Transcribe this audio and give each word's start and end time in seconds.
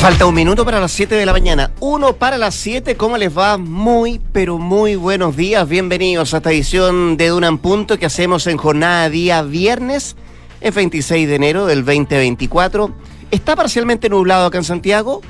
Falta 0.00 0.26
un 0.26 0.34
minuto 0.34 0.64
para 0.64 0.78
las 0.78 0.92
7 0.92 1.16
de 1.16 1.26
la 1.26 1.32
mañana. 1.32 1.72
Uno 1.80 2.12
para 2.12 2.38
las 2.38 2.54
7. 2.54 2.96
¿Cómo 2.96 3.18
les 3.18 3.36
va? 3.36 3.58
Muy, 3.58 4.20
pero 4.32 4.56
muy 4.56 4.94
buenos 4.94 5.36
días. 5.36 5.68
Bienvenidos 5.68 6.32
a 6.32 6.36
esta 6.36 6.52
edición 6.52 7.16
de 7.16 7.26
Duna 7.26 7.48
en 7.48 7.58
Punto 7.58 7.98
que 7.98 8.06
hacemos 8.06 8.46
en 8.46 8.58
jornada 8.58 9.10
día 9.10 9.42
viernes, 9.42 10.14
el 10.60 10.70
26 10.70 11.26
de 11.26 11.34
enero 11.34 11.66
del 11.66 11.84
2024. 11.84 12.94
Está 13.32 13.56
parcialmente 13.56 14.08
nublado 14.08 14.46
acá 14.46 14.58
en 14.58 14.64
Santiago. 14.64 15.20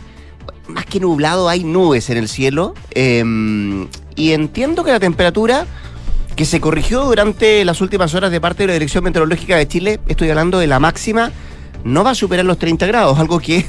Más 0.68 0.84
que 0.84 1.00
nublado, 1.00 1.48
hay 1.48 1.64
nubes 1.64 2.10
en 2.10 2.18
el 2.18 2.28
cielo. 2.28 2.74
Eh, 2.90 3.24
y 4.16 4.32
entiendo 4.32 4.84
que 4.84 4.92
la 4.92 5.00
temperatura 5.00 5.66
que 6.36 6.44
se 6.44 6.60
corrigió 6.60 7.04
durante 7.04 7.64
las 7.64 7.80
últimas 7.80 8.14
horas 8.14 8.30
de 8.30 8.40
parte 8.40 8.64
de 8.64 8.66
la 8.66 8.72
Dirección 8.74 9.02
Meteorológica 9.02 9.56
de 9.56 9.66
Chile, 9.66 9.98
estoy 10.08 10.28
hablando 10.28 10.58
de 10.58 10.66
la 10.66 10.78
máxima, 10.78 11.32
no 11.84 12.04
va 12.04 12.10
a 12.10 12.14
superar 12.14 12.44
los 12.44 12.58
30 12.58 12.86
grados, 12.86 13.18
algo 13.18 13.40
que 13.40 13.64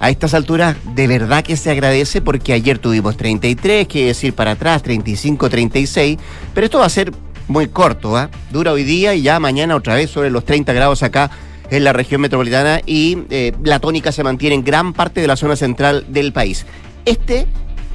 a 0.00 0.10
estas 0.10 0.34
alturas 0.34 0.76
de 0.94 1.06
verdad 1.06 1.44
que 1.44 1.56
se 1.56 1.70
agradece 1.70 2.20
porque 2.20 2.52
ayer 2.52 2.78
tuvimos 2.78 3.16
33, 3.16 3.88
que 3.88 4.06
decir 4.06 4.34
para 4.34 4.52
atrás 4.52 4.82
35, 4.82 5.48
36, 5.50 6.18
pero 6.54 6.64
esto 6.64 6.78
va 6.78 6.86
a 6.86 6.90
ser 6.90 7.12
muy 7.48 7.68
corto, 7.68 8.16
¿ah? 8.16 8.30
dura 8.50 8.72
hoy 8.72 8.84
día 8.84 9.14
y 9.14 9.22
ya 9.22 9.40
mañana 9.40 9.74
otra 9.74 9.94
vez 9.94 10.10
sobre 10.10 10.30
los 10.30 10.44
30 10.44 10.72
grados 10.72 11.02
acá 11.02 11.30
en 11.70 11.84
la 11.84 11.92
región 11.92 12.20
metropolitana 12.20 12.80
y 12.86 13.18
eh, 13.30 13.52
la 13.62 13.78
tónica 13.80 14.12
se 14.12 14.22
mantiene 14.22 14.54
en 14.54 14.64
gran 14.64 14.92
parte 14.92 15.20
de 15.20 15.26
la 15.26 15.36
zona 15.36 15.56
central 15.56 16.06
del 16.08 16.32
país. 16.32 16.66
Este 17.04 17.46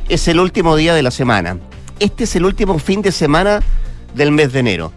es 0.09 0.27
el 0.27 0.39
último 0.39 0.75
día 0.75 0.93
de 0.93 1.03
la 1.03 1.11
semana. 1.11 1.57
Este 1.99 2.25
es 2.25 2.35
el 2.35 2.45
último 2.45 2.79
fin 2.79 3.01
de 3.01 3.11
semana 3.11 3.61
del 4.15 4.31
mes 4.31 4.51
de 4.53 4.59
enero. 4.59 4.91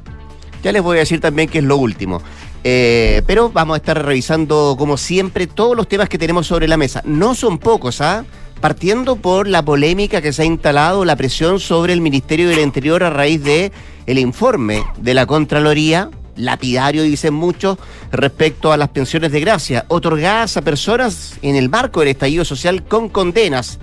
Ya 0.63 0.73
les 0.73 0.83
voy 0.83 0.97
a 0.97 1.01
decir 1.01 1.21
también 1.21 1.49
que 1.49 1.59
es 1.59 1.65
lo 1.65 1.77
último. 1.77 2.21
Eh, 2.69 3.23
pero 3.29 3.49
vamos 3.49 3.75
a 3.75 3.77
estar 3.77 4.05
revisando, 4.05 4.75
como 4.77 4.97
siempre, 4.97 5.47
todos 5.47 5.77
los 5.77 5.87
temas 5.87 6.09
que 6.09 6.19
tenemos 6.19 6.49
sobre 6.49 6.67
la 6.67 6.77
mesa. 6.77 7.01
No 7.05 7.37
son 7.37 7.59
pocos, 7.59 8.01
¿ah? 8.01 8.25
Partiendo 8.61 9.15
por 9.15 9.47
la 9.47 9.65
polémica 9.65 10.21
que 10.21 10.33
se 10.33 10.43
ha 10.43 10.47
instalado, 10.47 11.05
la 11.05 11.15
presión 11.15 11.61
sobre 11.61 11.93
el 11.93 12.01
Ministerio 12.01 12.49
del 12.49 12.59
Interior 12.59 13.05
a 13.05 13.11
raíz 13.11 13.41
de 13.45 13.71
el 14.07 14.19
informe 14.19 14.83
de 14.97 15.15
la 15.15 15.27
Contraloría, 15.27 16.11
lapidario, 16.35 17.05
dicen 17.05 17.35
muchos, 17.35 17.79
respecto 18.11 18.73
a 18.73 18.77
las 18.77 18.89
pensiones 18.89 19.31
de 19.31 19.39
gracia, 19.39 19.85
otorgadas 19.87 20.57
a 20.57 20.63
personas 20.63 21.39
en 21.43 21.55
el 21.55 21.69
marco 21.69 22.01
del 22.01 22.09
estallido 22.09 22.45
social 22.45 22.83
con 22.83 23.09
condenas 23.11 23.79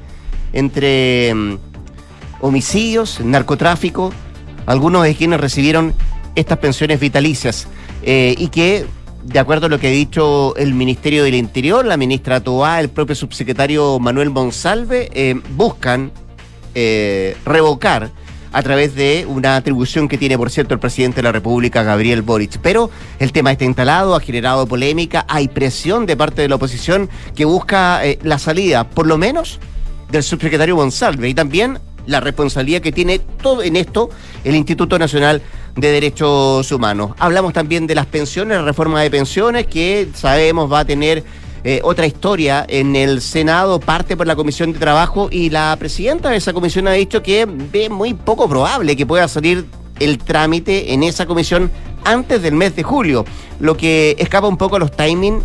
entre 0.51 1.33
mm, 1.33 1.57
homicidios, 2.41 3.21
narcotráfico, 3.21 4.11
algunos 4.65 5.03
de 5.03 5.15
quienes 5.15 5.39
recibieron 5.39 5.93
estas 6.35 6.57
pensiones 6.57 6.99
vitalicias 6.99 7.67
eh, 8.03 8.35
y 8.37 8.47
que, 8.47 8.85
de 9.23 9.39
acuerdo 9.39 9.67
a 9.67 9.69
lo 9.69 9.79
que 9.79 9.87
ha 9.87 9.91
dicho 9.91 10.55
el 10.55 10.73
Ministerio 10.73 11.23
del 11.23 11.35
Interior, 11.35 11.85
la 11.85 11.97
ministra 11.97 12.41
Toá, 12.41 12.79
el 12.79 12.89
propio 12.89 13.15
subsecretario 13.15 13.99
Manuel 13.99 14.29
Monsalve, 14.29 15.09
eh, 15.13 15.39
buscan 15.55 16.11
eh, 16.75 17.37
revocar 17.45 18.11
a 18.51 18.61
través 18.61 18.93
de 18.93 19.25
una 19.27 19.55
atribución 19.55 20.07
que 20.07 20.17
tiene, 20.17 20.37
por 20.37 20.51
cierto, 20.51 20.75
el 20.75 20.79
presidente 20.79 21.17
de 21.17 21.23
la 21.23 21.31
República, 21.31 21.81
Gabriel 21.81 22.21
Boric. 22.21 22.59
Pero 22.61 22.91
el 23.17 23.31
tema 23.31 23.51
está 23.51 23.65
instalado, 23.65 24.15
ha 24.15 24.19
generado 24.19 24.67
polémica, 24.67 25.25
hay 25.27 25.47
presión 25.47 26.05
de 26.05 26.15
parte 26.15 26.43
de 26.43 26.49
la 26.49 26.55
oposición 26.55 27.09
que 27.35 27.45
busca 27.45 28.01
la 28.21 28.37
salida, 28.37 28.87
por 28.87 29.07
lo 29.07 29.17
menos, 29.17 29.59
del 30.11 30.21
subsecretario 30.21 30.75
Monsalve 30.75 31.29
y 31.29 31.33
también 31.33 31.79
la 32.05 32.19
responsabilidad 32.19 32.81
que 32.81 32.91
tiene 32.91 33.19
todo 33.19 33.63
en 33.63 33.75
esto 33.75 34.09
el 34.43 34.55
Instituto 34.55 34.99
Nacional 34.99 35.41
de 35.75 35.91
Derechos 35.91 36.71
Humanos. 36.71 37.11
Hablamos 37.17 37.53
también 37.53 37.87
de 37.87 37.95
las 37.95 38.05
pensiones, 38.05 38.57
la 38.57 38.63
reforma 38.63 39.01
de 39.01 39.09
pensiones, 39.09 39.67
que 39.67 40.09
sabemos 40.13 40.71
va 40.71 40.79
a 40.79 40.85
tener 40.85 41.23
eh, 41.63 41.79
otra 41.83 42.05
historia 42.05 42.65
en 42.67 42.95
el 42.95 43.21
Senado, 43.21 43.79
parte 43.79 44.17
por 44.17 44.27
la 44.27 44.35
Comisión 44.35 44.73
de 44.73 44.79
Trabajo, 44.79 45.29
y 45.31 45.49
la 45.49 45.75
presidenta 45.79 46.29
de 46.29 46.37
esa 46.37 46.53
comisión 46.53 46.87
ha 46.87 46.91
dicho 46.91 47.23
que 47.23 47.45
ve 47.45 47.89
muy 47.89 48.13
poco 48.13 48.49
probable 48.49 48.95
que 48.95 49.05
pueda 49.05 49.27
salir 49.27 49.65
el 49.99 50.17
trámite 50.17 50.93
en 50.93 51.03
esa 51.03 51.25
comisión 51.25 51.71
antes 52.03 52.41
del 52.41 52.53
mes 52.53 52.75
de 52.75 52.83
julio, 52.83 53.23
lo 53.59 53.77
que 53.77 54.15
escapa 54.19 54.47
un 54.47 54.57
poco 54.57 54.77
los 54.77 54.91
timings 54.91 55.43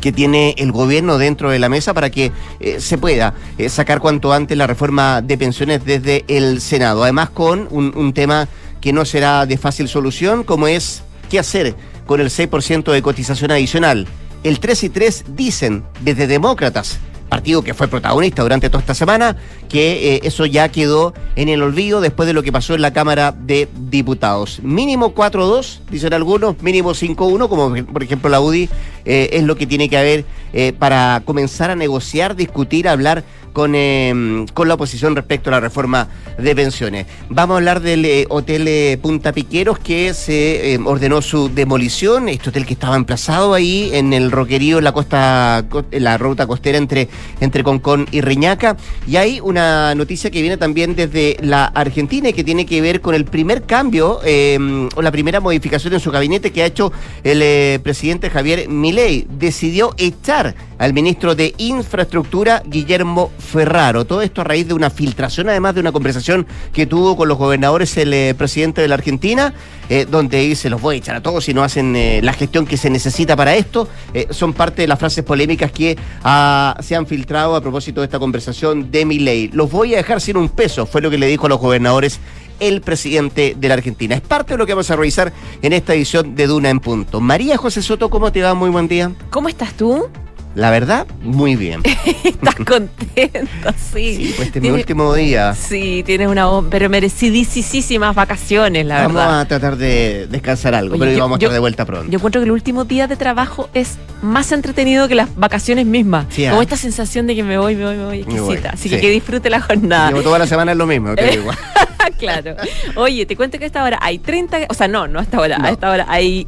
que 0.00 0.12
tiene 0.12 0.54
el 0.58 0.72
gobierno 0.72 1.18
dentro 1.18 1.50
de 1.50 1.58
la 1.58 1.68
mesa 1.68 1.94
para 1.94 2.10
que 2.10 2.32
eh, 2.60 2.80
se 2.80 2.98
pueda 2.98 3.34
eh, 3.58 3.68
sacar 3.68 4.00
cuanto 4.00 4.32
antes 4.32 4.56
la 4.56 4.66
reforma 4.66 5.22
de 5.22 5.38
pensiones 5.38 5.84
desde 5.84 6.24
el 6.28 6.60
Senado. 6.60 7.04
Además 7.04 7.30
con 7.30 7.68
un 7.70 8.12
tema 8.12 8.48
que 8.82 8.92
no 8.92 9.06
será 9.06 9.46
de 9.46 9.56
fácil 9.56 9.88
solución, 9.88 10.44
como 10.44 10.66
es 10.66 11.02
qué 11.30 11.38
hacer 11.38 11.74
con 12.04 12.20
el 12.20 12.28
6% 12.28 12.92
de 12.92 13.00
cotización 13.00 13.52
adicional. 13.52 14.06
El 14.44 14.60
3 14.60 14.84
y 14.84 14.88
3 14.90 15.24
dicen 15.28 15.84
desde 16.02 16.26
demócratas 16.26 16.98
partido 17.32 17.62
que 17.62 17.72
fue 17.72 17.88
protagonista 17.88 18.42
durante 18.42 18.68
toda 18.68 18.80
esta 18.80 18.92
semana, 18.92 19.36
que 19.70 20.16
eh, 20.16 20.20
eso 20.24 20.44
ya 20.44 20.68
quedó 20.68 21.14
en 21.34 21.48
el 21.48 21.62
olvido 21.62 22.02
después 22.02 22.26
de 22.26 22.34
lo 22.34 22.42
que 22.42 22.52
pasó 22.52 22.74
en 22.74 22.82
la 22.82 22.92
Cámara 22.92 23.32
de 23.32 23.70
Diputados. 23.88 24.60
Mínimo 24.62 25.14
4-2, 25.14 25.78
dicen 25.90 26.12
algunos, 26.12 26.60
mínimo 26.62 26.90
5-1, 26.90 27.48
como 27.48 27.74
por 27.90 28.02
ejemplo 28.02 28.28
la 28.28 28.42
UDI, 28.42 28.68
eh, 29.04 29.30
es 29.32 29.42
lo 29.44 29.56
que 29.56 29.66
tiene 29.66 29.88
que 29.88 29.98
haber 29.98 30.24
eh, 30.52 30.72
para 30.78 31.22
comenzar 31.24 31.70
a 31.70 31.76
negociar, 31.76 32.36
discutir, 32.36 32.86
hablar 32.86 33.24
con, 33.52 33.74
eh, 33.74 34.46
con 34.54 34.68
la 34.68 34.74
oposición 34.74 35.16
respecto 35.16 35.50
a 35.50 35.52
la 35.52 35.60
reforma 35.60 36.08
de 36.38 36.54
pensiones. 36.54 37.06
Vamos 37.28 37.54
a 37.54 37.58
hablar 37.58 37.80
del 37.80 38.26
hotel 38.28 38.98
Punta 39.00 39.32
Piqueros 39.32 39.78
que 39.78 40.14
se 40.14 40.78
ordenó 40.84 41.20
su 41.20 41.48
demolición, 41.48 42.28
este 42.28 42.50
hotel 42.50 42.64
que 42.64 42.74
estaba 42.74 42.96
emplazado 42.96 43.54
ahí 43.54 43.90
en 43.92 44.12
el 44.12 44.30
roquerío 44.30 44.78
en 44.78 44.84
la 44.84 44.92
costa, 44.92 45.64
en 45.90 46.04
la 46.04 46.16
ruta 46.16 46.46
costera 46.46 46.78
entre, 46.78 47.08
entre 47.40 47.64
Concón 47.64 48.06
y 48.10 48.20
Riñaca. 48.20 48.76
Y 49.06 49.16
hay 49.16 49.40
una 49.40 49.94
noticia 49.94 50.30
que 50.30 50.40
viene 50.40 50.56
también 50.56 50.94
desde 50.94 51.36
la 51.40 51.66
Argentina 51.66 52.28
y 52.28 52.32
que 52.32 52.44
tiene 52.44 52.66
que 52.66 52.80
ver 52.80 53.00
con 53.00 53.14
el 53.14 53.24
primer 53.24 53.62
cambio 53.62 54.20
o 54.20 55.02
la 55.02 55.10
primera 55.12 55.40
modificación 55.40 55.94
en 55.94 56.00
su 56.00 56.10
gabinete 56.10 56.52
que 56.52 56.62
ha 56.62 56.66
hecho 56.66 56.92
el 57.24 57.80
presidente 57.80 58.30
Javier 58.30 58.68
Milei. 58.68 59.26
Decidió 59.28 59.94
echar 59.98 60.54
al 60.82 60.94
ministro 60.94 61.36
de 61.36 61.54
Infraestructura, 61.58 62.60
Guillermo 62.66 63.30
Ferraro. 63.38 64.04
Todo 64.04 64.20
esto 64.20 64.40
a 64.40 64.44
raíz 64.44 64.66
de 64.66 64.74
una 64.74 64.90
filtración, 64.90 65.48
además 65.48 65.76
de 65.76 65.80
una 65.80 65.92
conversación 65.92 66.44
que 66.72 66.86
tuvo 66.86 67.16
con 67.16 67.28
los 67.28 67.38
gobernadores 67.38 67.96
el 67.98 68.12
eh, 68.12 68.34
presidente 68.36 68.80
de 68.80 68.88
la 68.88 68.96
Argentina, 68.96 69.54
eh, 69.88 70.06
donde 70.10 70.38
dice, 70.40 70.68
los 70.68 70.80
voy 70.80 70.96
a 70.96 70.98
echar 70.98 71.14
a 71.14 71.22
todos 71.22 71.44
si 71.44 71.54
no 71.54 71.62
hacen 71.62 71.94
eh, 71.94 72.18
la 72.20 72.32
gestión 72.32 72.66
que 72.66 72.76
se 72.76 72.90
necesita 72.90 73.36
para 73.36 73.54
esto. 73.54 73.88
son 74.30 74.54
parte 74.54 74.82
de 74.82 74.88
las 74.88 74.98
frases 74.98 75.22
polémicas 75.22 75.70
que 75.70 75.96
ah, 76.24 76.76
se 76.80 76.96
han 76.96 77.06
filtrado 77.06 77.54
a 77.54 77.60
propósito 77.60 78.00
de 78.00 78.06
esta 78.06 78.18
conversación 78.18 78.90
de 78.90 79.04
mi 79.04 79.20
ley. 79.20 79.50
Los 79.52 79.70
voy 79.70 79.94
a 79.94 79.98
dejar 79.98 80.20
sin 80.20 80.36
un 80.36 80.48
peso, 80.48 80.84
fue 80.84 81.00
lo 81.00 81.10
que 81.10 81.18
le 81.18 81.28
dijo 81.28 81.46
a 81.46 81.48
los 81.48 81.60
gobernadores 81.60 82.18
el 82.58 82.80
presidente 82.80 83.54
de 83.56 83.68
la 83.68 83.74
Argentina. 83.74 84.16
Es 84.16 84.20
parte 84.20 84.54
de 84.54 84.58
lo 84.58 84.66
que 84.66 84.72
vamos 84.72 84.90
a 84.90 84.96
revisar 84.96 85.32
en 85.62 85.72
esta 85.72 85.94
edición 85.94 86.34
de 86.34 86.48
Duna 86.48 86.70
en 86.70 86.80
Punto. 86.80 87.20
María 87.20 87.56
José 87.56 87.82
Soto, 87.82 88.10
¿cómo 88.10 88.32
te 88.32 88.42
va? 88.42 88.54
Muy 88.54 88.70
buen 88.70 88.88
día. 88.88 89.12
¿Cómo 89.30 89.48
estás 89.48 89.74
tú? 89.74 90.08
La 90.54 90.70
verdad, 90.70 91.06
muy 91.22 91.56
bien. 91.56 91.80
Estás 92.24 92.56
contento, 92.56 93.74
sí. 93.92 94.16
Sí, 94.16 94.32
pues 94.36 94.48
este 94.48 94.58
es 94.58 94.62
mi 94.62 94.70
último 94.70 95.14
día. 95.14 95.54
Sí, 95.54 96.02
tienes 96.04 96.28
una 96.28 96.48
pero 96.70 96.90
merecidísimas 96.90 98.14
vacaciones, 98.14 98.84
la 98.84 99.06
verdad. 99.06 99.14
Vamos 99.14 99.42
a 99.42 99.48
tratar 99.48 99.76
de 99.76 100.26
descansar 100.28 100.74
algo, 100.74 100.98
pero 100.98 101.18
vamos 101.18 101.36
a 101.36 101.38
estar 101.38 101.52
de 101.52 101.58
vuelta 101.58 101.84
pronto. 101.86 102.10
Yo 102.10 102.18
encuentro 102.18 102.40
que 102.40 102.44
el 102.44 102.50
último 102.50 102.84
día 102.84 103.06
de 103.06 103.16
trabajo 103.16 103.70
es 103.72 103.96
más 104.20 104.52
entretenido 104.52 105.08
que 105.08 105.14
las 105.14 105.34
vacaciones 105.36 105.86
mismas. 105.86 106.26
Sí, 106.30 106.44
Como 106.46 106.60
¿ah? 106.60 106.62
esta 106.62 106.76
sensación 106.76 107.26
de 107.26 107.34
que 107.34 107.42
me 107.42 107.56
voy, 107.56 107.74
me 107.74 107.84
voy, 107.84 107.96
me 107.96 108.04
voy 108.04 108.20
exquisita. 108.20 108.70
Así 108.70 108.90
que 108.90 109.00
que 109.00 109.10
disfrute 109.10 109.48
la 109.48 109.60
jornada. 109.60 110.08
Llevo 110.08 110.22
toda 110.22 110.38
la 110.38 110.46
semana 110.46 110.72
es 110.72 110.78
lo 110.78 110.86
mismo, 110.86 111.14
te 111.14 111.40
claro. 112.18 112.56
Oye, 112.96 113.26
te 113.26 113.36
cuento 113.36 113.58
que 113.58 113.64
a 113.64 113.66
esta 113.66 113.84
hora 113.84 113.98
hay 114.02 114.18
30, 114.18 114.66
o 114.68 114.74
sea, 114.74 114.88
no, 114.88 115.08
no 115.08 115.18
a 115.18 115.22
esta 115.22 115.40
hora, 115.40 115.58
a 115.60 115.70
esta 115.70 115.90
hora 115.90 116.06
hay 116.08 116.46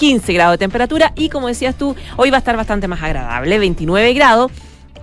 15 0.00 0.32
grados 0.32 0.54
de 0.54 0.58
temperatura 0.58 1.12
y 1.14 1.28
como 1.28 1.48
decías 1.48 1.76
tú, 1.76 1.94
hoy 2.16 2.30
va 2.30 2.38
a 2.38 2.40
estar 2.40 2.56
bastante 2.56 2.88
más 2.88 3.02
agradable, 3.02 3.58
29 3.58 4.14
grados 4.14 4.50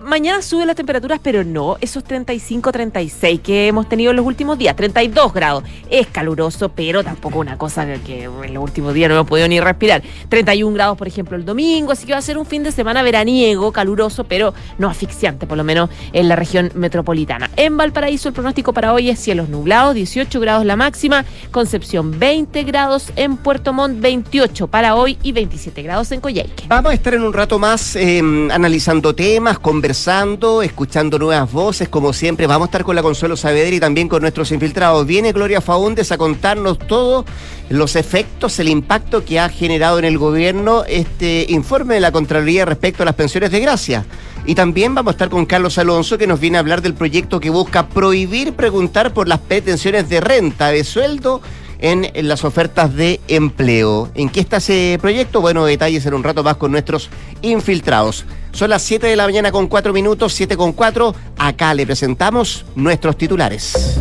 mañana 0.01 0.41
suben 0.41 0.67
las 0.67 0.75
temperaturas, 0.75 1.19
pero 1.21 1.43
no 1.43 1.77
esos 1.81 2.03
35, 2.03 2.71
36 2.71 3.39
que 3.41 3.67
hemos 3.67 3.89
tenido 3.89 4.11
en 4.11 4.17
los 4.17 4.25
últimos 4.25 4.57
días. 4.57 4.75
32 4.75 5.33
grados. 5.33 5.63
Es 5.89 6.07
caluroso, 6.07 6.69
pero 6.69 7.03
tampoco 7.03 7.39
una 7.39 7.57
cosa 7.57 7.85
que 8.05 8.23
en 8.23 8.53
los 8.53 8.63
últimos 8.63 8.93
días 8.93 9.09
no 9.09 9.15
hemos 9.15 9.27
podido 9.27 9.47
ni 9.47 9.59
respirar. 9.59 10.03
31 10.29 10.73
grados, 10.73 10.97
por 10.97 11.07
ejemplo, 11.07 11.35
el 11.35 11.45
domingo. 11.45 11.91
Así 11.91 12.05
que 12.05 12.13
va 12.13 12.19
a 12.19 12.21
ser 12.21 12.37
un 12.37 12.45
fin 12.45 12.63
de 12.63 12.71
semana 12.71 13.01
veraniego, 13.03 13.71
caluroso, 13.71 14.23
pero 14.25 14.53
no 14.77 14.89
asfixiante, 14.89 15.47
por 15.47 15.57
lo 15.57 15.63
menos 15.63 15.89
en 16.13 16.27
la 16.27 16.35
región 16.35 16.71
metropolitana. 16.75 17.49
En 17.55 17.77
Valparaíso, 17.77 18.29
el 18.29 18.33
pronóstico 18.33 18.73
para 18.73 18.93
hoy 18.93 19.09
es 19.09 19.19
cielos 19.19 19.49
nublados, 19.49 19.95
18 19.95 20.39
grados 20.39 20.65
la 20.65 20.75
máxima. 20.75 21.25
Concepción, 21.51 22.19
20 22.19 22.63
grados. 22.63 23.11
En 23.15 23.37
Puerto 23.37 23.73
Montt, 23.73 23.99
28 23.99 24.67
para 24.67 24.95
hoy 24.95 25.17
y 25.23 25.31
27 25.31 25.81
grados 25.81 26.11
en 26.11 26.21
Coyhaique. 26.21 26.65
Vamos 26.67 26.91
a 26.91 26.93
estar 26.93 27.13
en 27.13 27.23
un 27.23 27.33
rato 27.33 27.57
más 27.59 27.95
em, 27.95 28.51
analizando 28.51 29.15
temas, 29.15 29.57
conversando 29.59 29.86
escuchando 29.89 31.17
nuevas 31.17 31.49
voces, 31.49 31.87
como 31.87 32.11
siempre. 32.11 32.45
Vamos 32.45 32.65
a 32.65 32.69
estar 32.69 32.83
con 32.83 32.95
la 32.95 33.01
Consuelo 33.01 33.37
Saavedra 33.37 33.73
y 33.75 33.79
también 33.79 34.09
con 34.09 34.21
nuestros 34.21 34.51
infiltrados. 34.51 35.07
Viene 35.07 35.31
Gloria 35.31 35.61
Faúndes 35.61 36.11
a 36.11 36.17
contarnos 36.17 36.77
todos 36.77 37.23
los 37.69 37.95
efectos, 37.95 38.59
el 38.59 38.67
impacto 38.67 39.23
que 39.23 39.39
ha 39.39 39.47
generado 39.47 39.97
en 39.99 40.05
el 40.05 40.17
gobierno 40.17 40.83
este 40.85 41.45
informe 41.49 41.95
de 41.95 42.01
la 42.01 42.11
Contraloría 42.11 42.65
respecto 42.65 43.03
a 43.03 43.05
las 43.05 43.15
pensiones 43.15 43.49
de 43.49 43.61
gracia. 43.61 44.05
Y 44.45 44.55
también 44.55 44.93
vamos 44.93 45.11
a 45.11 45.15
estar 45.15 45.29
con 45.29 45.45
Carlos 45.45 45.77
Alonso, 45.77 46.17
que 46.17 46.27
nos 46.27 46.41
viene 46.41 46.57
a 46.57 46.59
hablar 46.59 46.81
del 46.81 46.93
proyecto 46.93 47.39
que 47.39 47.49
busca 47.49 47.87
prohibir 47.87 48.53
preguntar 48.53 49.13
por 49.13 49.29
las 49.29 49.39
pretensiones 49.39 50.09
de 50.09 50.19
renta, 50.19 50.67
de 50.67 50.83
sueldo 50.83 51.41
en, 51.79 52.09
las 52.27 52.43
ofertas 52.43 52.95
de 52.95 53.19
empleo. 53.27 54.09
¿En 54.15 54.29
qué 54.29 54.39
está 54.39 54.57
ese 54.57 54.97
proyecto? 55.01 55.41
Bueno, 55.41 55.65
detalles 55.65 56.05
en 56.05 56.13
un 56.13 56.23
rato 56.23 56.43
más 56.43 56.57
con 56.57 56.71
nuestros 56.71 57.09
infiltrados. 57.41 58.25
Son 58.51 58.69
las 58.69 58.81
7 58.83 59.07
de 59.07 59.15
la 59.15 59.25
mañana 59.25 59.51
con 59.51 59.67
4 59.67 59.93
minutos, 59.93 60.33
7 60.33 60.57
con 60.57 60.73
4. 60.73 61.13
Acá 61.37 61.73
le 61.73 61.85
presentamos 61.85 62.65
nuestros 62.75 63.17
titulares. 63.17 63.99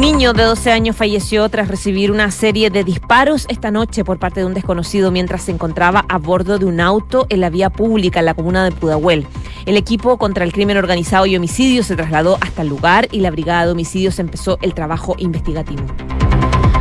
Un 0.00 0.06
niño 0.06 0.32
de 0.32 0.44
12 0.44 0.72
años 0.72 0.96
falleció 0.96 1.46
tras 1.50 1.68
recibir 1.68 2.10
una 2.10 2.30
serie 2.30 2.70
de 2.70 2.84
disparos 2.84 3.44
esta 3.50 3.70
noche 3.70 4.02
por 4.02 4.18
parte 4.18 4.40
de 4.40 4.46
un 4.46 4.54
desconocido 4.54 5.10
mientras 5.10 5.42
se 5.42 5.50
encontraba 5.52 6.06
a 6.08 6.16
bordo 6.16 6.58
de 6.58 6.64
un 6.64 6.80
auto 6.80 7.26
en 7.28 7.40
la 7.40 7.50
vía 7.50 7.68
pública 7.68 8.20
en 8.20 8.24
la 8.24 8.32
comuna 8.32 8.64
de 8.64 8.72
Pudahuel. 8.72 9.26
El 9.66 9.76
equipo 9.76 10.16
contra 10.16 10.44
el 10.44 10.54
crimen 10.54 10.78
organizado 10.78 11.26
y 11.26 11.36
homicidio 11.36 11.82
se 11.82 11.96
trasladó 11.96 12.38
hasta 12.40 12.62
el 12.62 12.68
lugar 12.68 13.08
y 13.12 13.20
la 13.20 13.30
brigada 13.30 13.66
de 13.66 13.72
homicidios 13.72 14.18
empezó 14.18 14.56
el 14.62 14.72
trabajo 14.72 15.16
investigativo. 15.18 15.82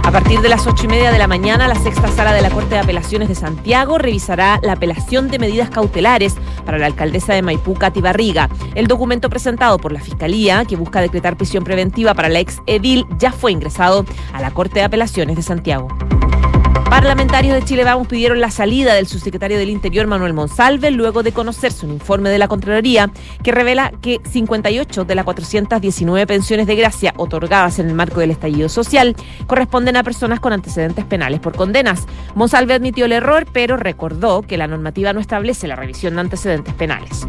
A 0.09 0.11
partir 0.11 0.39
de 0.39 0.49
las 0.49 0.65
ocho 0.65 0.85
y 0.85 0.87
media 0.87 1.11
de 1.11 1.19
la 1.19 1.27
mañana, 1.27 1.67
la 1.67 1.75
sexta 1.75 2.07
sala 2.07 2.33
de 2.33 2.41
la 2.41 2.49
Corte 2.49 2.75
de 2.75 2.79
Apelaciones 2.79 3.27
de 3.27 3.35
Santiago 3.35 3.97
revisará 3.99 4.59
la 4.63 4.73
apelación 4.73 5.27
de 5.27 5.39
medidas 5.39 5.69
cautelares 5.69 6.35
para 6.69 6.77
la 6.77 6.85
alcaldesa 6.85 7.33
de 7.33 7.41
Maipú, 7.41 7.73
Cati 7.73 7.99
Barriga. 7.99 8.47
El 8.75 8.85
documento 8.85 9.27
presentado 9.27 9.79
por 9.79 9.91
la 9.91 9.99
Fiscalía, 10.01 10.65
que 10.65 10.75
busca 10.75 11.01
decretar 11.01 11.35
prisión 11.35 11.63
preventiva 11.63 12.13
para 12.13 12.29
la 12.29 12.41
ex 12.41 12.61
edil, 12.67 13.07
ya 13.17 13.31
fue 13.31 13.51
ingresado 13.51 14.05
a 14.33 14.39
la 14.39 14.51
Corte 14.51 14.75
de 14.75 14.85
Apelaciones 14.85 15.35
de 15.35 15.41
Santiago. 15.41 15.87
Parlamentarios 16.89 17.53
de 17.53 17.63
Chile 17.63 17.83
Vamos 17.83 18.07
pidieron 18.07 18.41
la 18.41 18.49
salida 18.49 18.95
del 18.95 19.05
subsecretario 19.05 19.59
del 19.59 19.69
Interior 19.69 20.07
Manuel 20.07 20.33
Monsalve 20.33 20.89
luego 20.89 21.21
de 21.21 21.31
conocerse 21.31 21.85
un 21.85 21.93
informe 21.93 22.29
de 22.29 22.39
la 22.39 22.47
Contraloría 22.47 23.11
que 23.43 23.51
revela 23.51 23.91
que 24.01 24.19
58 24.27 25.05
de 25.05 25.15
las 25.15 25.23
419 25.23 26.25
pensiones 26.25 26.65
de 26.65 26.75
gracia 26.75 27.13
otorgadas 27.17 27.77
en 27.77 27.89
el 27.89 27.93
marco 27.93 28.21
del 28.21 28.31
estallido 28.31 28.69
social 28.69 29.15
corresponden 29.45 29.97
a 29.97 30.03
personas 30.03 30.39
con 30.39 30.51
antecedentes 30.51 31.05
penales 31.05 31.39
por 31.39 31.55
condenas. 31.55 32.07
Monsalve 32.33 32.73
admitió 32.73 33.05
el 33.05 33.11
error, 33.11 33.45
pero 33.53 33.77
recordó 33.77 34.41
que 34.41 34.57
la 34.57 34.67
normativa 34.67 35.13
no 35.13 35.19
establece 35.19 35.67
la 35.67 35.75
revisión 35.75 36.15
de 36.15 36.21
antecedentes 36.21 36.73
penales. 36.73 37.27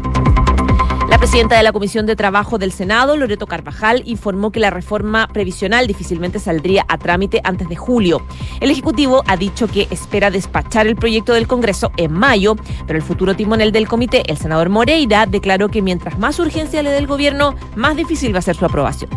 Presidenta 1.21 1.55
de 1.55 1.61
la 1.61 1.71
Comisión 1.71 2.07
de 2.07 2.15
Trabajo 2.15 2.57
del 2.57 2.71
Senado, 2.71 3.15
Loreto 3.15 3.45
Carvajal, 3.45 4.01
informó 4.05 4.51
que 4.51 4.59
la 4.59 4.71
reforma 4.71 5.27
previsional 5.31 5.85
difícilmente 5.85 6.39
saldría 6.39 6.83
a 6.87 6.97
trámite 6.97 7.41
antes 7.43 7.69
de 7.69 7.75
julio. 7.75 8.25
El 8.59 8.71
Ejecutivo 8.71 9.23
ha 9.27 9.37
dicho 9.37 9.67
que 9.67 9.87
espera 9.91 10.31
despachar 10.31 10.87
el 10.87 10.95
proyecto 10.95 11.33
del 11.33 11.45
Congreso 11.47 11.91
en 11.97 12.11
mayo, 12.11 12.55
pero 12.87 12.97
el 12.97 13.05
futuro 13.05 13.35
timonel 13.35 13.71
del 13.71 13.87
comité, 13.87 14.23
el 14.31 14.37
senador 14.37 14.69
Moreira, 14.69 15.27
declaró 15.27 15.69
que 15.69 15.83
mientras 15.83 16.17
más 16.17 16.39
urgencia 16.39 16.81
le 16.81 16.89
dé 16.89 16.97
el 16.97 17.05
gobierno, 17.05 17.53
más 17.75 17.95
difícil 17.95 18.33
va 18.33 18.39
a 18.39 18.41
ser 18.41 18.55
su 18.55 18.65
aprobación. 18.65 19.11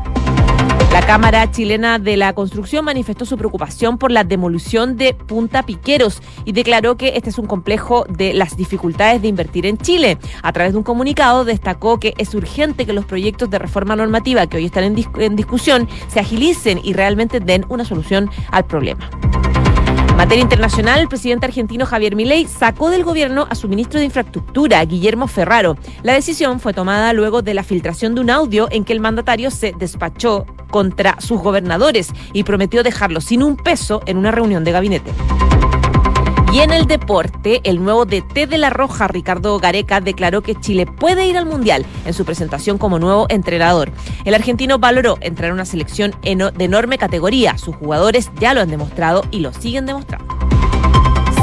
La 0.94 1.04
Cámara 1.04 1.50
Chilena 1.50 1.98
de 1.98 2.16
la 2.16 2.34
Construcción 2.34 2.84
manifestó 2.84 3.24
su 3.24 3.36
preocupación 3.36 3.98
por 3.98 4.12
la 4.12 4.22
demolición 4.22 4.96
de 4.96 5.12
Punta 5.12 5.64
Piqueros 5.64 6.22
y 6.44 6.52
declaró 6.52 6.96
que 6.96 7.14
este 7.16 7.30
es 7.30 7.38
un 7.38 7.48
complejo 7.48 8.06
de 8.08 8.32
las 8.32 8.56
dificultades 8.56 9.20
de 9.20 9.26
invertir 9.26 9.66
en 9.66 9.76
Chile. 9.76 10.18
A 10.44 10.52
través 10.52 10.72
de 10.72 10.78
un 10.78 10.84
comunicado 10.84 11.44
destacó 11.44 11.98
que 11.98 12.14
es 12.16 12.32
urgente 12.36 12.86
que 12.86 12.92
los 12.92 13.06
proyectos 13.06 13.50
de 13.50 13.58
reforma 13.58 13.96
normativa 13.96 14.46
que 14.46 14.58
hoy 14.58 14.66
están 14.66 14.84
en, 14.84 15.04
en 15.18 15.34
discusión 15.34 15.88
se 16.06 16.20
agilicen 16.20 16.78
y 16.84 16.92
realmente 16.92 17.40
den 17.40 17.66
una 17.68 17.84
solución 17.84 18.30
al 18.52 18.64
problema 18.64 19.10
materia 20.16 20.42
internacional, 20.42 21.00
el 21.00 21.08
presidente 21.08 21.46
argentino 21.46 21.86
Javier 21.86 22.14
Milei 22.14 22.46
sacó 22.46 22.90
del 22.90 23.04
gobierno 23.04 23.46
a 23.50 23.54
su 23.54 23.68
ministro 23.68 23.98
de 23.98 24.06
Infraestructura, 24.06 24.84
Guillermo 24.84 25.26
Ferraro. 25.26 25.76
La 26.02 26.12
decisión 26.12 26.60
fue 26.60 26.72
tomada 26.72 27.12
luego 27.12 27.42
de 27.42 27.54
la 27.54 27.64
filtración 27.64 28.14
de 28.14 28.20
un 28.20 28.30
audio 28.30 28.68
en 28.70 28.84
que 28.84 28.92
el 28.92 29.00
mandatario 29.00 29.50
se 29.50 29.74
despachó 29.76 30.46
contra 30.70 31.20
sus 31.20 31.40
gobernadores 31.40 32.10
y 32.32 32.44
prometió 32.44 32.82
dejarlos 32.82 33.24
sin 33.24 33.42
un 33.42 33.56
peso 33.56 34.02
en 34.06 34.16
una 34.16 34.30
reunión 34.30 34.64
de 34.64 34.72
gabinete. 34.72 35.12
Y 36.54 36.60
en 36.60 36.70
el 36.70 36.86
deporte, 36.86 37.60
el 37.64 37.82
nuevo 37.82 38.04
DT 38.04 38.46
de 38.46 38.58
la 38.58 38.70
Roja, 38.70 39.08
Ricardo 39.08 39.58
Gareca, 39.58 40.00
declaró 40.00 40.40
que 40.40 40.54
Chile 40.54 40.86
puede 40.86 41.26
ir 41.26 41.36
al 41.36 41.46
Mundial 41.46 41.84
en 42.06 42.14
su 42.14 42.24
presentación 42.24 42.78
como 42.78 43.00
nuevo 43.00 43.26
entrenador. 43.28 43.90
El 44.24 44.34
argentino 44.34 44.78
valoró 44.78 45.18
entrar 45.20 45.50
a 45.50 45.54
una 45.54 45.64
selección 45.64 46.14
de 46.22 46.64
enorme 46.64 46.96
categoría. 46.96 47.58
Sus 47.58 47.74
jugadores 47.74 48.30
ya 48.38 48.54
lo 48.54 48.60
han 48.60 48.70
demostrado 48.70 49.24
y 49.32 49.40
lo 49.40 49.52
siguen 49.52 49.84
demostrando. 49.84 50.32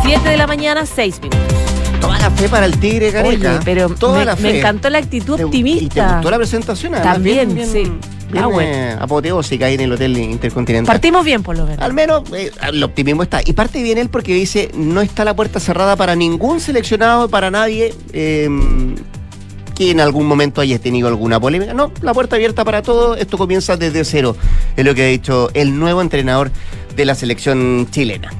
7 0.01 0.29
de 0.29 0.37
la 0.37 0.47
mañana, 0.47 0.85
6 0.85 1.21
minutos. 1.21 1.80
Toda 2.01 2.19
la 2.19 2.31
fe 2.31 2.49
para 2.49 2.65
el 2.65 2.77
Tigre, 2.79 3.11
Gareca. 3.11 3.59
pero 3.63 3.89
me, 4.39 4.57
encantó 4.57 4.89
la 4.89 4.97
actitud 4.97 5.39
optimista. 5.39 5.85
¿Y 5.85 5.89
te 5.89 6.01
gustó 6.01 6.31
la 6.31 6.37
presentación? 6.37 6.93
También, 6.93 7.57
sí. 7.65 7.83
Ah, 8.39 8.47
bueno. 8.47 9.01
apoteósica 9.01 9.65
ahí 9.65 9.75
en 9.75 9.81
el 9.81 9.91
Hotel 9.91 10.17
Intercontinental. 10.17 10.93
Partimos 10.93 11.25
bien, 11.25 11.43
por 11.43 11.57
lo 11.57 11.65
menos. 11.65 11.83
Al 11.83 11.93
menos 11.93 12.23
eh, 12.33 12.51
el 12.69 12.83
optimismo 12.83 13.23
está. 13.23 13.41
Y 13.45 13.53
parte 13.53 13.83
bien 13.83 13.97
él 13.97 14.09
porque 14.09 14.33
dice, 14.33 14.71
no 14.73 15.01
está 15.01 15.25
la 15.25 15.35
puerta 15.35 15.59
cerrada 15.59 15.95
para 15.95 16.15
ningún 16.15 16.59
seleccionado, 16.59 17.29
para 17.29 17.51
nadie 17.51 17.93
em, 18.13 18.95
que 19.75 19.91
en 19.91 19.99
algún 19.99 20.27
momento 20.27 20.61
haya 20.61 20.79
tenido 20.79 21.07
alguna 21.07 21.39
polémica. 21.39 21.73
No, 21.73 21.91
la 22.01 22.13
puerta 22.13 22.35
abierta 22.35 22.63
para 22.63 22.81
todo. 22.81 23.15
Esto 23.15 23.37
comienza 23.37 23.77
desde 23.77 24.03
cero. 24.05 24.35
Es 24.75 24.85
lo 24.85 24.95
que 24.95 25.03
ha 25.03 25.07
dicho 25.07 25.49
el 25.53 25.77
nuevo 25.77 26.01
entrenador 26.01 26.51
de 26.95 27.05
la 27.05 27.15
selección 27.15 27.87
chilena. 27.91 28.31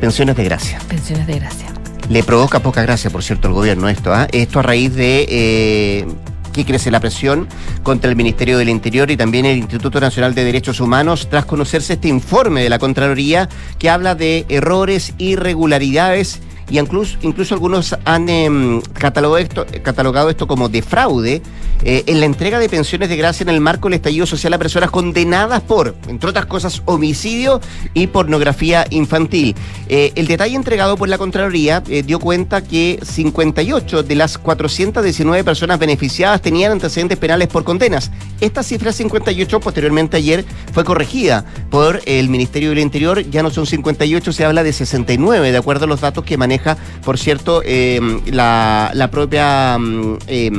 Pensiones 0.00 0.36
de 0.36 0.44
gracia. 0.44 0.78
Pensiones 0.88 1.26
de 1.26 1.38
gracia. 1.38 1.79
Le 2.10 2.24
provoca 2.24 2.58
poca 2.58 2.82
gracia, 2.82 3.08
por 3.08 3.22
cierto, 3.22 3.46
al 3.46 3.54
gobierno 3.54 3.88
esto. 3.88 4.12
¿ah? 4.12 4.26
Esto 4.32 4.58
a 4.58 4.62
raíz 4.62 4.92
de 4.96 5.26
eh, 5.28 6.06
que 6.52 6.64
crece 6.64 6.90
la 6.90 6.98
presión 6.98 7.46
contra 7.84 8.10
el 8.10 8.16
Ministerio 8.16 8.58
del 8.58 8.68
Interior 8.68 9.12
y 9.12 9.16
también 9.16 9.46
el 9.46 9.58
Instituto 9.58 10.00
Nacional 10.00 10.34
de 10.34 10.42
Derechos 10.42 10.80
Humanos 10.80 11.28
tras 11.30 11.44
conocerse 11.44 11.92
este 11.92 12.08
informe 12.08 12.64
de 12.64 12.68
la 12.68 12.80
Contraloría 12.80 13.48
que 13.78 13.90
habla 13.90 14.16
de 14.16 14.44
errores, 14.48 15.14
irregularidades 15.18 16.40
y 16.70 16.78
incluso, 16.78 17.18
incluso 17.22 17.54
algunos 17.54 17.96
han 18.04 18.28
em, 18.28 18.80
catalogado, 18.80 19.38
esto, 19.38 19.66
catalogado 19.82 20.30
esto 20.30 20.46
como 20.46 20.68
de 20.68 20.82
fraude 20.82 21.42
eh, 21.82 22.04
en 22.06 22.20
la 22.20 22.26
entrega 22.26 22.58
de 22.58 22.68
pensiones 22.68 23.08
de 23.08 23.16
gracia 23.16 23.42
en 23.42 23.48
el 23.48 23.60
marco 23.60 23.88
del 23.88 23.94
estallido 23.94 24.26
social 24.26 24.52
a 24.52 24.58
personas 24.58 24.90
condenadas 24.90 25.62
por, 25.62 25.96
entre 26.08 26.28
otras 26.28 26.46
cosas, 26.46 26.82
homicidio 26.84 27.60
y 27.94 28.06
pornografía 28.08 28.86
infantil. 28.90 29.54
Eh, 29.88 30.12
el 30.14 30.26
detalle 30.26 30.56
entregado 30.56 30.96
por 30.96 31.08
la 31.08 31.16
Contraloría 31.16 31.82
eh, 31.88 32.02
dio 32.02 32.18
cuenta 32.18 32.62
que 32.62 33.00
58 33.02 34.02
de 34.02 34.14
las 34.14 34.36
419 34.36 35.42
personas 35.42 35.78
beneficiadas 35.78 36.42
tenían 36.42 36.72
antecedentes 36.72 37.16
penales 37.16 37.48
por 37.48 37.64
condenas. 37.64 38.10
Esta 38.40 38.62
cifra 38.62 38.92
58 38.92 39.60
posteriormente 39.60 40.18
ayer 40.18 40.44
fue 40.72 40.84
corregida 40.84 41.46
por 41.70 42.02
el 42.04 42.28
Ministerio 42.28 42.70
del 42.70 42.80
Interior, 42.80 43.22
ya 43.30 43.42
no 43.42 43.50
son 43.50 43.66
58, 43.66 44.32
se 44.32 44.44
habla 44.44 44.62
de 44.62 44.72
69, 44.72 45.50
de 45.50 45.58
acuerdo 45.58 45.86
a 45.86 45.88
los 45.88 46.02
datos 46.02 46.24
que 46.24 46.36
maneja, 46.36 46.59
por 47.04 47.18
cierto, 47.18 47.62
la, 47.64 48.90
la, 48.94 49.10
propia 49.10 49.78
eh, 50.26 50.50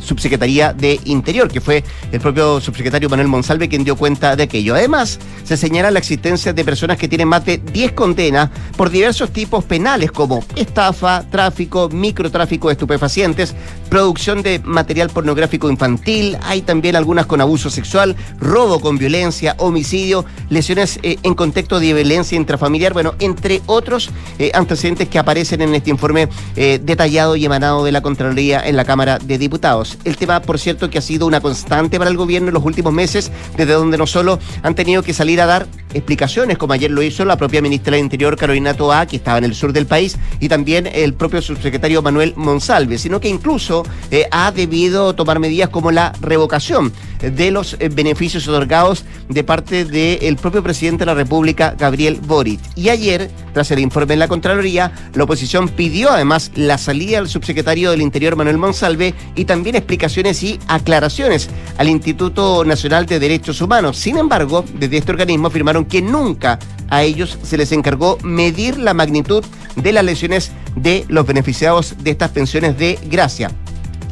subsecretaría 0.00 0.72
de 0.72 1.00
Interior, 1.04 1.48
que 1.48 1.60
fue 1.60 1.84
el 2.12 2.20
propio 2.20 2.60
subsecretario 2.60 3.08
Manuel 3.08 3.28
Monsalve 3.28 3.68
quien 3.68 3.84
dio 3.84 3.96
cuenta 3.96 4.36
de 4.36 4.44
aquello. 4.44 4.74
Además, 4.74 5.18
se 5.44 5.56
señala 5.56 5.90
la 5.90 5.98
existencia 5.98 6.52
de 6.52 6.64
personas 6.64 6.98
que 6.98 7.08
tienen 7.08 7.28
más 7.28 7.44
de 7.44 7.58
10 7.58 7.92
condenas 7.92 8.50
por 8.76 8.90
diversos 8.90 9.30
tipos 9.30 9.64
penales 9.64 10.12
como 10.12 10.44
estafa, 10.56 11.24
tráfico, 11.30 11.88
microtráfico 11.88 12.68
de 12.68 12.72
estupefacientes, 12.72 13.54
producción 13.88 14.42
de 14.42 14.58
material 14.60 15.10
pornográfico 15.10 15.70
infantil, 15.70 16.36
hay 16.42 16.62
también 16.62 16.96
algunas 16.96 17.26
con 17.26 17.40
abuso 17.40 17.70
sexual, 17.70 18.16
robo 18.40 18.80
con 18.80 18.98
violencia, 18.98 19.54
homicidio, 19.58 20.24
lesiones 20.48 20.98
eh, 21.02 21.16
en 21.22 21.34
contexto 21.34 21.80
de 21.80 21.92
violencia 21.92 22.36
intrafamiliar, 22.36 22.92
bueno, 22.92 23.14
entre 23.18 23.62
otros 23.66 24.10
eh, 24.38 24.50
antecedentes 24.54 25.08
que 25.08 25.18
aparecen 25.18 25.62
en 25.62 25.74
este 25.74 25.90
informe 25.90 26.28
eh, 26.56 26.80
detallado 26.82 27.36
y 27.36 27.44
emanado 27.44 27.84
de 27.84 27.92
la 27.92 28.00
Contraloría 28.00 28.66
en 28.66 28.76
la 28.76 28.84
Cámara 28.84 29.18
de 29.18 29.38
Diputados. 29.38 29.85
El 30.04 30.16
tema, 30.16 30.40
por 30.42 30.58
cierto, 30.58 30.90
que 30.90 30.98
ha 30.98 31.02
sido 31.02 31.26
una 31.26 31.40
constante 31.40 31.98
para 31.98 32.10
el 32.10 32.16
gobierno 32.16 32.48
en 32.48 32.54
los 32.54 32.64
últimos 32.64 32.92
meses, 32.92 33.30
desde 33.56 33.72
donde 33.72 33.98
no 33.98 34.06
solo 34.06 34.38
han 34.62 34.74
tenido 34.74 35.02
que 35.02 35.12
salir 35.12 35.40
a 35.40 35.46
dar 35.46 35.66
explicaciones, 35.94 36.58
como 36.58 36.72
ayer 36.72 36.90
lo 36.90 37.02
hizo 37.02 37.24
la 37.24 37.36
propia 37.36 37.62
ministra 37.62 37.92
del 37.92 38.04
Interior, 38.04 38.36
Carolina 38.36 38.74
Toa, 38.74 39.06
que 39.06 39.16
estaba 39.16 39.38
en 39.38 39.44
el 39.44 39.54
sur 39.54 39.72
del 39.72 39.86
país, 39.86 40.16
y 40.40 40.48
también 40.48 40.86
el 40.86 41.14
propio 41.14 41.40
subsecretario 41.40 42.02
Manuel 42.02 42.34
Monsalve, 42.36 42.98
sino 42.98 43.20
que 43.20 43.28
incluso 43.28 43.84
eh, 44.10 44.26
ha 44.30 44.52
debido 44.52 45.14
tomar 45.14 45.38
medidas 45.38 45.70
como 45.70 45.90
la 45.90 46.12
revocación 46.20 46.92
de 47.20 47.50
los 47.50 47.76
eh, 47.78 47.88
beneficios 47.88 48.46
otorgados 48.48 49.04
de 49.28 49.44
parte 49.44 49.84
del 49.84 50.36
propio 50.36 50.62
presidente 50.62 51.00
de 51.00 51.06
la 51.06 51.14
República, 51.14 51.74
Gabriel 51.78 52.20
Boric. 52.22 52.60
Y 52.74 52.88
ayer, 52.88 53.30
tras 53.52 53.70
el 53.70 53.78
informe 53.78 54.14
en 54.14 54.20
la 54.20 54.28
Contraloría, 54.28 54.92
la 55.14 55.24
oposición 55.24 55.68
pidió 55.68 56.10
además 56.10 56.50
la 56.54 56.78
salida 56.78 57.18
del 57.18 57.28
subsecretario 57.28 57.90
del 57.90 58.02
Interior, 58.02 58.36
Manuel 58.36 58.58
Monsalve, 58.58 59.14
y 59.34 59.44
también 59.44 59.75
explicaciones 59.76 60.42
y 60.42 60.58
aclaraciones 60.68 61.48
al 61.78 61.88
Instituto 61.88 62.64
Nacional 62.64 63.06
de 63.06 63.18
Derechos 63.18 63.60
Humanos. 63.60 63.96
Sin 63.96 64.16
embargo, 64.16 64.64
desde 64.74 64.98
este 64.98 65.12
organismo 65.12 65.48
afirmaron 65.48 65.84
que 65.84 66.02
nunca 66.02 66.58
a 66.88 67.02
ellos 67.02 67.38
se 67.42 67.56
les 67.56 67.72
encargó 67.72 68.18
medir 68.22 68.78
la 68.78 68.94
magnitud 68.94 69.44
de 69.76 69.92
las 69.92 70.04
lesiones 70.04 70.52
de 70.74 71.04
los 71.08 71.26
beneficiados 71.26 71.94
de 72.02 72.10
estas 72.10 72.30
pensiones 72.30 72.78
de 72.78 72.98
gracia. 73.08 73.50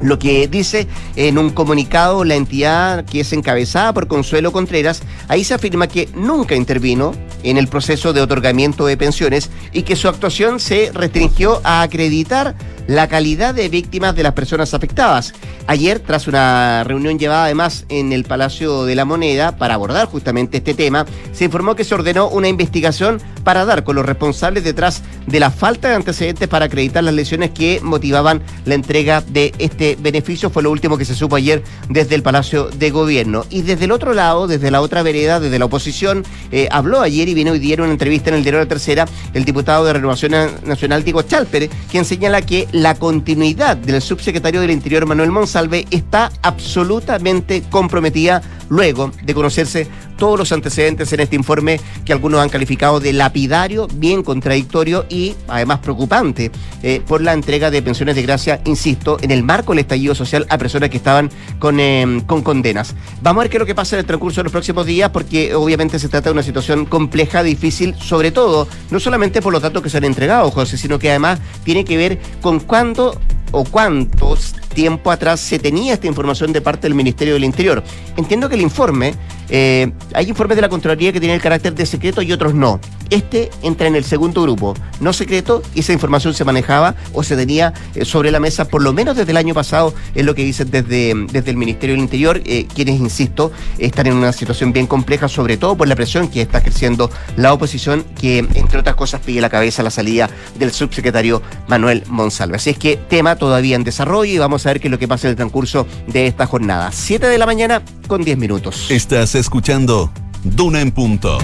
Lo 0.00 0.18
que 0.18 0.48
dice 0.48 0.86
en 1.16 1.38
un 1.38 1.50
comunicado 1.50 2.24
la 2.24 2.34
entidad 2.34 3.04
que 3.04 3.20
es 3.20 3.32
encabezada 3.32 3.94
por 3.94 4.08
Consuelo 4.08 4.52
Contreras, 4.52 5.02
ahí 5.28 5.44
se 5.44 5.54
afirma 5.54 5.86
que 5.86 6.08
nunca 6.14 6.56
intervino 6.56 7.12
en 7.42 7.58
el 7.58 7.68
proceso 7.68 8.12
de 8.12 8.20
otorgamiento 8.20 8.86
de 8.86 8.96
pensiones 8.96 9.50
y 9.72 9.82
que 9.82 9.96
su 9.96 10.08
actuación 10.08 10.58
se 10.60 10.90
restringió 10.92 11.60
a 11.62 11.82
acreditar 11.82 12.56
la 12.86 13.08
calidad 13.08 13.54
de 13.54 13.68
víctimas 13.68 14.14
de 14.14 14.22
las 14.22 14.32
personas 14.32 14.74
afectadas. 14.74 15.34
Ayer, 15.66 16.00
tras 16.00 16.28
una 16.28 16.84
reunión 16.84 17.18
llevada 17.18 17.44
además 17.44 17.86
en 17.88 18.12
el 18.12 18.24
Palacio 18.24 18.84
de 18.84 18.94
la 18.94 19.04
Moneda 19.04 19.56
para 19.56 19.74
abordar 19.74 20.06
justamente 20.06 20.58
este 20.58 20.74
tema, 20.74 21.06
se 21.32 21.44
informó 21.44 21.74
que 21.74 21.84
se 21.84 21.94
ordenó 21.94 22.28
una 22.28 22.48
investigación 22.48 23.20
para 23.44 23.64
dar 23.64 23.84
con 23.84 23.96
los 23.96 24.04
responsables 24.04 24.64
detrás 24.64 25.02
de 25.26 25.40
la 25.40 25.50
falta 25.50 25.88
de 25.88 25.94
antecedentes 25.94 26.48
para 26.48 26.66
acreditar 26.66 27.04
las 27.04 27.14
lesiones 27.14 27.50
que 27.50 27.80
motivaban 27.82 28.42
la 28.64 28.74
entrega 28.74 29.22
de 29.22 29.54
este 29.58 29.96
beneficio. 30.00 30.50
Fue 30.50 30.62
lo 30.62 30.70
último 30.70 30.98
que 30.98 31.04
se 31.04 31.14
supo 31.14 31.36
ayer 31.36 31.62
desde 31.88 32.14
el 32.14 32.22
Palacio 32.22 32.68
de 32.68 32.90
Gobierno. 32.90 33.44
Y 33.50 33.62
desde 33.62 33.86
el 33.86 33.92
otro 33.92 34.12
lado, 34.12 34.46
desde 34.46 34.70
la 34.70 34.80
otra 34.80 35.02
vereda, 35.02 35.40
desde 35.40 35.58
la 35.58 35.64
oposición, 35.64 36.24
eh, 36.52 36.68
habló 36.70 37.00
ayer 37.00 37.28
y 37.28 37.34
viene 37.34 37.50
hoy 37.50 37.58
día 37.58 37.74
en 37.74 37.82
una 37.82 37.92
entrevista 37.92 38.30
en 38.30 38.36
el 38.36 38.42
diario 38.42 38.60
La 38.60 38.66
Tercera 38.66 39.06
el 39.32 39.44
diputado 39.44 39.84
de 39.84 39.92
Renovación 39.92 40.32
Nacional, 40.64 41.04
Diego 41.04 41.22
Chalper, 41.22 41.68
quien 41.90 42.04
señala 42.04 42.42
que 42.42 42.68
la 42.74 42.96
continuidad 42.96 43.76
del 43.76 44.02
subsecretario 44.02 44.60
del 44.60 44.72
Interior, 44.72 45.06
Manuel 45.06 45.30
Monsalve, 45.30 45.86
está 45.92 46.32
absolutamente 46.42 47.62
comprometida 47.70 48.42
luego 48.68 49.10
de 49.22 49.34
conocerse 49.34 49.88
todos 50.16 50.38
los 50.38 50.52
antecedentes 50.52 51.12
en 51.12 51.20
este 51.20 51.36
informe 51.36 51.80
que 52.04 52.12
algunos 52.12 52.40
han 52.40 52.48
calificado 52.48 53.00
de 53.00 53.12
lapidario, 53.12 53.88
bien 53.94 54.22
contradictorio 54.22 55.06
y 55.08 55.34
además 55.48 55.80
preocupante 55.80 56.50
eh, 56.82 57.02
por 57.06 57.20
la 57.20 57.32
entrega 57.32 57.70
de 57.70 57.82
pensiones 57.82 58.16
de 58.16 58.22
gracia, 58.22 58.60
insisto, 58.64 59.18
en 59.20 59.30
el 59.30 59.42
marco 59.42 59.72
del 59.72 59.80
estallido 59.80 60.14
social 60.14 60.46
a 60.48 60.58
personas 60.58 60.90
que 60.90 60.96
estaban 60.96 61.30
con, 61.58 61.80
em, 61.80 62.20
con 62.20 62.42
condenas. 62.42 62.94
Vamos 63.22 63.40
a 63.40 63.44
ver 63.44 63.50
qué 63.50 63.56
es 63.56 63.60
lo 63.60 63.66
que 63.66 63.74
pasa 63.74 63.96
en 63.96 64.00
el 64.00 64.06
transcurso 64.06 64.40
de 64.40 64.44
los 64.44 64.52
próximos 64.52 64.86
días 64.86 65.10
porque 65.10 65.54
obviamente 65.54 65.98
se 65.98 66.08
trata 66.08 66.28
de 66.30 66.32
una 66.32 66.42
situación 66.42 66.86
compleja, 66.86 67.42
difícil, 67.42 67.94
sobre 68.00 68.30
todo, 68.30 68.68
no 68.90 69.00
solamente 69.00 69.42
por 69.42 69.52
los 69.52 69.62
datos 69.62 69.82
que 69.82 69.90
se 69.90 69.98
han 69.98 70.04
entregado, 70.04 70.50
José, 70.50 70.76
sino 70.76 70.98
que 70.98 71.10
además 71.10 71.40
tiene 71.64 71.84
que 71.84 71.96
ver 71.96 72.18
con 72.40 72.60
cuándo 72.60 73.18
o 73.52 73.64
cuántos 73.64 74.54
tiempo 74.74 75.10
atrás 75.10 75.40
se 75.40 75.58
tenía 75.58 75.94
esta 75.94 76.06
información 76.06 76.52
de 76.52 76.60
parte 76.60 76.82
del 76.82 76.94
Ministerio 76.94 77.34
del 77.34 77.44
Interior. 77.44 77.82
Entiendo 78.16 78.48
que 78.48 78.56
el 78.56 78.60
informe, 78.60 79.14
eh, 79.48 79.92
hay 80.12 80.28
informes 80.28 80.56
de 80.56 80.62
la 80.62 80.68
Contraloría 80.68 81.12
que 81.12 81.20
tienen 81.20 81.36
el 81.36 81.42
carácter 81.42 81.74
de 81.74 81.86
secreto 81.86 82.20
y 82.22 82.32
otros 82.32 82.54
no. 82.54 82.80
Este 83.10 83.50
entra 83.62 83.86
en 83.86 83.96
el 83.96 84.04
segundo 84.04 84.42
grupo, 84.42 84.74
no 85.00 85.12
secreto, 85.12 85.62
y 85.74 85.80
esa 85.80 85.92
información 85.92 86.34
se 86.34 86.44
manejaba 86.44 86.94
o 87.12 87.22
se 87.22 87.36
tenía 87.36 87.72
eh, 87.94 88.04
sobre 88.04 88.30
la 88.30 88.40
mesa 88.40 88.66
por 88.66 88.82
lo 88.82 88.92
menos 88.92 89.16
desde 89.16 89.30
el 89.30 89.36
año 89.36 89.54
pasado, 89.54 89.94
es 90.14 90.24
lo 90.24 90.34
que 90.34 90.44
dicen 90.44 90.70
desde, 90.70 91.14
desde 91.30 91.50
el 91.50 91.56
Ministerio 91.56 91.94
del 91.94 92.02
Interior, 92.02 92.40
eh, 92.44 92.66
quienes, 92.74 92.98
insisto, 92.98 93.52
están 93.78 94.06
en 94.06 94.14
una 94.14 94.32
situación 94.32 94.72
bien 94.72 94.86
compleja, 94.86 95.28
sobre 95.28 95.56
todo 95.56 95.76
por 95.76 95.86
la 95.86 95.94
presión 95.94 96.28
que 96.28 96.40
está 96.40 96.58
ejerciendo 96.58 97.10
la 97.36 97.52
oposición, 97.52 98.04
que 98.20 98.38
entre 98.38 98.78
otras 98.78 98.96
cosas 98.96 99.20
pide 99.20 99.40
la 99.40 99.50
cabeza 99.50 99.82
la 99.82 99.90
salida 99.90 100.28
del 100.58 100.72
subsecretario 100.72 101.42
Manuel 101.68 102.02
Monsalve. 102.08 102.56
Así 102.56 102.70
es 102.70 102.78
que 102.78 102.96
tema 102.96 103.36
todavía 103.36 103.76
en 103.76 103.84
desarrollo 103.84 104.32
y 104.32 104.38
vamos 104.38 104.63
a 104.66 104.72
ver 104.72 104.80
qué 104.80 104.88
es 104.88 104.92
lo 104.92 104.98
que 104.98 105.08
pasa 105.08 105.28
en 105.28 105.30
el 105.30 105.36
transcurso 105.36 105.86
de 106.06 106.26
esta 106.26 106.46
jornada. 106.46 106.90
7 106.92 107.26
de 107.26 107.38
la 107.38 107.46
mañana 107.46 107.82
con 108.06 108.24
10 108.24 108.38
minutos. 108.38 108.90
Estás 108.90 109.34
escuchando 109.34 110.10
Duna 110.42 110.80
en 110.80 110.90
punto. 110.90 111.38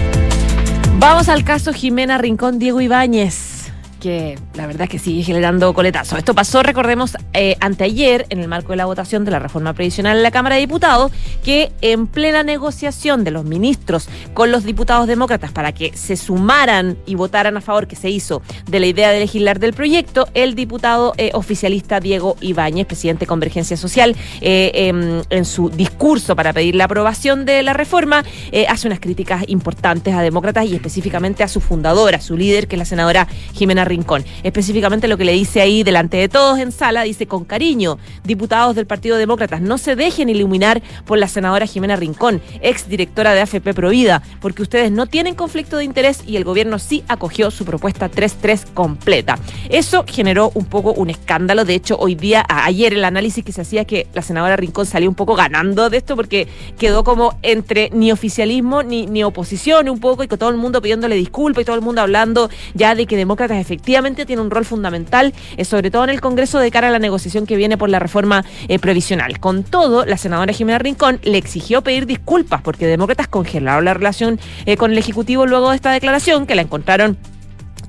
Vamos 0.98 1.28
al 1.28 1.44
caso 1.44 1.72
Jimena 1.72 2.18
Rincón 2.18 2.58
Diego 2.58 2.80
Ibáñez 2.80 3.59
que 4.00 4.38
la 4.54 4.66
verdad 4.66 4.82
es 4.84 4.88
que 4.88 4.98
sigue 4.98 5.22
generando 5.22 5.72
coletazo. 5.74 6.16
Esto 6.16 6.34
pasó, 6.34 6.62
recordemos, 6.62 7.16
eh, 7.34 7.56
anteayer 7.60 8.26
en 8.30 8.40
el 8.40 8.48
marco 8.48 8.72
de 8.72 8.76
la 8.76 8.86
votación 8.86 9.24
de 9.24 9.30
la 9.30 9.38
reforma 9.38 9.74
previsional 9.74 10.16
en 10.16 10.22
la 10.22 10.30
Cámara 10.30 10.56
de 10.56 10.62
Diputados, 10.62 11.12
que 11.44 11.70
en 11.82 12.06
plena 12.06 12.42
negociación 12.42 13.22
de 13.22 13.30
los 13.30 13.44
ministros 13.44 14.08
con 14.34 14.50
los 14.50 14.64
diputados 14.64 15.06
demócratas 15.06 15.52
para 15.52 15.72
que 15.72 15.96
se 15.96 16.16
sumaran 16.16 16.96
y 17.06 17.14
votaran 17.14 17.56
a 17.56 17.60
favor 17.60 17.86
que 17.86 17.94
se 17.94 18.10
hizo 18.10 18.42
de 18.68 18.80
la 18.80 18.86
idea 18.86 19.10
de 19.10 19.20
legislar 19.20 19.60
del 19.60 19.74
proyecto, 19.74 20.26
el 20.34 20.54
diputado 20.54 21.12
eh, 21.18 21.30
oficialista 21.34 22.00
Diego 22.00 22.36
Ibáñez, 22.40 22.86
presidente 22.86 23.20
de 23.20 23.26
Convergencia 23.26 23.76
Social, 23.76 24.16
eh, 24.40 24.70
em, 24.74 25.22
en 25.28 25.44
su 25.44 25.68
discurso 25.68 26.34
para 26.34 26.52
pedir 26.52 26.74
la 26.74 26.84
aprobación 26.84 27.44
de 27.44 27.62
la 27.62 27.74
reforma, 27.74 28.24
hace 28.68 28.86
unas 28.86 29.00
críticas 29.00 29.44
importantes 29.48 30.14
a 30.14 30.22
demócratas 30.22 30.66
y 30.66 30.74
específicamente 30.74 31.42
a 31.42 31.48
su 31.48 31.60
fundadora, 31.60 32.20
su 32.20 32.36
líder, 32.36 32.66
que 32.66 32.76
es 32.76 32.78
la 32.78 32.84
senadora 32.84 33.28
Jimena 33.52 33.84
Rincón. 33.90 34.24
Específicamente 34.42 35.08
lo 35.08 35.18
que 35.18 35.24
le 35.24 35.32
dice 35.32 35.60
ahí 35.60 35.82
delante 35.82 36.16
de 36.16 36.28
todos 36.28 36.58
en 36.58 36.72
sala, 36.72 37.02
dice 37.02 37.26
con 37.26 37.44
cariño, 37.44 37.98
diputados 38.24 38.76
del 38.76 38.86
Partido 38.86 39.16
Demócrata, 39.16 39.60
no 39.60 39.76
se 39.78 39.96
dejen 39.96 40.28
iluminar 40.28 40.80
por 41.04 41.18
la 41.18 41.28
senadora 41.28 41.66
Jimena 41.66 41.96
Rincón, 41.96 42.40
ex 42.62 42.88
directora 42.88 43.34
de 43.34 43.40
AFP 43.40 43.74
Provida, 43.74 44.22
porque 44.40 44.62
ustedes 44.62 44.92
no 44.92 45.06
tienen 45.06 45.34
conflicto 45.34 45.76
de 45.76 45.84
interés 45.84 46.22
y 46.26 46.36
el 46.36 46.44
gobierno 46.44 46.78
sí 46.78 47.02
acogió 47.08 47.50
su 47.50 47.64
propuesta 47.64 48.10
3-3 48.10 48.72
completa. 48.72 49.38
Eso 49.68 50.04
generó 50.06 50.52
un 50.54 50.64
poco 50.64 50.92
un 50.92 51.10
escándalo. 51.10 51.64
De 51.64 51.74
hecho, 51.74 51.96
hoy 51.98 52.14
día, 52.14 52.46
ayer 52.48 52.94
el 52.94 53.04
análisis 53.04 53.44
que 53.44 53.52
se 53.52 53.62
hacía 53.62 53.84
que 53.84 54.06
la 54.14 54.22
senadora 54.22 54.56
Rincón 54.56 54.86
salió 54.86 55.08
un 55.08 55.16
poco 55.16 55.34
ganando 55.34 55.90
de 55.90 55.96
esto 55.96 56.14
porque 56.14 56.46
quedó 56.78 57.02
como 57.02 57.38
entre 57.42 57.90
ni 57.90 58.12
oficialismo 58.12 58.82
ni, 58.82 59.06
ni 59.06 59.24
oposición 59.24 59.88
un 59.88 59.98
poco 59.98 60.22
y 60.22 60.28
con 60.28 60.38
todo 60.38 60.50
el 60.50 60.56
mundo 60.56 60.80
pidiéndole 60.80 61.16
disculpas 61.16 61.62
y 61.62 61.64
todo 61.64 61.76
el 61.76 61.82
mundo 61.82 62.00
hablando 62.00 62.50
ya 62.74 62.94
de 62.94 63.06
que 63.06 63.16
demócratas 63.16 63.58
efectivamente 63.58 63.79
efectivamente 63.80 64.26
tiene 64.26 64.42
un 64.42 64.50
rol 64.50 64.66
fundamental, 64.66 65.32
eh, 65.56 65.64
sobre 65.64 65.90
todo 65.90 66.04
en 66.04 66.10
el 66.10 66.20
Congreso 66.20 66.58
de 66.58 66.70
cara 66.70 66.88
a 66.88 66.90
la 66.90 66.98
negociación 66.98 67.46
que 67.46 67.56
viene 67.56 67.78
por 67.78 67.88
la 67.88 67.98
reforma 67.98 68.44
eh, 68.68 68.78
previsional. 68.78 69.40
Con 69.40 69.64
todo, 69.64 70.04
la 70.04 70.18
senadora 70.18 70.52
Jimena 70.52 70.78
Rincón 70.78 71.18
le 71.22 71.38
exigió 71.38 71.80
pedir 71.80 72.04
disculpas 72.04 72.60
porque 72.60 72.86
demócratas 72.86 73.26
congelaron 73.26 73.86
la 73.86 73.94
relación 73.94 74.38
eh, 74.66 74.76
con 74.76 74.92
el 74.92 74.98
Ejecutivo 74.98 75.46
luego 75.46 75.70
de 75.70 75.76
esta 75.76 75.92
declaración 75.92 76.46
que 76.46 76.54
la 76.54 76.62
encontraron 76.62 77.16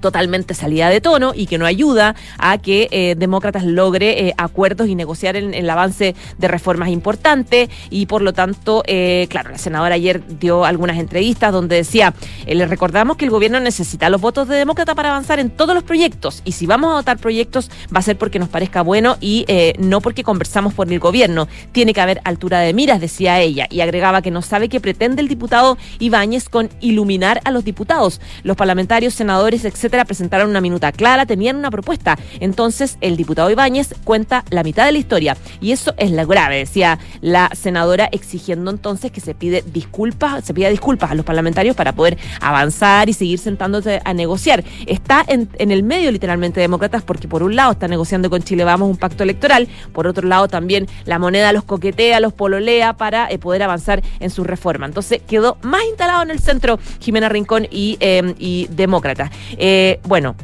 totalmente 0.01 0.53
salida 0.53 0.89
de 0.89 0.99
tono 0.99 1.31
y 1.35 1.45
que 1.45 1.57
no 1.57 1.65
ayuda 1.65 2.15
a 2.37 2.57
que 2.57 2.89
eh, 2.91 3.15
Demócratas 3.17 3.63
logre 3.63 4.27
eh, 4.27 4.33
acuerdos 4.37 4.87
y 4.87 4.95
negociar 4.95 5.35
en, 5.35 5.53
el 5.53 5.69
avance 5.69 6.15
de 6.37 6.47
reformas 6.47 6.89
importantes. 6.89 7.69
Y 7.89 8.07
por 8.07 8.21
lo 8.21 8.33
tanto, 8.33 8.83
eh, 8.87 9.27
claro, 9.29 9.51
la 9.51 9.57
senadora 9.57 9.95
ayer 9.95 10.21
dio 10.39 10.65
algunas 10.65 10.97
entrevistas 10.97 11.53
donde 11.53 11.77
decía, 11.77 12.13
le 12.45 12.65
recordamos 12.65 13.17
que 13.17 13.25
el 13.25 13.31
gobierno 13.31 13.59
necesita 13.59 14.09
los 14.09 14.19
votos 14.19 14.47
de 14.47 14.55
Demócrata 14.55 14.95
para 14.95 15.11
avanzar 15.11 15.39
en 15.39 15.49
todos 15.49 15.73
los 15.75 15.83
proyectos. 15.83 16.41
Y 16.43 16.53
si 16.53 16.65
vamos 16.65 16.91
a 16.91 16.95
votar 16.95 17.17
proyectos 17.17 17.69
va 17.93 17.99
a 17.99 18.03
ser 18.03 18.17
porque 18.17 18.39
nos 18.39 18.49
parezca 18.49 18.81
bueno 18.81 19.17
y 19.21 19.45
no 19.77 20.01
porque 20.01 20.23
conversamos 20.23 20.73
por 20.73 20.91
el 20.91 20.99
gobierno. 20.99 21.47
Tiene 21.71 21.93
que 21.93 22.01
haber 22.01 22.21
altura 22.23 22.59
de 22.59 22.73
miras, 22.73 22.99
decía 22.99 23.39
ella, 23.39 23.67
y 23.69 23.81
agregaba 23.81 24.21
que 24.21 24.31
no 24.31 24.41
sabe 24.41 24.69
qué 24.69 24.79
pretende 24.79 25.21
el 25.21 25.27
diputado 25.27 25.77
Ibáñez 25.99 26.49
con 26.49 26.69
iluminar 26.79 27.41
a 27.43 27.51
los 27.51 27.63
diputados, 27.63 28.19
los 28.43 28.57
parlamentarios, 28.57 29.13
senadores, 29.13 29.65
presentaron 30.05 30.49
una 30.49 30.61
minuta 30.61 30.91
clara, 30.91 31.25
tenían 31.25 31.55
una 31.55 31.71
propuesta. 31.71 32.17
Entonces, 32.39 32.97
el 33.01 33.17
diputado 33.17 33.49
Ibáñez 33.49 33.93
cuenta 34.03 34.43
la 34.49 34.63
mitad 34.63 34.85
de 34.85 34.91
la 34.91 34.97
historia. 34.97 35.37
Y 35.59 35.71
eso 35.71 35.93
es 35.97 36.11
lo 36.11 36.25
grave, 36.25 36.57
decía 36.57 36.99
la 37.21 37.49
senadora, 37.53 38.09
exigiendo 38.11 38.71
entonces 38.71 39.11
que 39.11 39.21
se 39.21 39.35
pide 39.35 39.63
disculpas, 39.65 40.43
se 40.45 40.53
pida 40.53 40.69
disculpas 40.69 41.11
a 41.11 41.15
los 41.15 41.25
parlamentarios 41.25 41.75
para 41.75 41.93
poder 41.93 42.17
avanzar 42.39 43.09
y 43.09 43.13
seguir 43.13 43.39
sentándose 43.39 44.01
a 44.03 44.13
negociar. 44.13 44.63
Está 44.87 45.23
en, 45.27 45.49
el 45.57 45.83
medio 45.83 46.11
literalmente 46.11 46.59
demócratas 46.59 47.03
porque 47.03 47.27
por 47.27 47.43
un 47.43 47.55
lado 47.55 47.71
está 47.71 47.87
negociando 47.87 48.29
con 48.29 48.41
Chile 48.43 48.63
Vamos 48.63 48.89
un 48.89 48.97
pacto 48.97 49.23
electoral, 49.23 49.67
por 49.93 50.07
otro 50.07 50.27
lado 50.27 50.47
también 50.47 50.87
la 51.05 51.19
moneda 51.19 51.51
los 51.51 51.63
coquetea, 51.63 52.19
los 52.19 52.33
pololea 52.33 52.93
para 52.93 53.29
eh, 53.29 53.37
poder 53.37 53.63
avanzar 53.63 54.01
en 54.19 54.29
su 54.29 54.43
reforma. 54.43 54.85
Entonces 54.85 55.21
quedó 55.27 55.57
más 55.61 55.83
instalado 55.89 56.23
en 56.23 56.31
el 56.31 56.39
centro 56.39 56.79
Jimena 56.99 57.29
Rincón 57.29 57.67
y, 57.71 57.97
eh, 57.99 58.35
y 58.37 58.67
demócratas. 58.69 59.31
Eh, 59.57 59.80
eh, 59.81 59.99
bueno, 60.03 60.35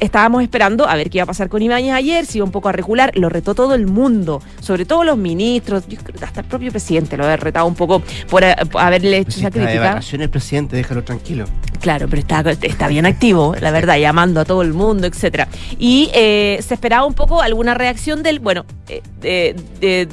estábamos 0.00 0.42
esperando 0.42 0.88
a 0.88 0.94
ver 0.96 1.10
qué 1.10 1.18
iba 1.18 1.24
a 1.24 1.26
pasar 1.26 1.48
con 1.48 1.62
Ibáñez 1.62 1.94
ayer, 1.94 2.26
si 2.26 2.38
iba 2.38 2.44
un 2.44 2.52
poco 2.52 2.68
a 2.68 2.72
regular, 2.72 3.12
lo 3.14 3.28
retó 3.28 3.54
todo 3.54 3.74
el 3.74 3.86
mundo, 3.86 4.42
sobre 4.60 4.84
todo 4.84 5.04
los 5.04 5.16
ministros, 5.16 5.84
hasta 6.22 6.40
el 6.40 6.46
propio 6.46 6.70
presidente 6.70 7.16
lo 7.16 7.24
había 7.24 7.36
retado 7.36 7.66
un 7.66 7.74
poco 7.74 8.02
por, 8.28 8.44
eh, 8.44 8.54
haberle 8.74 9.18
hecho 9.18 9.40
esa 9.40 9.50
crítica. 9.50 10.00
De 10.00 10.22
el 10.22 10.30
presidente, 10.30 10.76
déjalo 10.76 11.04
tranquilo. 11.04 11.44
Claro, 11.80 12.08
pero 12.08 12.20
está, 12.20 12.40
está 12.62 12.88
bien 12.88 13.06
activo, 13.06 13.54
la 13.60 13.70
verdad, 13.70 13.98
llamando 13.98 14.40
a 14.40 14.44
todo 14.44 14.62
el 14.62 14.74
mundo, 14.74 15.06
etcétera. 15.06 15.46
Y 15.78 16.10
eh, 16.12 16.58
se 16.60 16.74
esperaba 16.74 17.06
un 17.06 17.14
poco 17.14 17.40
alguna 17.40 17.74
reacción 17.74 18.22
del, 18.22 18.40
bueno, 18.40 18.64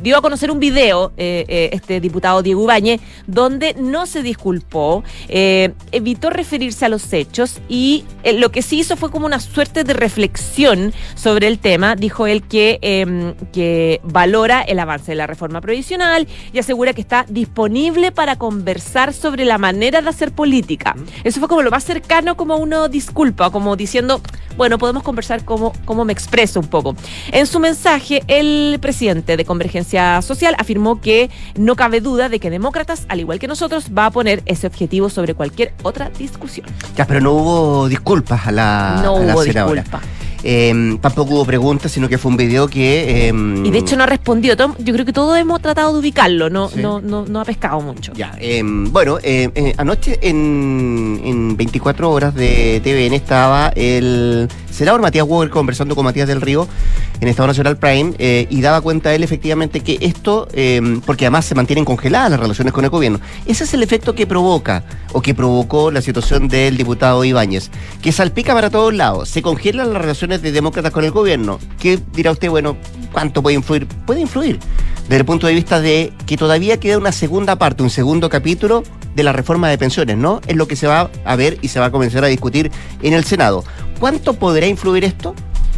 dio 0.02 0.18
a 0.18 0.22
conocer 0.22 0.52
un 0.52 0.60
video, 0.60 1.12
este 1.18 2.00
diputado 2.00 2.44
Diego 2.44 2.64
Ubañez, 2.64 3.02
donde 3.26 3.74
no 3.80 4.06
se 4.06 4.22
disculpó, 4.22 5.04
evitó 5.28 6.30
referirse 6.30 6.86
a 6.86 6.90
los 6.90 7.12
hechos 7.14 7.60
y 7.68 8.04
lo 8.36 8.52
que 8.52 8.62
sí 8.62 8.80
hizo 8.80 8.96
fue 8.96 9.10
como 9.10 9.26
una 9.26 9.40
suerte 9.40 9.75
de 9.84 9.94
reflexión 9.94 10.94
sobre 11.16 11.48
el 11.48 11.60
tema. 11.60 11.96
Dijo 11.96 12.28
él 12.28 12.44
que, 12.44 12.80
em, 12.82 13.34
que 13.52 14.00
valora 14.04 14.62
el 14.62 14.80
avance 14.80 15.12
de 15.12 15.16
la 15.16 15.28
reforma 15.28 15.62
provisional 15.62 16.28
y 16.54 16.60
asegura 16.60 16.94
que 16.94 17.02
está 17.02 17.26
disponible 17.28 18.12
para 18.12 18.38
conversar 18.38 19.14
sobre 19.14 19.46
la 19.46 19.58
manera 19.58 20.02
de 20.02 20.10
hacer 20.10 20.32
política. 20.32 20.96
Eso 21.24 21.40
fue 21.40 21.50
como 21.50 21.62
lo 21.62 21.72
más 21.72 21.84
cercano 21.84 22.38
como 22.38 22.58
uno 22.58 22.88
disculpa, 22.90 23.50
como 23.50 23.76
diciendo, 23.76 24.22
bueno, 24.58 24.78
podemos 24.78 25.04
conversar 25.04 25.44
cómo, 25.44 25.74
cómo 25.86 26.06
me 26.06 26.14
expreso 26.14 26.60
un 26.60 26.68
poco. 26.68 26.96
En 27.32 27.48
su 27.48 27.60
mensaje, 27.60 28.24
el 28.28 28.78
presidente 28.80 29.38
de 29.38 29.46
Convergencia 29.46 30.22
Social 30.22 30.56
afirmó 30.58 31.02
que 31.02 31.30
no 31.56 31.76
cabe 31.76 32.02
duda 32.02 32.30
de 32.30 32.40
que 32.40 32.50
Demócratas, 32.50 33.06
al 33.10 33.20
igual 33.20 33.40
que 33.40 33.48
nosotros, 33.48 33.90
va 33.96 34.08
a 34.08 34.12
poner 34.12 34.44
ese 34.46 34.68
objetivo 34.68 35.10
sobre 35.10 35.34
cualquier 35.34 35.74
otra 35.84 36.10
discusión. 36.10 36.68
Ya, 36.96 37.06
pero 37.06 37.22
no 37.22 37.34
hubo 37.34 37.90
disculpas 37.90 38.48
a 38.48 38.52
la, 38.52 39.02
no 39.04 39.18
a 39.18 39.22
hubo 39.22 39.44
disculpas. 39.74 40.02
Eh, 40.48 40.98
tampoco 41.02 41.34
hubo 41.34 41.46
preguntas, 41.46 41.92
sino 41.92 42.08
que 42.08 42.20
fue 42.20 42.30
un 42.30 42.38
video 42.38 42.68
que... 42.68 43.30
Eh, 43.30 43.34
y 43.64 43.72
de 43.72 43.78
hecho 43.80 43.98
no 43.98 44.04
ha 44.04 44.06
respondido. 44.06 44.56
Yo 44.78 44.94
creo 44.94 45.04
que 45.04 45.12
todos 45.12 45.36
hemos 45.40 45.60
tratado 45.60 45.94
de 45.94 46.00
ubicarlo, 46.00 46.52
no, 46.52 46.70
no, 46.76 47.02
no, 47.02 47.26
no, 47.26 47.40
ha 47.42 47.46
pescado 47.46 47.82
mucho. 47.82 48.14
Ya, 48.14 48.36
em, 48.38 48.92
bueno, 48.92 49.18
eh, 49.24 49.74
anoche 49.78 50.20
en, 50.22 51.20
en 51.24 51.58
24 51.58 52.12
horas 52.12 52.36
de 52.36 52.80
TVN 52.84 53.16
estaba 53.16 53.70
el 53.76 54.48
senador 54.76 55.02
Matías 55.02 55.26
Walker 55.28 55.50
conversando 55.50 55.96
con 55.96 56.06
Matías 56.06 56.28
del 56.28 56.42
Río 56.42 56.68
en 57.22 57.28
Estado 57.28 57.48
Nacional 57.48 57.78
Prime 57.78 58.14
eh, 58.20 58.46
y 58.50 58.62
daba 58.62 58.82
cuenta 58.82 59.16
él 59.16 59.24
efectivamente 59.24 59.80
que 59.80 59.98
esto, 60.02 60.48
em, 60.54 61.02
porque 61.02 61.26
además 61.26 61.46
se 61.46 61.56
mantienen 61.56 61.86
congeladas 61.86 62.32
las 62.32 62.40
relaciones 62.40 62.74
con 62.74 62.84
el 62.84 62.90
gobierno, 62.90 63.20
ese 63.46 63.64
es 63.64 63.74
el 63.74 63.82
efecto 63.82 64.14
que 64.14 64.28
provoca 64.28 64.84
o 65.14 65.22
que 65.22 65.34
provocó 65.34 65.92
la 65.92 66.02
situación 66.02 66.48
del 66.48 66.78
diputado 66.78 67.24
Ibáñez, 67.24 67.72
que 68.02 68.12
salpica 68.12 68.54
para 68.54 68.70
todos 68.70 68.94
lados, 68.94 69.30
se 69.30 69.42
congelan 69.42 69.94
las 69.94 70.02
relaciones 70.02 70.42
de 70.42 70.52
demócratas 70.52 70.92
con 70.92 71.06
el 71.06 71.12
gobierno. 71.12 71.60
¿Qué 71.80 72.00
dirá 72.14 72.32
usted? 72.32 72.50
Bueno, 72.50 72.78
¿cuánto 73.12 73.42
puede 73.42 73.56
influir? 73.56 73.88
Puede 74.06 74.22
influir 74.22 74.60
desde 75.04 75.18
el 75.18 75.26
punto 75.26 75.48
de 75.48 75.54
vista 75.54 75.80
de 75.80 76.14
que 76.26 76.36
todavía 76.36 76.80
queda 76.80 76.98
una 76.98 77.12
segunda 77.12 77.58
parte, 77.58 77.84
un 77.84 77.90
segundo 77.90 78.30
capítulo 78.30 78.84
de 79.16 79.24
la 79.24 79.34
reforma 79.34 79.70
de 79.70 79.78
pensiones, 79.78 80.18
¿no? 80.18 80.42
Es 80.48 80.56
lo 80.56 80.68
que 80.68 80.76
se 80.76 80.88
va 80.88 81.10
a 81.24 81.36
ver 81.36 81.58
y 81.62 81.68
se 81.68 81.80
va 81.80 81.88
a 81.88 81.92
comenzar 81.92 82.24
a 82.24 82.28
discutir 82.28 82.72
en 83.02 83.14
el 83.14 83.24
Senado. 83.24 83.64
¿Cuánto 84.00 84.34
podrá 84.34 84.68
influir 84.68 85.04
esto? 85.04 85.36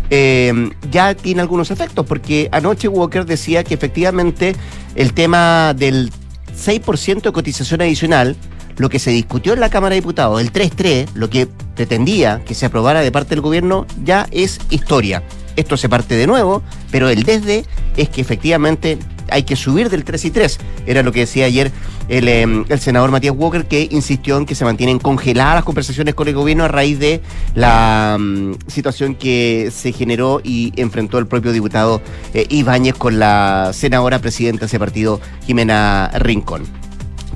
Eh, 0.10 0.70
ya 0.90 1.14
tiene 1.16 1.42
algunos 1.42 1.72
efectos, 1.72 2.06
porque 2.06 2.50
anoche 2.52 2.88
Walker 2.88 3.26
decía 3.26 3.64
que 3.64 3.74
efectivamente 3.74 4.56
el 4.96 5.14
tema 5.14 5.74
del 5.76 6.12
6% 6.56 7.22
de 7.22 7.32
cotización 7.32 7.82
adicional, 7.82 8.36
lo 8.78 8.90
que 8.90 9.00
se 9.00 9.12
discutió 9.12 9.54
en 9.54 9.60
la 9.60 9.70
Cámara 9.70 9.96
de 9.96 10.02
Diputados, 10.02 10.40
el 10.40 10.52
3-3, 10.52 11.10
lo 11.14 11.30
que 11.30 11.48
pretendía 11.76 12.44
que 12.46 12.54
se 12.54 12.66
aprobara 12.66 13.02
de 13.02 13.12
parte 13.12 13.32
del 13.32 13.42
gobierno, 13.42 13.86
ya 14.04 14.28
es 14.32 14.60
historia. 14.70 15.24
Esto 15.56 15.78
se 15.78 15.90
parte 15.90 16.16
de 16.16 16.28
nuevo, 16.28 16.62
pero 16.92 17.10
el 17.10 17.24
desde 17.24 17.66
es 17.98 18.10
que 18.10 18.22
efectivamente 18.22 19.00
hay 19.30 19.44
que 19.44 19.56
subir 19.56 19.90
del 19.90 20.04
3 20.04 20.26
y 20.26 20.32
3. 20.32 20.60
Era 20.86 21.04
lo 21.04 21.12
que 21.12 21.22
decía 21.22 21.46
ayer 21.46 21.72
em, 22.10 22.66
el, 22.70 22.80
senador 22.80 23.12
Matías 23.12 23.36
Walker, 23.38 23.66
que 23.66 23.88
insistió 23.92 24.38
en 24.38 24.46
que 24.46 24.56
se 24.56 24.66
mantienen 24.66 25.00
congeladas 25.00 25.56
las 25.56 25.64
conversaciones 25.64 26.16
con 26.16 26.28
el 26.28 26.34
gobierno 26.34 26.64
a 26.64 26.68
raíz 26.68 27.00
de 27.00 27.22
la 27.56 28.18
mm, 28.20 28.54
situación 28.68 29.16
que 29.16 29.70
se 29.74 29.92
generó 29.92 30.42
y 30.44 30.74
enfrentó 30.76 31.18
el 31.18 31.28
propio 31.28 31.52
diputado 31.52 32.02
eh, 32.34 32.46
Ibáñez 32.50 32.96
con 32.96 33.20
la 33.20 33.72
senadora 33.74 34.20
presidenta 34.20 34.62
de 34.62 34.66
ese 34.68 34.80
partido, 34.80 35.20
Jimena 35.46 36.12
Rincón. 36.16 36.64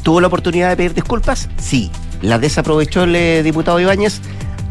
¿Tuvo 0.03 0.19
la 0.19 0.27
oportunidad 0.27 0.69
de 0.69 0.77
pedir 0.77 0.93
disculpas? 0.93 1.50
Sí. 1.57 1.91
¿La 2.21 2.38
desaprovechó 2.38 3.03
el 3.03 3.15
eh, 3.15 3.43
diputado 3.43 3.79
Ibáñez? 3.79 4.21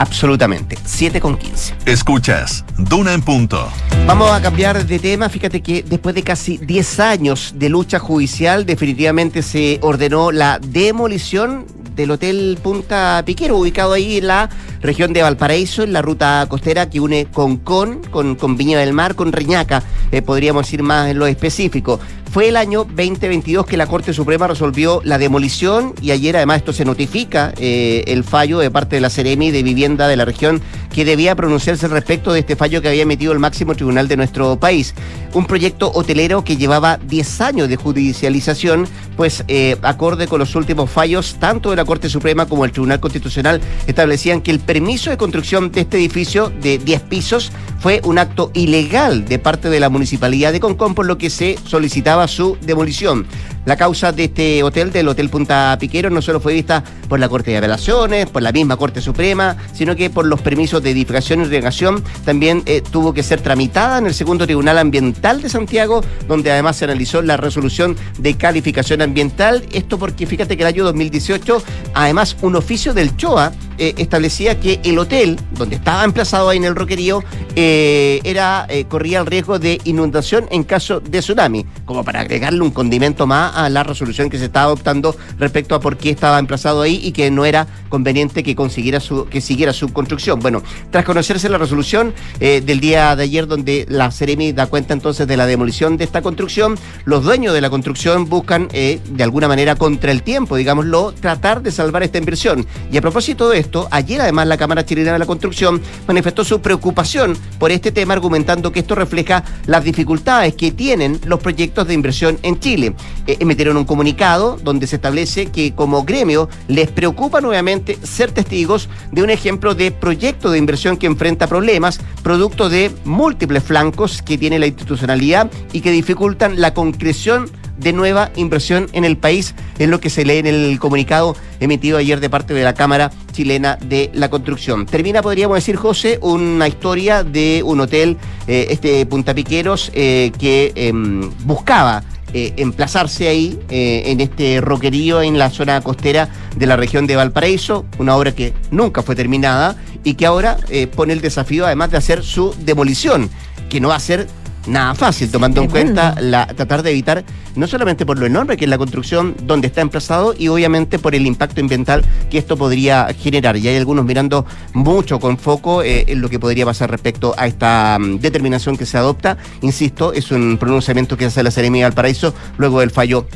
Absolutamente. 0.01 0.79
7 0.83 1.21
con 1.21 1.37
15. 1.37 1.75
Escuchas, 1.85 2.65
Duna 2.79 3.13
en 3.13 3.21
punto. 3.21 3.71
Vamos 4.07 4.31
a 4.33 4.41
cambiar 4.41 4.87
de 4.87 4.99
tema. 4.99 5.29
Fíjate 5.29 5.61
que 5.61 5.83
después 5.83 6.15
de 6.15 6.23
casi 6.23 6.57
10 6.57 7.01
años 7.01 7.53
de 7.57 7.69
lucha 7.69 7.99
judicial, 7.99 8.65
definitivamente 8.65 9.43
se 9.43 9.79
ordenó 9.83 10.33
la 10.33 10.59
demolición 10.59 11.67
del 12.01 12.11
Hotel 12.11 12.59
Punta 12.63 13.23
Piquero, 13.27 13.59
ubicado 13.59 13.93
ahí 13.93 14.19
en 14.19 14.27
la 14.27 14.49
región 14.81 15.13
de 15.13 15.23
Valparaíso, 15.23 15.83
en 15.83 15.93
la 15.93 16.01
ruta 16.01 16.47
costera 16.49 16.89
que 16.89 16.99
une 17.01 17.27
Concón, 17.27 18.01
con, 18.11 18.37
con 18.37 18.57
Viña 18.57 18.79
del 18.79 18.93
Mar, 18.93 19.15
con 19.15 19.33
Riñaca, 19.33 19.83
eh, 20.11 20.23
podríamos 20.23 20.73
ir 20.73 20.83
más 20.83 21.11
en 21.11 21.19
lo 21.19 21.27
específico. 21.27 22.01
Fue 22.31 22.49
el 22.49 22.57
año 22.57 22.85
2022 22.85 23.67
que 23.67 23.77
la 23.77 23.89
Corte 23.89 24.13
Suprema 24.13 24.47
resolvió 24.47 25.01
la 25.03 25.19
demolición 25.19 25.95
y 26.01 26.13
ayer 26.13 26.37
además 26.37 26.59
esto 26.59 26.73
se 26.73 26.85
notifica 26.85 27.53
eh, 27.59 28.05
el 28.07 28.23
fallo 28.23 28.61
de 28.61 28.71
parte 28.71 28.97
de 28.97 29.01
la 29.01 29.11
Ceremi 29.11 29.51
de 29.51 29.65
Vivienda 29.65 30.07
de 30.07 30.17
la 30.17 30.25
región 30.25 30.63
que 30.93 31.05
debía 31.05 31.35
pronunciarse 31.35 31.89
respecto 31.89 32.33
de 32.33 32.41
este 32.41 32.57
fallo 32.57 32.83
que 32.83 32.89
había 32.89 33.03
emitido 33.03 33.33
el 33.33 33.39
máximo 33.39 33.75
tribunal 33.75 34.09
de 34.09 34.17
nuestro 34.17 34.59
país. 34.59 34.95
Un 35.33 35.47
proyecto 35.47 35.91
hotelero 35.95 36.45
que 36.45 36.57
llevaba 36.57 36.99
10 36.99 37.41
años 37.41 37.69
de 37.69 37.77
judicialización, 37.77 38.87
pues 39.17 39.45
eh, 39.49 39.77
acorde 39.83 40.27
con 40.27 40.41
los 40.41 40.55
últimos 40.55 40.91
fallos 40.91 41.37
tanto 41.39 41.71
de 41.71 41.77
la 41.77 41.85
Corte 41.85 42.09
Suprema 42.09 42.47
como 42.47 42.65
el 42.65 42.73
Tribunal 42.73 43.01
Constitucional 43.01 43.61
establecían 43.87 44.41
que 44.41 44.51
el 44.51 44.61
permiso 44.61 45.11
de 45.11 45.17
construcción 45.17 45.71
de 45.71 45.83
este 45.83 45.99
edificio 45.99 46.51
de 46.51 46.79
10 46.79 47.03
pisos 47.03 47.53
fue 47.79 48.01
un 48.05 48.19
acto 48.19 48.51
ilegal 48.55 49.25
de 49.25 49.39
parte 49.39 49.71
de 49.71 49.81
la 49.81 49.89
Municipalidad 49.89 50.53
de 50.53 50.61
Concón, 50.61 50.95
por 50.95 51.07
lo 51.07 51.19
que 51.19 51.31
se 51.31 51.57
solicitaba 51.65 52.29
su 52.29 52.59
demolición. 52.63 53.27
La 53.67 53.77
causa 53.77 54.11
de 54.11 54.25
este 54.25 54.63
hotel, 54.63 54.91
del 54.91 55.09
Hotel 55.09 55.29
Punta 55.29 55.77
Piquero, 55.79 56.09
no 56.09 56.23
solo 56.23 56.41
fue 56.41 56.55
vista 56.55 56.83
por 57.09 57.21
la 57.21 57.29
Corte 57.29 57.51
de 57.51 57.59
Apelaciones, 57.59 58.27
por 58.27 58.43
la 58.43 58.53
misma 58.53 58.77
Corte 58.77 59.03
Suprema, 59.03 59.57
sino 59.75 59.95
que 59.95 60.09
por 60.09 60.27
los 60.27 60.41
permisos 60.41 60.83
de 60.83 60.91
edificación 60.91 61.41
y 61.41 61.45
irrigación 61.45 62.03
también 62.25 62.63
eh, 62.65 62.83
tuvo 62.91 63.13
que 63.13 63.23
ser 63.23 63.41
tramitada 63.43 63.99
en 63.99 64.07
el 64.07 64.15
segundo 64.15 64.47
Tribunal 64.47 64.79
Ambiental 64.79 65.43
de 65.43 65.51
Santiago, 65.51 66.03
donde 66.27 66.51
además 66.51 66.77
se 66.77 66.87
analizó 66.87 67.21
la 67.21 67.37
resolución 67.37 67.97
de 68.19 68.35
calificación 68.35 69.03
ambiental. 69.03 69.65
Esto 69.73 69.99
porque 69.99 70.27
fíjate 70.27 70.57
que 70.57 70.63
el 70.63 70.69
año 70.69 70.85
2018, 70.85 71.63
además, 71.95 72.37
un 72.41 72.57
oficio 72.57 72.95
del 72.95 73.15
CHOA 73.17 73.53
eh, 73.81 73.95
establecía 73.99 74.61
que 74.61 74.79
el 74.85 74.99
hotel, 74.99 75.37
donde 75.53 75.75
estaba 75.75 76.05
emplazado 76.05 76.49
ahí 76.49 76.59
en 76.59 76.65
el 76.65 76.77
roquerío, 76.77 77.25
eh, 77.57 78.21
era, 78.23 78.69
corría 78.89 79.19
el 79.21 79.27
riesgo 79.27 79.59
de 79.59 79.81
inundación 79.85 80.47
en 80.51 80.63
caso 80.63 81.01
de 81.01 81.19
tsunami, 81.19 81.67
como 81.85 82.05
para 82.05 82.21
agregarle 82.21 82.61
un 82.61 82.71
condimento 82.71 83.27
más 83.27 83.57
a 83.57 83.69
la 83.69 83.83
resolución 83.83 84.31
que 84.31 84.39
se 84.39 84.45
estaba 84.45 84.67
adoptando 84.67 85.17
respecto 85.39 85.75
a 85.75 85.81
por 85.81 85.97
qué 85.97 86.11
estaba 86.11 86.39
emplazado 86.39 86.83
ahí 86.83 87.01
y 87.03 87.13
que 87.13 87.31
no 87.31 87.45
era 87.45 87.67
conveniente 87.89 88.43
que 88.43 88.55
consiguiera 88.55 89.01
que 89.31 89.41
siguiera 89.41 89.73
su 89.73 89.93
construcción. 89.93 90.41
Bueno, 90.41 90.63
tras 90.91 91.05
conocerse 91.05 91.49
la 91.49 91.59
resolución 91.59 92.13
eh, 92.41 92.63
del 92.65 92.81
día 92.81 93.15
de 93.17 93.25
ayer, 93.25 93.47
donde 93.47 93.87
la 93.89 94.11
Ceremi 94.11 94.53
da 94.53 94.67
cuenta 94.67 94.95
entonces 94.95 95.27
de 95.27 95.37
la 95.37 95.47
demolición 95.47 95.97
de 95.97 96.05
esta 96.05 96.23
construcción, 96.23 96.79
los 97.05 97.25
dueños 97.25 97.55
de 97.55 97.61
la 97.61 97.71
construcción 97.71 98.29
buscan 98.29 98.69
eh, 98.73 99.01
de 99.11 99.25
alguna 99.25 99.49
manera 99.49 99.77
contra 99.77 100.13
el 100.13 100.23
tiempo, 100.23 100.57
digámoslo, 100.57 101.13
tratar 101.13 101.63
de 101.63 101.73
salvar 101.73 102.03
esta 102.03 102.19
inversión. 102.19 102.67
Y 102.93 102.97
a 102.97 103.01
propósito 103.01 103.49
de 103.49 103.59
esto, 103.59 103.70
ayer 103.91 104.21
además 104.21 104.47
la 104.47 104.57
Cámara 104.57 104.85
Chilena 104.85 105.13
de 105.13 105.19
la 105.19 105.27
Construcción 105.27 105.81
manifestó 106.07 106.45
su 106.45 106.61
preocupación 106.61 107.37
por 107.59 107.71
este 107.71 107.93
tema, 107.93 108.15
argumentando 108.15 108.73
que 108.73 108.81
esto 108.81 108.95
refleja 108.95 109.45
las 109.67 109.85
dificultades 109.85 110.55
que 110.55 110.73
tienen 110.73 111.21
los 111.25 111.41
proyectos 111.41 111.87
de 111.87 111.95
inversión 111.95 112.39
en 112.43 112.59
Chile. 112.59 112.95
Eh, 113.27 113.37
emitieron 113.41 113.77
un 113.77 113.85
comunicado 113.85 114.59
donde 114.63 114.87
se 114.87 114.97
establece 114.97 115.47
que 115.47 115.75
como 115.75 116.05
gremio 116.05 116.49
les 116.69 116.91
preocupa 116.91 117.41
nuevamente 117.41 117.99
ser 118.03 118.33
testigos 118.33 118.89
de 119.13 119.23
un 119.23 119.31
ejemplo 119.31 119.75
de 119.75 119.91
proyecto 119.91 120.51
de 120.51 120.59
inversión 120.59 120.97
que 120.97 121.07
enfrenta 121.07 121.47
problemas, 121.47 122.01
producto 122.23 122.69
de 122.69 122.91
múltiples 123.05 123.63
flancos 123.63 124.23
que 124.23 124.39
tiene 124.39 124.59
la 124.59 124.67
institucionalidad 124.67 125.51
y 125.73 125.81
que 125.81 125.93
dificultan 125.93 126.61
la 126.61 126.75
concreción 126.75 127.51
de 127.81 127.93
nueva 127.93 128.31
inversión 128.37 128.89
en 128.93 129.05
el 129.05 129.17
país, 129.17 129.55
es 129.79 129.89
lo 129.89 130.01
que 130.01 130.11
se 130.11 130.25
lee 130.25 130.39
en 130.39 130.47
el 130.47 130.79
comunicado 130.79 131.37
emitido 131.61 131.99
ayer 131.99 132.21
de 132.21 132.31
parte 132.31 132.55
de 132.55 132.63
la 132.63 132.75
Cámara 132.75 133.11
Chilena 133.33 133.77
de 133.77 134.11
la 134.15 134.29
Construcción. 134.29 134.87
Termina, 134.87 135.23
podríamos 135.23 135.57
decir, 135.57 135.77
José, 135.77 136.19
una 136.23 136.69
historia 136.69 137.25
de 137.25 137.63
un 137.65 137.81
hotel, 137.81 138.17
eh, 138.47 138.69
este 138.71 139.05
Punta 139.07 139.35
Piqueros, 139.35 139.91
eh, 139.95 140.33
que 140.39 140.73
em, 140.75 141.31
buscaba 141.45 142.03
eh, 142.33 142.53
emplazarse 142.59 143.27
ahí, 143.27 143.59
en 143.71 144.21
este 144.21 144.61
roquerío 144.61 145.21
en 145.21 145.37
la 145.37 145.51
zona 145.51 145.81
costera 145.81 146.29
de 146.57 146.67
la 146.67 146.77
región 146.77 147.09
de 147.09 147.17
Valparaíso, 147.17 147.85
una 147.99 148.15
obra 148.15 148.33
que 148.33 148.53
nunca 148.71 149.03
fue 149.03 149.17
terminada 149.17 149.77
y 150.05 150.15
que 150.15 150.27
ahora 150.27 150.57
pone 150.95 151.13
el 151.13 151.21
desafío 151.21 151.67
además 151.67 151.91
de 151.91 151.97
hacer 151.97 152.23
su 152.23 152.55
demolición, 152.61 153.29
que 153.69 153.81
no 153.81 153.89
va 153.89 153.97
a 153.97 154.01
ser 154.01 154.29
nada 154.67 154.95
fácil, 154.95 155.31
tomando 155.31 155.63
en 155.63 155.69
cuenta 155.69 156.15
la, 156.21 156.47
tratar 156.47 156.83
de 156.83 156.91
evitar, 156.91 157.25
no 157.57 157.67
solamente 157.67 158.07
por 158.07 158.19
lo 158.19 158.27
enorme 158.27 158.57
que 158.57 158.65
es 158.65 158.71
la 158.71 158.79
construcción 158.79 159.35
donde 159.43 159.67
está 159.67 159.81
emplazado, 159.81 160.35
y 160.37 160.49
obviamente 160.49 160.99
por 160.99 161.15
el 161.15 161.27
impacto 161.27 161.61
ambiental 161.61 162.05
que 162.31 162.39
esto 162.39 162.57
podría 162.57 163.09
generar. 163.19 163.57
Y 163.57 163.69
hay 163.69 163.77
algunos 163.77 164.05
mirando 164.05 164.47
mucho 164.73 165.19
con 165.19 165.39
foco 165.39 165.83
eh, 165.83 166.05
en 166.09 166.21
lo 166.21 166.29
que 166.29 166.39
podría 166.39 166.65
pasar 166.65 166.91
respecto 166.91 167.35
a 167.37 167.47
esta 167.47 167.99
mm, 167.99 168.19
determinación 168.19 168.77
que 168.77 168.87
se 168.87 168.99
adopta. 168.99 169.37
Insisto, 169.63 170.13
es 170.13 170.31
un 170.31 170.59
pronunciamiento 170.59 171.17
que 171.17 171.27
hace 171.27 171.43
la 171.43 171.51
Seremia 171.51 171.85
del 171.87 171.95
Paraíso 171.95 172.35
luego 172.59 172.81
del 172.81 172.91
fallo 172.91 173.27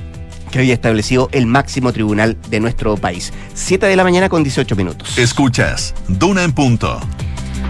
que 0.50 0.60
había 0.60 0.74
establecido 0.74 1.28
el 1.32 1.46
máximo 1.46 1.92
tribunal 1.92 2.36
de 2.48 2.60
nuestro 2.60 2.96
país. 2.96 3.32
7 3.54 3.86
de 3.86 3.96
la 3.96 4.04
mañana 4.04 4.28
con 4.28 4.44
18 4.44 4.76
minutos. 4.76 5.18
Escuchas 5.18 5.94
Duna 6.06 6.44
en 6.44 6.52
punto. 6.52 7.00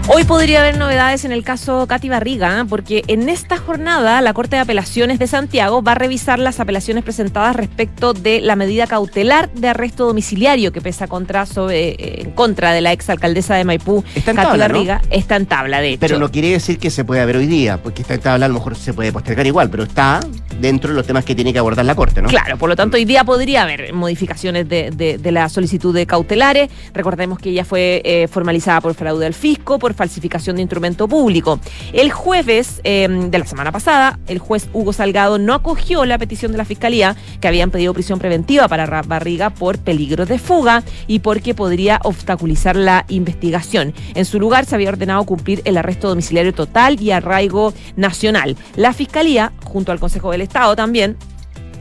Hoy 0.07 0.23
podría 0.23 0.59
haber 0.59 0.77
novedades 0.77 1.25
en 1.25 1.31
el 1.31 1.43
caso 1.43 1.87
Katy 1.87 2.09
Barriga, 2.09 2.59
¿eh? 2.61 2.65
porque 2.69 3.03
en 3.07 3.27
esta 3.27 3.57
jornada 3.57 4.21
la 4.21 4.33
Corte 4.35 4.55
de 4.55 4.61
Apelaciones 4.61 5.17
de 5.17 5.25
Santiago 5.25 5.81
va 5.81 5.93
a 5.93 5.95
revisar 5.95 6.37
las 6.37 6.59
apelaciones 6.59 7.03
presentadas 7.03 7.55
respecto 7.55 8.13
de 8.13 8.39
la 8.39 8.55
medida 8.55 8.85
cautelar 8.85 9.51
de 9.53 9.67
arresto 9.69 10.05
domiciliario 10.05 10.71
que 10.71 10.79
pesa 10.79 11.07
contra 11.07 11.47
sobre, 11.47 11.89
eh, 11.93 12.21
en 12.21 12.31
contra 12.31 12.71
de 12.71 12.81
la 12.81 12.91
exalcaldesa 12.91 13.55
de 13.55 13.63
Maipú, 13.65 14.03
Está 14.13 14.29
en 14.31 14.37
Katy 14.37 14.47
tabla, 14.49 14.67
¿no? 14.67 14.73
Barriga. 14.75 15.01
Está 15.09 15.37
en 15.37 15.47
tabla, 15.47 15.81
de 15.81 15.89
hecho. 15.89 15.99
Pero 16.01 16.19
no 16.19 16.29
quiere 16.29 16.49
decir 16.51 16.77
que 16.77 16.91
se 16.91 17.03
pueda 17.03 17.25
ver 17.25 17.37
hoy 17.37 17.47
día, 17.47 17.81
porque 17.81 18.03
esta 18.03 18.15
tabla 18.19 18.45
a 18.45 18.49
lo 18.49 18.53
mejor 18.53 18.75
se 18.75 18.93
puede 18.93 19.11
postergar 19.11 19.47
igual, 19.47 19.71
pero 19.71 19.83
está 19.83 20.19
dentro 20.61 20.91
de 20.91 20.95
los 20.97 21.07
temas 21.07 21.25
que 21.25 21.33
tiene 21.33 21.51
que 21.51 21.57
abordar 21.59 21.83
la 21.83 21.95
Corte, 21.95 22.21
¿no? 22.21 22.29
Claro, 22.29 22.57
por 22.59 22.69
lo 22.69 22.75
tanto, 22.75 22.95
hoy 22.97 23.05
día 23.05 23.23
podría 23.23 23.63
haber 23.63 23.91
modificaciones 23.91 24.69
de, 24.69 24.91
de- 24.91 25.17
de 25.17 25.31
la 25.31 25.49
solicitud 25.49 25.95
de 25.95 26.05
cautelares. 26.05 26.69
Recordemos 26.93 27.39
que 27.39 27.49
ella 27.49 27.65
fue 27.65 28.03
eh, 28.05 28.27
formalizada 28.27 28.81
por 28.81 28.93
fraude 28.93 29.25
al 29.25 29.33
fisco, 29.33 29.79
por 29.79 29.94
falsificación 29.95 30.55
de 30.57 30.61
instrumento 30.61 31.07
público. 31.07 31.59
El 31.93 32.11
jueves 32.11 32.81
eh, 32.83 33.07
de 33.09 33.39
la 33.39 33.45
semana 33.45 33.71
pasada, 33.71 34.19
el 34.27 34.39
juez 34.39 34.67
Hugo 34.73 34.93
Salgado 34.93 35.37
no 35.37 35.53
acogió 35.53 36.05
la 36.05 36.17
petición 36.17 36.51
de 36.51 36.57
la 36.57 36.65
fiscalía 36.65 37.15
que 37.41 37.47
habían 37.47 37.71
pedido 37.71 37.93
prisión 37.93 38.19
preventiva 38.19 38.67
para 38.67 38.85
Ra- 38.85 39.01
Barriga 39.01 39.49
por 39.49 39.77
peligro 39.79 40.25
de 40.25 40.37
fuga 40.39 40.83
y 41.07 41.19
porque 41.19 41.53
podría 41.55 41.99
obstaculizar 42.03 42.75
la 42.75 43.05
investigación. 43.09 43.93
En 44.13 44.25
su 44.25 44.39
lugar, 44.39 44.65
se 44.65 44.75
había 44.75 44.89
ordenado 44.89 45.23
cumplir 45.23 45.61
el 45.65 45.77
arresto 45.77 46.09
domiciliario 46.09 46.53
total 46.53 47.01
y 47.01 47.11
arraigo 47.11 47.73
nacional. 47.95 48.55
La 48.75 48.93
fiscalía, 48.93 49.51
junto 49.63 49.91
al 49.91 49.99
Consejo 49.99 50.31
del 50.31 50.41
Estado 50.41 50.75
también, 50.75 51.17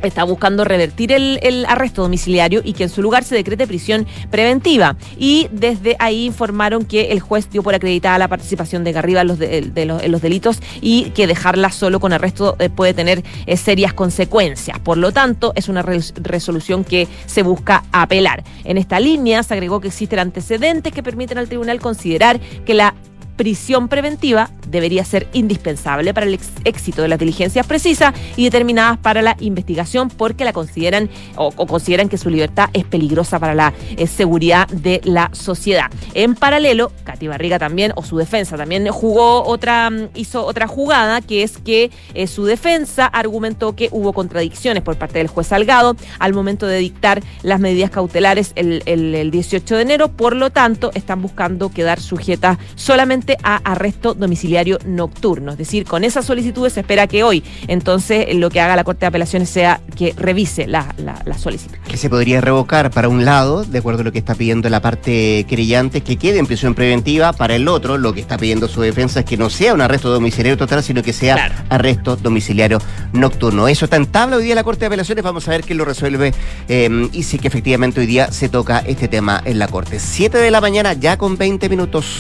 está 0.03 0.25
buscando 0.25 0.65
revertir 0.65 1.13
el, 1.13 1.65
arresto 1.69 2.03
domiciliario 2.03 2.61
y 2.65 2.73
que 2.73 2.85
en 2.85 2.89
su 2.89 3.03
lugar 3.03 3.25
se 3.25 3.35
decrete 3.35 3.67
prisión 3.67 4.07
preventiva. 4.31 4.97
Y 5.19 5.49
desde 5.51 5.97
ahí 5.99 6.27
informaron 6.27 6.85
que 6.85 7.13
el 7.13 7.21
juez 7.21 7.49
dio 7.51 7.63
por 7.63 7.75
acreditada 7.75 8.19
la 8.19 8.29
participación 8.29 8.85
de 8.85 8.93
Garriga 8.93 9.23
en 9.23 9.29
los, 9.29 10.23
delitos 10.23 10.61
y 10.81 11.11
que 11.11 11.27
dejarla 11.27 11.71
solo 11.71 12.01
con 12.01 12.13
arresto 12.13 12.57
eh, 12.59 12.69
puede 12.69 12.95
tener 12.95 13.23
eh, 13.47 13.57
serias 13.57 13.93
consecuencias. 13.93 14.79
Por 14.79 14.99
lo 14.99 15.13
tanto, 15.13 15.53
es 15.55 15.69
una 15.69 15.83
res- 15.83 16.15
resolución 16.17 16.85
que 16.85 17.09
se 17.27 17.43
busca 17.43 17.85
apelar. 17.93 18.45
En 18.65 18.79
esta 18.79 19.01
línea 19.01 19.43
se 19.43 19.55
agregó 19.55 19.81
que 19.81 19.89
existen 19.89 20.19
antecedentes 20.19 20.93
que 20.93 21.03
permiten 21.03 21.39
al 21.39 21.49
tribunal 21.49 21.81
considerar 21.81 22.41
que 22.41 22.75
la 22.75 22.95
prisión 23.37 23.89
preventiva 23.89 24.51
debería 24.69 25.05
ser 25.05 25.29
indispensable 25.33 26.13
para 26.15 26.27
el 26.27 26.39
éxito 26.65 27.03
de 27.03 27.09
las 27.09 27.19
diligencias 27.19 27.67
precisas 27.67 28.15
y 28.37 28.45
determinadas 28.45 28.99
para 28.99 29.23
la 29.23 29.37
investigación 29.41 30.09
porque 30.09 30.45
la 30.45 30.53
consideran 30.53 31.09
o, 31.37 31.53
o 31.57 31.67
consideran 31.67 32.09
que 32.09 32.19
su 32.19 32.31
libertad 32.31 32.71
es 32.73 32.85
peligrosa 32.85 33.39
para 33.39 33.55
la 33.55 33.73
eh, 33.97 34.07
seguridad 34.07 34.67
de 34.69 35.01
la 35.05 35.31
sociedad. 35.33 35.91
En 36.15 36.35
paralelo, 36.35 36.93
Katy 37.05 37.29
Barriga 37.29 37.59
también, 37.59 37.93
o 37.97 38.03
su 38.03 38.17
defensa 38.17 38.57
también 38.57 38.89
jugó 38.89 39.45
otra, 39.45 39.91
mm, 39.91 40.09
hizo 40.15 40.45
otra 40.45 40.67
jugada, 40.67 41.21
que 41.21 41.43
es 41.43 41.59
que 41.59 41.91
eh, 42.15 42.27
su 42.27 42.45
defensa 42.45 43.07
argumentó 43.07 43.75
que 43.77 43.89
hubo 43.93 44.13
contradicciones 44.13 44.83
por 44.83 44.97
parte 44.97 45.19
del 45.19 45.29
juez 45.29 45.47
Salgado 45.49 45.97
al 46.19 46.33
momento 46.35 46.67
de 46.67 46.79
dictar 46.79 47.23
las 47.43 47.61
medidas 47.61 47.91
cautelares 47.91 48.53
el, 48.57 48.83
el- 48.87 49.15
el 49.15 49.31
18 49.31 49.77
de 49.77 49.83
enero, 49.83 50.09
por 50.09 50.35
lo 50.37 50.51
tanto, 50.51 50.91
están 50.95 51.21
buscando 51.23 51.71
quedar 51.71 52.01
sujetas 52.01 52.59
solamente 52.77 53.24
a 53.43 53.57
arresto 53.57 54.15
domiciliario 54.15 54.79
nocturno. 54.87 55.53
Es 55.53 55.59
decir, 55.59 55.85
con 55.85 56.05
esas 56.05 56.25
solicitudes 56.25 56.75
se 56.75 56.81
espera 56.81 57.07
que 57.07 57.25
hoy, 57.25 57.43
entonces, 57.69 58.35
lo 58.35 58.51
que 58.51 58.61
haga 58.61 58.77
la 58.77 58.85
Corte 58.85 59.01
de 59.01 59.07
Apelaciones 59.07 59.49
sea 59.51 59.81
que 59.97 60.15
revise 60.17 60.67
la, 60.67 60.95
la, 60.99 61.21
la 61.25 61.39
solicitud. 61.39 61.77
Que 61.89 61.97
se 61.97 62.09
podría 62.11 62.41
revocar 62.41 62.91
para 62.91 63.09
un 63.09 63.25
lado, 63.25 63.65
de 63.65 63.79
acuerdo 63.79 64.03
a 64.03 64.05
lo 64.05 64.13
que 64.13 64.19
está 64.19 64.35
pidiendo 64.35 64.69
la 64.69 64.81
parte 64.81 65.45
querellante, 65.49 66.03
que 66.03 66.17
quede 66.17 66.39
en 66.39 66.47
prisión 66.47 66.75
preventiva. 66.75 67.33
Para 67.33 67.55
el 67.57 67.67
otro, 67.69 67.99
lo 67.99 68.13
que 68.13 68.21
está 68.21 68.37
pidiendo 68.39 68.69
su 68.69 68.81
defensa 68.83 69.21
es 69.21 69.27
que 69.27 69.37
no 69.37 69.51
sea 69.51 69.75
un 69.75 69.81
arresto 69.81 70.11
domiciliario 70.11 70.57
total, 70.57 70.83
sino 70.83 71.03
que 71.03 71.13
sea 71.13 71.35
Claro. 71.35 71.55
arresto 71.71 72.17
domiciliario 72.17 72.79
nocturno. 73.13 73.69
Eso 73.69 73.87
está 73.87 73.97
en 73.97 74.07
tabla 74.07 74.37
hoy 74.37 74.45
día 74.45 74.55
la 74.55 74.65
Corte 74.65 74.81
de 74.81 74.87
Apelaciones. 74.87 75.25
Vamos 75.25 75.47
a 75.49 75.51
ver 75.53 75.63
quién 75.65 75.79
lo 75.79 75.85
resuelve 75.85 76.33
eh, 76.69 77.09
y 77.13 77.23
si 77.23 77.39
que 77.39 77.49
efectivamente 77.49 78.01
hoy 78.01 78.07
día 78.07 78.31
se 78.33 78.49
toca 78.49 78.81
este 78.87 79.09
tema 79.09 79.41
en 79.45 79.59
la 79.59 79.69
Corte. 79.69 79.99
7 79.99 80.39
de 80.39 80.51
la 80.51 80.61
mañana, 80.61 80.93
ya 80.93 81.17
con 81.17 81.37
20 81.37 81.69
minutos. 81.69 82.19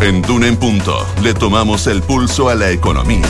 En 0.00 0.22
Duna 0.22 0.46
en 0.46 0.56
punto 0.56 1.04
le 1.24 1.34
tomamos 1.34 1.88
el 1.88 2.02
pulso 2.02 2.48
a 2.48 2.54
la 2.54 2.70
economía. 2.70 3.26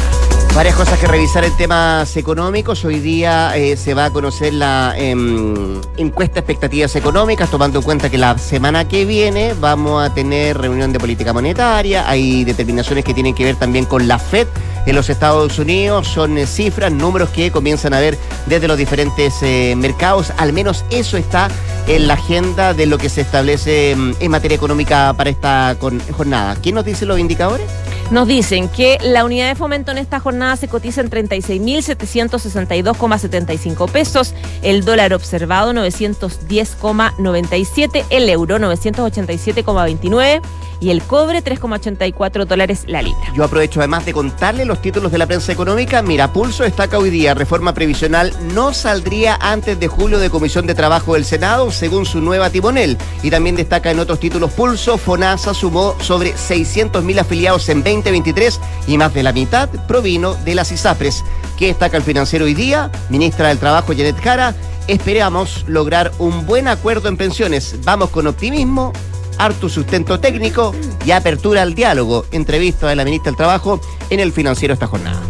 Varias 0.55 0.75
cosas 0.75 0.99
que 0.99 1.07
revisar 1.07 1.43
en 1.45 1.57
temas 1.57 2.15
económicos. 2.17 2.85
Hoy 2.85 3.01
día 3.01 3.57
eh, 3.57 3.75
se 3.77 3.95
va 3.95 4.07
a 4.07 4.11
conocer 4.11 4.53
la 4.53 4.93
em, 4.97 5.81
encuesta 5.97 6.35
de 6.35 6.41
expectativas 6.41 6.95
económicas, 6.95 7.51
tomando 7.51 7.79
en 7.79 7.85
cuenta 7.85 8.11
que 8.11 8.19
la 8.19 8.37
semana 8.37 8.87
que 8.87 9.07
viene 9.07 9.55
vamos 9.59 10.05
a 10.05 10.13
tener 10.13 10.59
reunión 10.59 10.93
de 10.93 10.99
política 10.99 11.33
monetaria. 11.33 12.07
Hay 12.09 12.45
determinaciones 12.45 13.03
que 13.03 13.15
tienen 13.15 13.35
que 13.35 13.45
ver 13.45 13.57
también 13.57 13.87
con 13.87 14.07
la 14.07 14.19
FED 14.19 14.49
en 14.88 14.96
los 14.96 15.11
Estados 15.11 15.59
Unidos. 15.59 16.09
Son 16.09 16.38
eh, 16.38 16.46
cifras, 16.46 16.90
números 16.90 17.29
que 17.31 17.51
comienzan 17.51 17.92
a 17.94 18.01
ver 18.01 18.18
desde 18.46 18.68
los 18.68 18.79
diferentes 18.79 19.35
eh, 19.42 19.74
mercados. 19.77 20.33
Al 20.38 20.53
menos 20.53 20.85
eso 20.90 21.16
está 21.16 21.48
en 21.87 22.09
la 22.09 22.14
agenda 22.14 22.74
de 22.74 22.87
lo 22.87 22.98
que 22.98 23.09
se 23.09 23.20
establece 23.20 23.92
em, 23.92 24.14
en 24.18 24.31
materia 24.31 24.57
económica 24.57 25.14
para 25.16 25.31
esta 25.31 25.77
jornada. 26.12 26.57
¿Quién 26.62 26.74
nos 26.74 26.85
dice 26.85 27.07
los 27.07 27.18
indicadores? 27.18 27.66
Nos 28.11 28.27
dicen 28.27 28.68
que 28.68 28.98
la 29.03 29.24
unidad 29.27 29.48
de 29.48 29.55
fomento 29.55 29.92
en 29.92 29.98
esta 29.98 30.18
jornada 30.18 30.57
se 30.57 30.68
cotiza 30.68 31.03
en 31.03 31.11
36.762,75 31.11 33.90
pesos, 33.90 34.35
el 34.62 34.87
dólar 34.87 35.12
observado 35.12 35.74
910,97, 35.74 38.07
el 38.09 38.31
euro 38.31 38.59
987,29 38.59 40.40
y 40.81 40.91
el 40.91 41.03
cobre 41.03 41.43
3,84 41.43 42.45
dólares 42.45 42.85
la 42.87 43.03
libra. 43.03 43.33
Yo 43.35 43.45
aprovecho 43.45 43.81
además 43.81 44.07
de 44.07 44.12
contarle 44.12 44.64
los 44.64 44.81
títulos 44.81 45.12
de 45.12 45.19
la 45.19 45.27
prensa 45.27 45.53
económica. 45.53 46.03
Mira, 46.03 46.33
Pulso 46.33 46.62
destaca 46.62 46.99
hoy 46.99 47.11
día, 47.11 47.35
reforma 47.35 47.75
previsional 47.75 48.33
no 48.55 48.73
saldría 48.73 49.37
antes 49.41 49.79
de 49.79 49.88
julio 49.88 50.19
de 50.19 50.31
Comisión 50.31 50.67
de 50.67 50.75
Trabajo 50.75 51.14
del 51.14 51.25
Senado, 51.25 51.71
según 51.71 52.07
su 52.07 52.21
nueva 52.21 52.51
timonel. 52.51 52.97
Y 53.23 53.31
también 53.31 53.57
destaca 53.57 53.91
en 53.91 53.99
otros 53.99 54.21
títulos 54.21 54.53
Pulso, 54.53 54.99
FONASA 54.99 55.55
sumó 55.55 55.95
sobre 56.01 56.35
600.000 56.35 57.21
afiliados 57.21 57.69
en 57.69 57.83
2023 57.83 58.61
y 58.87 58.99
más 58.99 59.12
de 59.14 59.23
la 59.23 59.33
mitad 59.33 59.69
provino 59.87 60.35
de 60.35 60.55
las 60.55 60.73
ISAPRES. 60.73 61.25
¿Qué 61.57 61.67
destaca 61.67 61.97
el 61.97 62.03
financiero 62.03 62.45
hoy 62.45 62.55
día? 62.55 62.91
Ministra 63.09 63.49
del 63.49 63.59
Trabajo, 63.59 63.93
Janet 63.93 64.21
Jara. 64.23 64.55
Esperamos 64.87 65.64
lograr 65.67 66.12
un 66.19 66.47
buen 66.47 66.69
acuerdo 66.69 67.09
en 67.09 67.17
pensiones. 67.17 67.77
Vamos 67.85 68.11
con 68.11 68.27
optimismo 68.27 68.93
harto 69.38 69.68
sustento 69.68 70.20
técnico 70.20 70.74
y 71.05 71.12
apertura 71.12 71.62
al 71.62 71.74
diálogo. 71.74 72.27
Entrevista 72.33 72.88
de 72.88 72.96
la 72.96 73.05
ministra 73.05 73.31
del 73.31 73.37
Trabajo 73.37 73.81
en 74.11 74.20
el 74.20 74.33
financiero 74.33 74.74
esta 74.74 74.87
jornada. 74.87 75.22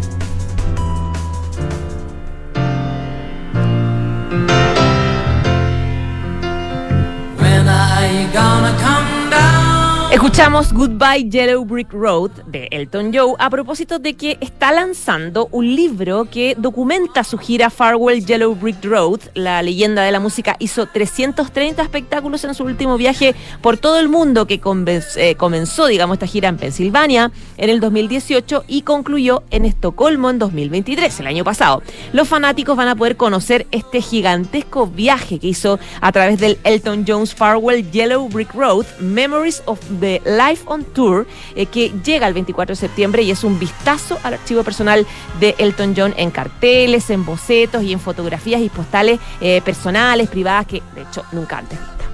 Escuchamos 10.19 10.73
Goodbye 10.73 11.31
Yellow 11.31 11.65
Brick 11.65 11.93
Road 11.93 12.33
de 12.49 12.67
Elton 12.73 13.13
Joe 13.15 13.37
a 13.39 13.49
propósito 13.51 14.01
de 14.01 14.15
que 14.15 14.37
está 14.41 14.73
lanzando 14.73 15.49
un 15.53 15.77
libro 15.77 16.25
que 16.25 16.57
documenta 16.59 17.23
su 17.23 17.39
gira 17.39 17.71
Farewell 17.71 18.27
Yellow 18.27 18.53
Brick 18.57 18.85
Road. 18.85 19.21
La 19.35 19.63
leyenda 19.63 20.03
de 20.03 20.11
la 20.11 20.19
música 20.19 20.57
hizo 20.59 20.87
330 20.87 21.81
espectáculos 21.81 22.43
en 22.43 22.55
su 22.55 22.65
último 22.65 22.97
viaje 22.97 23.37
por 23.63 23.77
todo 23.77 24.01
el 24.01 24.09
mundo 24.09 24.49
que 24.49 24.61
eh, 24.61 25.35
comenzó, 25.37 25.87
digamos, 25.87 26.15
esta 26.15 26.27
gira 26.27 26.49
en 26.49 26.57
Pensilvania 26.57 27.31
en 27.57 27.71
el 27.71 27.79
2018 27.79 28.65
y 28.67 28.83
concluyó 28.83 29.45
en 29.53 29.67
Estocolmo 29.67 30.31
en 30.31 30.41
2023, 30.41 31.21
el 31.21 31.29
año 31.29 31.45
pasado. 31.45 31.81
Los 32.13 32.27
fanáticos 32.27 32.77
van 32.77 32.89
a 32.89 32.97
poder 32.97 33.17
conocer 33.17 33.69
este 33.71 34.03
gigantesco 34.03 34.89
viaje 34.89 35.39
que 35.39 35.47
hizo 35.47 35.79
a 36.01 36.11
través 36.11 36.41
del 36.41 36.59
Elton 36.65 37.05
Jones 37.07 37.37
Farewell 37.37 37.89
Yellow 37.93 38.29
Brick 38.29 38.53
Road 38.53 38.85
Memories 38.99 39.63
of 39.67 39.79
the 40.01 40.08
Life 40.25 40.63
on 40.67 40.85
Tour 40.85 41.27
eh, 41.55 41.67
que 41.67 41.93
llega 42.05 42.27
el 42.27 42.35
24 42.35 42.75
de 42.75 42.81
septiembre 42.81 43.23
y 43.23 43.31
es 43.31 43.45
un 43.45 43.59
vistazo 43.59 44.19
al 44.23 44.35
archivo 44.35 44.65
personal 44.65 45.07
de 45.41 45.55
Elton 45.59 45.95
John 45.97 46.15
en 46.17 46.31
carteles, 46.31 47.11
en 47.11 47.25
bocetos 47.25 47.83
y 47.83 47.93
en 47.93 48.01
fotografías 48.01 48.61
y 48.61 48.69
postales 48.69 49.21
eh, 49.41 49.61
personales, 49.63 50.29
privadas 50.29 50.67
que 50.67 50.83
de 50.95 51.03
hecho 51.03 51.25
nunca 51.33 51.59
antes 51.59 51.79
vistas. 51.79 52.09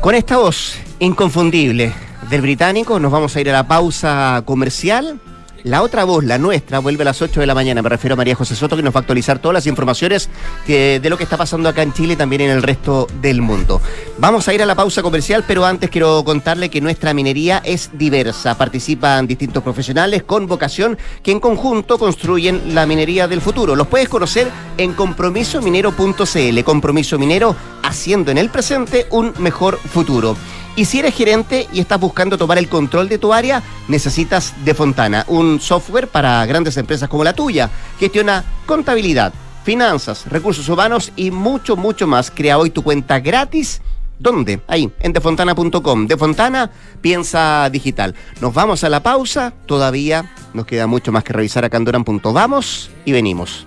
Con 0.00 0.14
esta 0.14 0.38
voz 0.38 0.78
inconfundible 0.98 1.92
del 2.30 2.40
británico 2.40 2.98
nos 2.98 3.12
vamos 3.12 3.34
a 3.34 3.40
ir 3.40 3.50
a 3.50 3.52
la 3.52 3.66
pausa 3.66 4.42
comercial 4.44 5.20
La 5.64 5.82
otra 5.82 6.04
voz, 6.04 6.24
la 6.24 6.38
nuestra, 6.38 6.78
vuelve 6.78 7.02
a 7.02 7.06
las 7.06 7.20
8 7.20 7.40
de 7.40 7.46
la 7.46 7.54
mañana. 7.54 7.82
Me 7.82 7.88
refiero 7.88 8.14
a 8.14 8.16
María 8.16 8.36
José 8.36 8.54
Soto, 8.54 8.76
que 8.76 8.82
nos 8.82 8.94
va 8.94 8.98
a 8.98 9.00
actualizar 9.00 9.40
todas 9.40 9.54
las 9.54 9.66
informaciones 9.66 10.30
de 10.66 11.06
lo 11.10 11.16
que 11.16 11.24
está 11.24 11.36
pasando 11.36 11.68
acá 11.68 11.82
en 11.82 11.92
Chile 11.92 12.12
y 12.12 12.16
también 12.16 12.42
en 12.42 12.50
el 12.50 12.62
resto 12.62 13.08
del 13.20 13.42
mundo. 13.42 13.80
Vamos 14.18 14.46
a 14.46 14.54
ir 14.54 14.62
a 14.62 14.66
la 14.66 14.76
pausa 14.76 15.02
comercial, 15.02 15.44
pero 15.46 15.66
antes 15.66 15.90
quiero 15.90 16.22
contarle 16.24 16.68
que 16.70 16.80
nuestra 16.80 17.12
minería 17.12 17.60
es 17.64 17.90
diversa. 17.94 18.56
Participan 18.56 19.26
distintos 19.26 19.62
profesionales 19.62 20.22
con 20.22 20.46
vocación 20.46 20.96
que 21.22 21.32
en 21.32 21.40
conjunto 21.40 21.98
construyen 21.98 22.74
la 22.74 22.86
minería 22.86 23.26
del 23.26 23.40
futuro. 23.40 23.74
Los 23.74 23.88
puedes 23.88 24.08
conocer 24.08 24.48
en 24.76 24.92
compromisominero.cl. 24.92 26.62
Compromiso 26.64 27.18
Minero 27.18 27.56
haciendo 27.82 28.30
en 28.30 28.38
el 28.38 28.48
presente 28.48 29.06
un 29.10 29.34
mejor 29.38 29.76
futuro. 29.76 30.36
Y 30.78 30.84
si 30.84 31.00
eres 31.00 31.12
gerente 31.12 31.66
y 31.72 31.80
estás 31.80 31.98
buscando 31.98 32.38
tomar 32.38 32.56
el 32.56 32.68
control 32.68 33.08
de 33.08 33.18
tu 33.18 33.32
área, 33.32 33.64
necesitas 33.88 34.54
De 34.64 34.74
Fontana, 34.74 35.24
un 35.26 35.60
software 35.60 36.06
para 36.06 36.46
grandes 36.46 36.76
empresas 36.76 37.08
como 37.08 37.24
la 37.24 37.32
tuya. 37.32 37.68
Gestiona 37.98 38.44
contabilidad, 38.64 39.32
finanzas, 39.64 40.26
recursos 40.26 40.68
humanos 40.68 41.10
y 41.16 41.32
mucho, 41.32 41.74
mucho 41.74 42.06
más. 42.06 42.30
Crea 42.30 42.58
hoy 42.58 42.70
tu 42.70 42.84
cuenta 42.84 43.18
gratis. 43.18 43.82
¿Dónde? 44.20 44.60
Ahí, 44.68 44.88
en 45.00 45.12
defontana.com. 45.12 46.06
De 46.06 46.16
Fontana, 46.16 46.70
piensa 47.00 47.68
digital. 47.72 48.14
Nos 48.40 48.54
vamos 48.54 48.84
a 48.84 48.88
la 48.88 49.02
pausa. 49.02 49.52
Todavía 49.66 50.30
nos 50.54 50.64
queda 50.64 50.86
mucho 50.86 51.10
más 51.10 51.24
que 51.24 51.32
revisar 51.32 51.64
acá 51.64 51.78
en 51.78 51.86
Duran. 51.86 52.04
Vamos 52.04 52.88
y 53.04 53.10
venimos. 53.10 53.66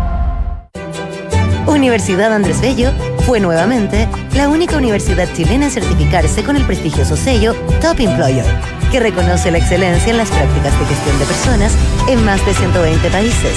Universidad 1.67 2.33
Andrés 2.33 2.59
Bello 2.61 2.91
fue 3.25 3.39
nuevamente 3.39 4.07
la 4.35 4.49
única 4.49 4.77
universidad 4.77 5.31
chilena 5.33 5.65
en 5.65 5.71
certificarse 5.71 6.43
con 6.43 6.55
el 6.55 6.65
prestigioso 6.65 7.15
sello 7.15 7.53
Top 7.81 7.99
Employer, 7.99 8.45
que 8.91 8.99
reconoce 8.99 9.51
la 9.51 9.59
excelencia 9.59 10.11
en 10.11 10.17
las 10.17 10.29
prácticas 10.29 10.77
de 10.79 10.85
gestión 10.85 11.19
de 11.19 11.25
personas 11.25 11.73
en 12.07 12.23
más 12.25 12.43
de 12.45 12.53
120 12.53 13.09
países. 13.09 13.53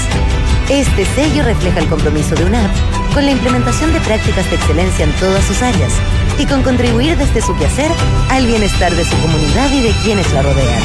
Este 0.69 1.05
sello 1.15 1.43
refleja 1.45 1.81
el 1.81 1.89
compromiso 1.89 2.35
de 2.35 2.45
UNAP 2.45 2.71
con 3.15 3.25
la 3.25 3.33
implementación 3.33 3.93
de 3.93 4.01
prácticas 4.01 4.49
de 4.51 4.57
excelencia 4.57 5.05
en 5.05 5.13
todas 5.13 5.45
sus 5.45 5.63
áreas 5.63 5.93
y 6.39 6.47
con 6.47 6.63
contribuir 6.63 7.17
desde 7.17 7.41
su 7.41 7.57
quehacer 7.57 7.91
al 8.31 8.47
bienestar 8.47 8.95
de 8.95 9.05
su 9.05 9.17
comunidad 9.19 9.73
y 9.73 9.83
de 9.83 9.93
quienes 10.03 10.31
la 10.33 10.43
rodean. 10.43 10.83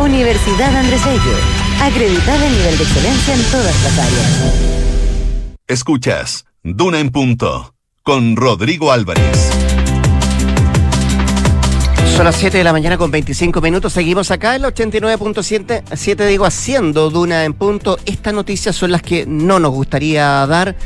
Universidad 0.00 0.74
Andrés 0.76 1.04
Bello, 1.04 1.36
acreditada 1.82 2.46
en 2.46 2.52
nivel 2.52 2.78
de 2.78 2.84
excelencia 2.84 3.34
en 3.34 3.42
todas 3.50 3.82
las 3.82 3.98
áreas. 3.98 4.78
Escuchas 5.66 6.47
Duna 6.76 7.00
en 7.00 7.10
Punto 7.10 7.74
con 8.02 8.36
Rodrigo 8.36 8.92
Álvarez. 8.92 9.50
Son 12.14 12.24
las 12.24 12.36
7 12.36 12.58
de 12.58 12.64
la 12.64 12.72
mañana 12.72 12.98
con 12.98 13.10
25 13.10 13.60
minutos. 13.60 13.92
Seguimos 13.92 14.30
acá 14.30 14.54
en 14.54 14.62
la 14.62 14.68
89.7, 14.68 16.26
digo, 16.26 16.44
haciendo 16.44 17.10
Duna 17.10 17.44
en 17.44 17.54
Punto. 17.54 17.98
Estas 18.04 18.34
noticias 18.34 18.76
son 18.76 18.92
las 18.92 19.02
que 19.02 19.24
no 19.26 19.58
nos 19.58 19.72
gustaría 19.72 20.46
dar. 20.46 20.76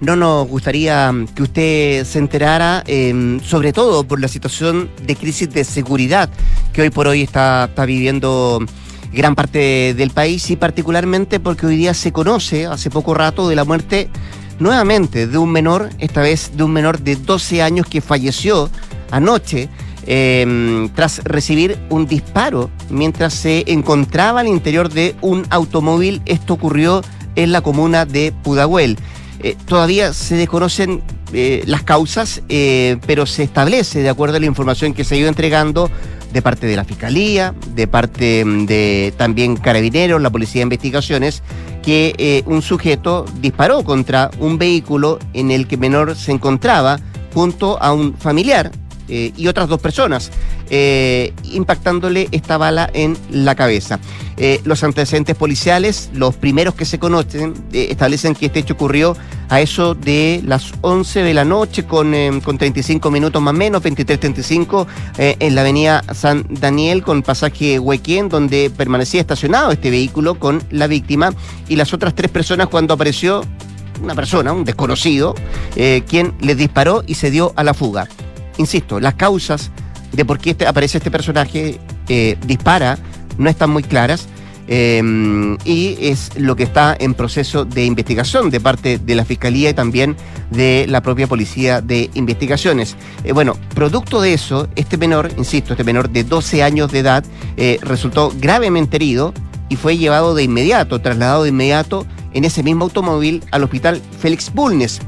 No 0.00 0.16
nos 0.16 0.48
gustaría 0.48 1.12
que 1.34 1.42
usted 1.42 2.04
se 2.04 2.18
enterara, 2.18 2.82
eh, 2.86 3.38
sobre 3.44 3.72
todo 3.72 4.04
por 4.04 4.20
la 4.20 4.28
situación 4.28 4.90
de 5.06 5.14
crisis 5.14 5.50
de 5.50 5.64
seguridad 5.64 6.30
que 6.72 6.82
hoy 6.82 6.90
por 6.90 7.06
hoy 7.06 7.22
está, 7.22 7.66
está 7.66 7.84
viviendo 7.84 8.64
gran 9.12 9.34
parte 9.34 9.94
del 9.94 10.10
país 10.10 10.50
y 10.50 10.56
particularmente 10.56 11.40
porque 11.40 11.66
hoy 11.66 11.76
día 11.76 11.94
se 11.94 12.12
conoce, 12.12 12.66
hace 12.66 12.90
poco 12.90 13.14
rato, 13.14 13.48
de 13.48 13.56
la 13.56 13.64
muerte 13.64 14.08
nuevamente 14.58 15.26
de 15.26 15.38
un 15.38 15.50
menor, 15.50 15.90
esta 15.98 16.20
vez 16.20 16.52
de 16.56 16.62
un 16.64 16.72
menor 16.72 17.00
de 17.00 17.16
12 17.16 17.62
años 17.62 17.86
que 17.86 18.00
falleció 18.00 18.70
anoche 19.10 19.68
eh, 20.06 20.88
tras 20.94 21.22
recibir 21.24 21.78
un 21.90 22.06
disparo 22.06 22.70
mientras 22.90 23.34
se 23.34 23.64
encontraba 23.66 24.40
al 24.40 24.48
interior 24.48 24.88
de 24.88 25.14
un 25.20 25.46
automóvil. 25.50 26.22
Esto 26.24 26.54
ocurrió 26.54 27.02
en 27.36 27.52
la 27.52 27.60
comuna 27.60 28.04
de 28.04 28.32
Pudahuel. 28.42 28.98
Eh, 29.40 29.56
todavía 29.66 30.12
se 30.12 30.34
desconocen 30.34 31.02
eh, 31.32 31.62
las 31.66 31.82
causas, 31.82 32.42
eh, 32.48 32.96
pero 33.06 33.26
se 33.26 33.44
establece, 33.44 34.02
de 34.02 34.08
acuerdo 34.08 34.36
a 34.36 34.40
la 34.40 34.46
información 34.46 34.94
que 34.94 35.04
se 35.04 35.14
ha 35.14 35.18
ido 35.18 35.28
entregando 35.28 35.90
de 36.32 36.42
parte 36.42 36.66
de 36.66 36.74
la 36.74 36.84
Fiscalía, 36.84 37.54
de 37.74 37.86
parte 37.86 38.44
mm, 38.44 38.66
de 38.66 39.14
también 39.16 39.56
Carabineros, 39.56 40.20
la 40.20 40.30
Policía 40.30 40.60
de 40.60 40.64
Investigaciones, 40.64 41.42
que 41.88 42.14
eh, 42.18 42.42
un 42.44 42.60
sujeto 42.60 43.24
disparó 43.40 43.82
contra 43.82 44.30
un 44.40 44.58
vehículo 44.58 45.18
en 45.32 45.50
el 45.50 45.66
que 45.66 45.78
menor 45.78 46.16
se 46.16 46.32
encontraba 46.32 46.98
junto 47.32 47.82
a 47.82 47.94
un 47.94 48.12
familiar 48.12 48.70
eh, 49.08 49.32
y 49.36 49.46
otras 49.46 49.68
dos 49.68 49.80
personas, 49.80 50.30
eh, 50.68 51.32
impactándole 51.44 52.28
esta 52.30 52.58
bala 52.58 52.90
en 52.92 53.16
la 53.30 53.54
cabeza. 53.54 53.98
Eh, 54.36 54.60
los 54.64 54.84
antecedentes 54.84 55.34
policiales, 55.34 56.10
los 56.12 56.36
primeros 56.36 56.74
que 56.74 56.84
se 56.84 56.98
conocen, 56.98 57.54
establecen 57.72 58.34
que 58.34 58.46
este 58.46 58.60
hecho 58.60 58.74
ocurrió 58.74 59.16
a 59.48 59.62
eso 59.62 59.94
de 59.94 60.42
las 60.44 60.72
11 60.82 61.22
de 61.22 61.32
la 61.32 61.46
noche 61.46 61.86
con, 61.86 62.12
con 62.42 62.58
35 62.58 63.10
minutos 63.10 63.40
más 63.40 63.54
o 63.54 63.56
menos, 63.56 63.82
23.35, 63.82 64.86
en 65.16 65.54
la 65.54 65.62
avenida 65.62 66.04
San 66.12 66.44
Daniel 66.50 67.02
con 67.02 67.22
pasaje 67.22 67.78
Huequén, 67.78 68.28
donde 68.28 68.70
permanecía 68.70 69.22
estacionado 69.22 69.72
este 69.72 69.90
vehículo 69.90 70.38
con 70.38 70.62
la 70.70 70.86
víctima 70.86 71.32
y 71.66 71.76
las 71.76 71.94
otras 71.94 72.14
tres 72.14 72.30
personas 72.30 72.68
cuando 72.68 72.92
apareció 72.92 73.42
una 74.02 74.14
persona, 74.14 74.52
un 74.52 74.64
desconocido, 74.64 75.34
quien 76.06 76.34
les 76.40 76.58
disparó 76.58 77.02
y 77.06 77.14
se 77.14 77.30
dio 77.30 77.54
a 77.56 77.64
la 77.64 77.72
fuga 77.72 78.06
insisto, 78.58 79.00
las 79.00 79.14
causas 79.14 79.70
de 80.12 80.24
por 80.24 80.38
qué 80.38 80.50
este, 80.50 80.66
aparece 80.66 80.98
este 80.98 81.10
personaje 81.10 81.78
eh, 82.08 82.36
dispara 82.46 82.98
no 83.36 83.48
están 83.48 83.70
muy 83.70 83.82
claras. 83.82 84.28
Eh, 84.70 85.56
y 85.64 85.96
es 85.98 86.38
lo 86.38 86.54
que 86.54 86.64
está 86.64 86.94
en 87.00 87.14
proceso 87.14 87.64
de 87.64 87.86
investigación 87.86 88.50
de 88.50 88.60
parte 88.60 88.98
de 88.98 89.14
la 89.14 89.24
Fiscalía 89.24 89.70
y 89.70 89.74
también 89.74 90.14
de 90.50 90.84
la 90.86 91.00
propia 91.00 91.26
Policía 91.26 91.80
de 91.80 92.10
Investigaciones. 92.12 92.94
Eh, 93.24 93.32
bueno, 93.32 93.56
producto 93.74 94.20
de 94.20 94.34
eso, 94.34 94.68
este 94.76 94.98
menor, 94.98 95.30
insisto, 95.38 95.72
este 95.72 95.84
menor 95.84 96.10
de 96.10 96.22
12 96.22 96.62
años 96.62 96.92
de 96.92 96.98
edad, 96.98 97.24
resultó 97.80 98.30
gravemente 98.38 98.96
herido 98.96 99.32
y 99.70 99.76
fue 99.76 99.96
llevado 99.96 100.34
de 100.34 100.42
inmediato, 100.42 101.00
trasladado 101.00 101.44
de 101.44 101.48
inmediato 101.48 102.06
en 102.34 102.44
ese 102.44 102.62
mismo 102.62 102.84
automóvil 102.84 103.42
al 103.50 103.64
hospital 103.64 104.02
Félix 104.20 104.52
Bulnes, 104.52 105.00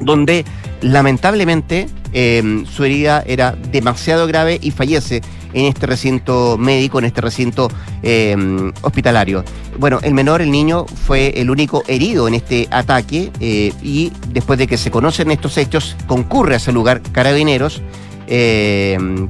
donde 0.00 0.44
lamentablemente 0.82 1.86
Em, 2.12 2.66
su 2.66 2.84
herida 2.84 3.22
era 3.26 3.52
demasiado 3.52 4.26
grave 4.26 4.58
y 4.60 4.72
fallece 4.72 5.22
en 5.52 5.66
este 5.66 5.86
recinto 5.86 6.56
médico, 6.58 6.98
en 6.98 7.04
este 7.04 7.20
recinto 7.20 7.68
em, 8.02 8.72
hospitalario. 8.82 9.44
Bueno, 9.78 10.00
el 10.02 10.14
menor, 10.14 10.42
el 10.42 10.50
niño, 10.50 10.86
fue 10.86 11.40
el 11.40 11.50
único 11.50 11.84
herido 11.86 12.26
en 12.26 12.34
este 12.34 12.68
ataque 12.70 13.30
eh, 13.40 13.72
y 13.82 14.12
después 14.28 14.58
de 14.58 14.66
que 14.66 14.76
se 14.76 14.90
conocen 14.90 15.30
estos 15.30 15.56
hechos, 15.56 15.96
concurre 16.06 16.54
a 16.54 16.56
ese 16.56 16.72
lugar 16.72 17.00
carabineros. 17.12 17.80
Em, 18.26 19.28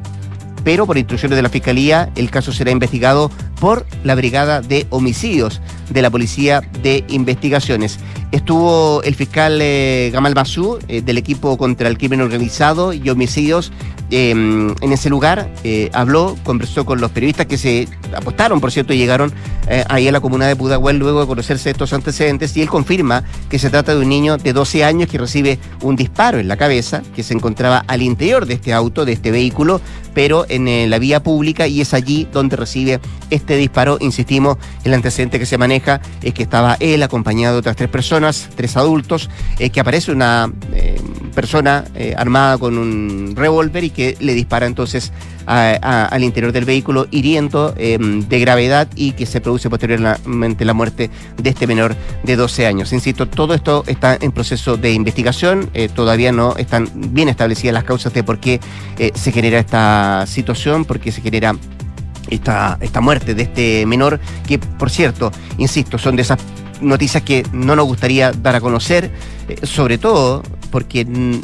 pero 0.62 0.86
por 0.86 0.98
instrucciones 0.98 1.36
de 1.36 1.42
la 1.42 1.48
Fiscalía 1.48 2.10
el 2.16 2.30
caso 2.30 2.52
será 2.52 2.70
investigado 2.70 3.30
por 3.60 3.86
la 4.04 4.14
Brigada 4.14 4.60
de 4.60 4.86
Homicidios 4.90 5.60
de 5.88 6.02
la 6.02 6.10
Policía 6.10 6.62
de 6.82 7.04
Investigaciones. 7.08 7.98
Estuvo 8.32 9.02
el 9.02 9.16
fiscal 9.16 9.58
eh, 9.60 10.10
Gamal 10.12 10.34
Basú 10.34 10.78
eh, 10.86 11.02
del 11.02 11.18
equipo 11.18 11.58
contra 11.58 11.88
el 11.88 11.98
crimen 11.98 12.20
organizado 12.20 12.92
y 12.92 13.10
homicidios 13.10 13.72
eh, 14.12 14.30
en 14.30 14.92
ese 14.92 15.10
lugar. 15.10 15.50
eh, 15.64 15.90
habló, 15.92 16.36
conversó 16.44 16.84
con 16.84 17.00
los 17.00 17.10
periodistas 17.10 17.46
que 17.46 17.58
se 17.58 17.88
apostaron, 18.14 18.60
por 18.60 18.70
cierto, 18.70 18.92
y 18.92 18.98
llegaron 18.98 19.32
ahí 19.88 20.08
a 20.08 20.12
la 20.12 20.20
comuna 20.20 20.48
de 20.48 20.56
Pudahuel 20.56 20.98
luego 20.98 21.20
de 21.20 21.26
conocerse 21.28 21.70
estos 21.70 21.92
antecedentes. 21.92 22.56
Y 22.56 22.62
él 22.62 22.68
confirma 22.68 23.22
que 23.48 23.58
se 23.58 23.70
trata 23.70 23.94
de 23.94 24.00
un 24.00 24.08
niño 24.08 24.36
de 24.36 24.52
12 24.52 24.84
años 24.84 25.08
que 25.08 25.16
recibe 25.18 25.60
un 25.82 25.94
disparo 25.94 26.38
en 26.38 26.48
la 26.48 26.56
cabeza, 26.56 27.02
que 27.14 27.22
se 27.22 27.34
encontraba 27.34 27.84
al 27.86 28.02
interior 28.02 28.46
de 28.46 28.54
este 28.54 28.72
auto, 28.72 29.04
de 29.04 29.12
este 29.12 29.30
vehículo, 29.30 29.80
pero 30.12 30.44
en 30.48 30.90
la 30.90 30.98
vía 30.98 31.22
pública 31.22 31.68
y 31.68 31.80
es 31.80 31.94
allí 31.94 32.26
donde 32.32 32.56
recibe 32.56 33.00
este 33.30 33.56
disparo. 33.56 33.98
Insistimos, 34.00 34.56
el 34.82 34.94
antecedente 34.94 35.38
que 35.38 35.46
se 35.46 35.56
maneja 35.56 36.00
es 36.22 36.34
que 36.34 36.42
estaba 36.42 36.76
él 36.80 37.02
acompañado 37.04 37.54
de 37.54 37.60
otras 37.60 37.76
tres 37.76 37.88
personas, 37.88 38.19
tres 38.54 38.76
adultos, 38.76 39.30
eh, 39.58 39.70
que 39.70 39.80
aparece 39.80 40.12
una 40.12 40.52
eh, 40.72 41.00
persona 41.34 41.84
eh, 41.94 42.14
armada 42.16 42.58
con 42.58 42.76
un 42.76 43.34
revólver 43.36 43.84
y 43.84 43.90
que 43.90 44.16
le 44.20 44.34
dispara 44.34 44.66
entonces 44.66 45.12
al 45.46 46.22
interior 46.22 46.52
del 46.52 46.64
vehículo, 46.64 47.08
hiriendo 47.10 47.74
eh, 47.76 47.98
de 47.98 48.38
gravedad 48.38 48.86
y 48.94 49.12
que 49.12 49.26
se 49.26 49.40
produce 49.40 49.68
posteriormente 49.68 50.64
la 50.64 50.74
muerte 50.74 51.10
de 51.38 51.50
este 51.50 51.66
menor 51.66 51.96
de 52.22 52.36
12 52.36 52.66
años. 52.68 52.92
Insisto, 52.92 53.26
todo 53.26 53.54
esto 53.54 53.82
está 53.88 54.16
en 54.20 54.30
proceso 54.30 54.76
de 54.76 54.92
investigación, 54.92 55.68
todavía 55.96 56.30
no 56.30 56.54
están 56.56 56.88
bien 56.94 57.28
establecidas 57.28 57.74
las 57.74 57.82
causas 57.82 58.14
de 58.14 58.22
por 58.22 58.38
qué 58.38 58.60
se 59.12 59.32
genera 59.32 59.58
esta 59.58 60.24
situación, 60.28 60.84
por 60.84 61.00
qué 61.00 61.10
se 61.10 61.20
genera 61.20 61.56
esta, 62.28 62.78
esta 62.80 63.00
muerte 63.00 63.34
de 63.34 63.42
este 63.42 63.86
menor, 63.86 64.20
que 64.46 64.58
por 64.58 64.90
cierto, 64.90 65.30
insisto, 65.58 65.98
son 65.98 66.16
de 66.16 66.22
esas 66.22 66.38
noticias 66.80 67.22
que 67.22 67.44
no 67.52 67.76
nos 67.76 67.86
gustaría 67.86 68.32
dar 68.32 68.56
a 68.56 68.60
conocer, 68.60 69.10
eh, 69.48 69.66
sobre 69.66 69.98
todo 69.98 70.42
porque 70.70 71.04
mm, 71.04 71.40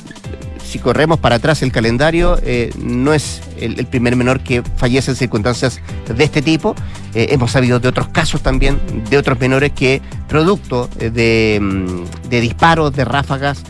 si 0.65 0.79
corremos 0.79 1.19
para 1.21 1.37
atrás 1.37 1.63
el 1.63 1.73
calendario, 1.73 2.39
eh, 2.43 2.73
no 2.79 3.13
es 3.13 3.41
el, 3.59 3.87
primer 3.87 4.17
menor 4.17 4.41
que 4.41 4.63
fallece 4.77 5.13
en 5.13 5.17
circunstancias 5.17 5.81
de 6.13 6.25
este 6.25 6.43
tipo. 6.43 6.75
Eh, 7.15 7.29
hemos 7.31 7.53
sabido 7.53 7.79
de 7.79 7.89
otros 7.89 8.09
casos 8.09 8.43
también, 8.43 8.81
de 9.09 9.17
otros 9.17 9.39
menores 9.39 9.73
que, 9.73 10.03
producto 10.29 10.89
de, 10.99 11.59
mm, 11.61 12.29
de 12.29 12.41
disparos, 12.41 12.93
de 12.95 13.05
ráfagas, 13.05 13.63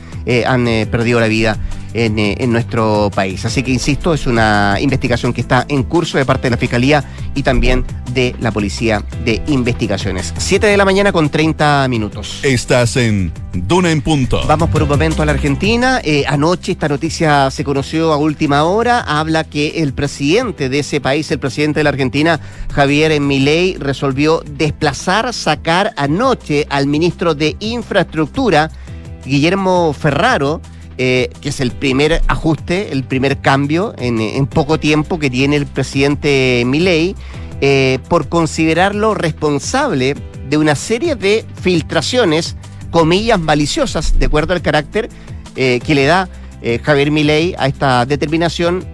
han 0.44 0.64
perdido 0.90 1.20
la 1.20 1.28
vida 1.28 1.56
en, 1.96 2.18
eh, 2.18 2.36
en 2.38 2.52
nuestro 2.52 3.10
país. 3.14 3.44
Así 3.44 3.62
que, 3.62 3.72
insisto, 3.72 4.12
es 4.12 4.26
una 4.26 4.76
investigación 4.80 5.32
que 5.32 5.40
está 5.40 5.64
en 5.68 5.82
curso 5.82 6.18
de 6.18 6.24
parte 6.24 6.44
de 6.44 6.50
la 6.50 6.56
Fiscalía 6.58 7.04
y 7.34 7.42
también 7.42 7.84
de 8.12 8.36
la 8.40 8.52
Policía 8.52 9.02
de 9.24 9.42
Investigaciones. 9.46 10.34
7 10.36 10.66
de 10.66 10.76
la 10.76 10.84
mañana 10.84 11.12
con 11.12 11.30
30 11.30 11.86
minutos. 11.88 12.40
Estás 12.42 12.96
en 12.96 13.32
Duna 13.52 13.90
en 13.90 14.02
Punto. 14.02 14.42
Vamos 14.46 14.68
por 14.70 14.82
un 14.82 14.88
momento 14.88 15.22
a 15.22 15.26
la 15.26 15.32
Argentina. 15.32 16.00
Eh, 16.04 16.24
anoche 16.28 16.72
esta 16.72 16.88
noticia 16.88 17.50
se 17.50 17.64
conoció 17.64 18.12
a 18.12 18.18
última 18.18 18.64
hora. 18.64 19.00
Habla 19.00 19.44
que 19.44 19.82
el 19.82 19.94
presidente 19.94 20.68
de 20.68 20.80
ese 20.80 21.00
país, 21.00 21.30
el 21.30 21.38
presidente 21.38 21.80
de 21.80 21.84
la 21.84 21.90
Argentina, 21.90 22.40
Javier 22.72 23.18
Milei, 23.20 23.76
resolvió 23.78 24.42
desplazar, 24.46 25.32
sacar 25.32 25.94
anoche 25.96 26.66
al 26.68 26.86
ministro 26.86 27.34
de 27.34 27.56
Infraestructura, 27.60 28.70
Guillermo 29.24 29.92
Ferraro, 29.92 30.60
eh, 30.98 31.30
que 31.40 31.50
es 31.50 31.60
el 31.60 31.72
primer 31.72 32.22
ajuste, 32.28 32.92
el 32.92 33.04
primer 33.04 33.38
cambio 33.38 33.94
en, 33.98 34.20
en 34.20 34.46
poco 34.46 34.78
tiempo 34.78 35.18
que 35.18 35.30
tiene 35.30 35.56
el 35.56 35.66
presidente 35.66 36.62
Milei, 36.66 37.14
eh, 37.60 37.98
por 38.08 38.28
considerarlo 38.28 39.14
responsable 39.14 40.14
de 40.48 40.58
una 40.58 40.74
serie 40.74 41.16
de 41.16 41.44
filtraciones, 41.62 42.56
comillas, 42.90 43.40
maliciosas, 43.40 44.18
de 44.18 44.26
acuerdo 44.26 44.52
al 44.52 44.62
carácter 44.62 45.08
eh, 45.56 45.80
que 45.84 45.94
le 45.94 46.04
da 46.04 46.28
eh, 46.62 46.80
Javier 46.82 47.10
Milei 47.10 47.54
a 47.58 47.66
esta 47.66 48.04
determinación, 48.06 48.84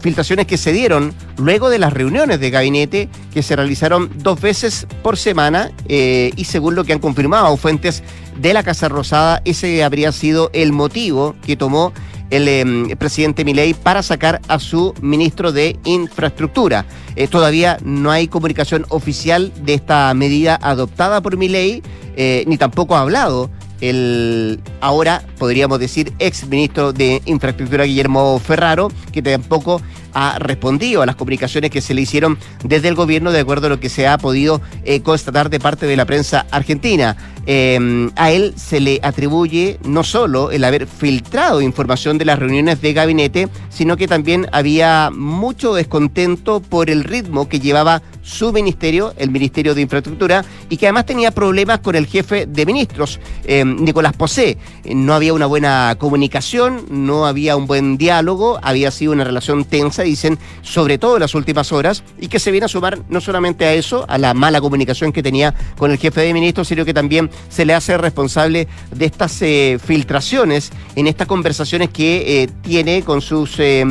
filtraciones 0.00 0.46
que 0.46 0.56
se 0.56 0.72
dieron 0.72 1.14
luego 1.36 1.70
de 1.70 1.78
las 1.78 1.92
reuniones 1.92 2.40
de 2.40 2.50
gabinete 2.50 3.08
que 3.32 3.42
se 3.42 3.56
realizaron 3.56 4.10
dos 4.16 4.40
veces 4.40 4.86
por 5.02 5.16
semana 5.16 5.70
eh, 5.88 6.30
y 6.36 6.44
según 6.44 6.74
lo 6.74 6.84
que 6.84 6.92
han 6.92 6.98
confirmado 6.98 7.56
fuentes 7.56 8.02
de 8.38 8.54
la 8.54 8.62
Casa 8.62 8.88
Rosada, 8.88 9.42
ese 9.44 9.84
habría 9.84 10.12
sido 10.12 10.50
el 10.52 10.72
motivo 10.72 11.34
que 11.44 11.56
tomó 11.56 11.92
el 12.30 12.48
eh, 12.48 12.96
presidente 12.96 13.44
Milei 13.44 13.74
para 13.74 14.02
sacar 14.02 14.40
a 14.48 14.58
su 14.58 14.94
ministro 15.00 15.52
de 15.52 15.78
Infraestructura. 15.84 16.84
Eh, 17.16 17.26
todavía 17.26 17.78
no 17.82 18.10
hay 18.10 18.28
comunicación 18.28 18.86
oficial 18.90 19.52
de 19.64 19.74
esta 19.74 20.12
medida 20.14 20.58
adoptada 20.60 21.20
por 21.20 21.36
Milei, 21.36 21.82
eh, 22.16 22.44
ni 22.46 22.58
tampoco 22.58 22.96
ha 22.96 23.00
hablado 23.00 23.50
el 23.80 24.60
ahora, 24.80 25.22
podríamos 25.38 25.78
decir, 25.78 26.12
ex 26.18 26.46
ministro 26.48 26.92
de 26.92 27.22
Infraestructura 27.26 27.84
Guillermo 27.84 28.38
Ferraro, 28.40 28.90
que 29.12 29.22
tampoco 29.22 29.80
ha 30.14 30.38
respondido 30.38 31.02
a 31.02 31.06
las 31.06 31.16
comunicaciones 31.16 31.70
que 31.70 31.80
se 31.80 31.94
le 31.94 32.02
hicieron 32.02 32.38
desde 32.64 32.88
el 32.88 32.94
gobierno, 32.94 33.30
de 33.30 33.40
acuerdo 33.40 33.66
a 33.66 33.70
lo 33.70 33.80
que 33.80 33.88
se 33.88 34.06
ha 34.06 34.18
podido 34.18 34.60
eh, 34.84 35.00
constatar 35.00 35.50
de 35.50 35.60
parte 35.60 35.86
de 35.86 35.96
la 35.96 36.06
prensa 36.06 36.46
argentina. 36.50 37.16
Eh, 37.50 38.10
a 38.16 38.30
él 38.30 38.52
se 38.56 38.78
le 38.78 39.00
atribuye 39.02 39.78
no 39.82 40.04
solo 40.04 40.50
el 40.50 40.64
haber 40.64 40.86
filtrado 40.86 41.62
información 41.62 42.18
de 42.18 42.26
las 42.26 42.38
reuniones 42.38 42.82
de 42.82 42.92
gabinete, 42.92 43.48
sino 43.70 43.96
que 43.96 44.06
también 44.06 44.46
había 44.52 45.10
mucho 45.10 45.72
descontento 45.72 46.60
por 46.60 46.90
el 46.90 47.04
ritmo 47.04 47.48
que 47.48 47.58
llevaba 47.58 48.02
su 48.28 48.52
ministerio, 48.52 49.14
el 49.16 49.30
Ministerio 49.30 49.74
de 49.74 49.80
Infraestructura, 49.80 50.44
y 50.68 50.76
que 50.76 50.86
además 50.86 51.06
tenía 51.06 51.30
problemas 51.30 51.78
con 51.78 51.96
el 51.96 52.06
jefe 52.06 52.44
de 52.44 52.66
ministros, 52.66 53.18
eh, 53.44 53.64
Nicolás 53.64 54.12
Posé. 54.12 54.58
No 54.84 55.14
había 55.14 55.32
una 55.32 55.46
buena 55.46 55.96
comunicación, 55.98 56.84
no 56.90 57.26
había 57.26 57.56
un 57.56 57.66
buen 57.66 57.96
diálogo, 57.96 58.58
había 58.62 58.90
sido 58.90 59.12
una 59.12 59.24
relación 59.24 59.64
tensa, 59.64 60.02
dicen, 60.02 60.38
sobre 60.60 60.98
todo 60.98 61.16
en 61.16 61.20
las 61.20 61.34
últimas 61.34 61.72
horas, 61.72 62.04
y 62.20 62.28
que 62.28 62.38
se 62.38 62.50
viene 62.50 62.66
a 62.66 62.68
sumar 62.68 62.98
no 63.08 63.22
solamente 63.22 63.64
a 63.64 63.72
eso, 63.72 64.04
a 64.08 64.18
la 64.18 64.34
mala 64.34 64.60
comunicación 64.60 65.12
que 65.12 65.22
tenía 65.22 65.54
con 65.78 65.90
el 65.90 65.96
jefe 65.96 66.20
de 66.20 66.34
ministros, 66.34 66.68
sino 66.68 66.84
que 66.84 66.92
también 66.92 67.30
se 67.48 67.64
le 67.64 67.74
hace 67.74 67.96
responsable 67.98 68.68
de 68.94 69.04
estas 69.06 69.40
eh, 69.42 69.78
filtraciones 69.84 70.70
en 70.96 71.06
estas 71.06 71.26
conversaciones 71.26 71.90
que 71.90 72.42
eh, 72.42 72.48
tiene 72.62 73.02
con 73.02 73.20
sus... 73.20 73.58
eh, 73.58 73.84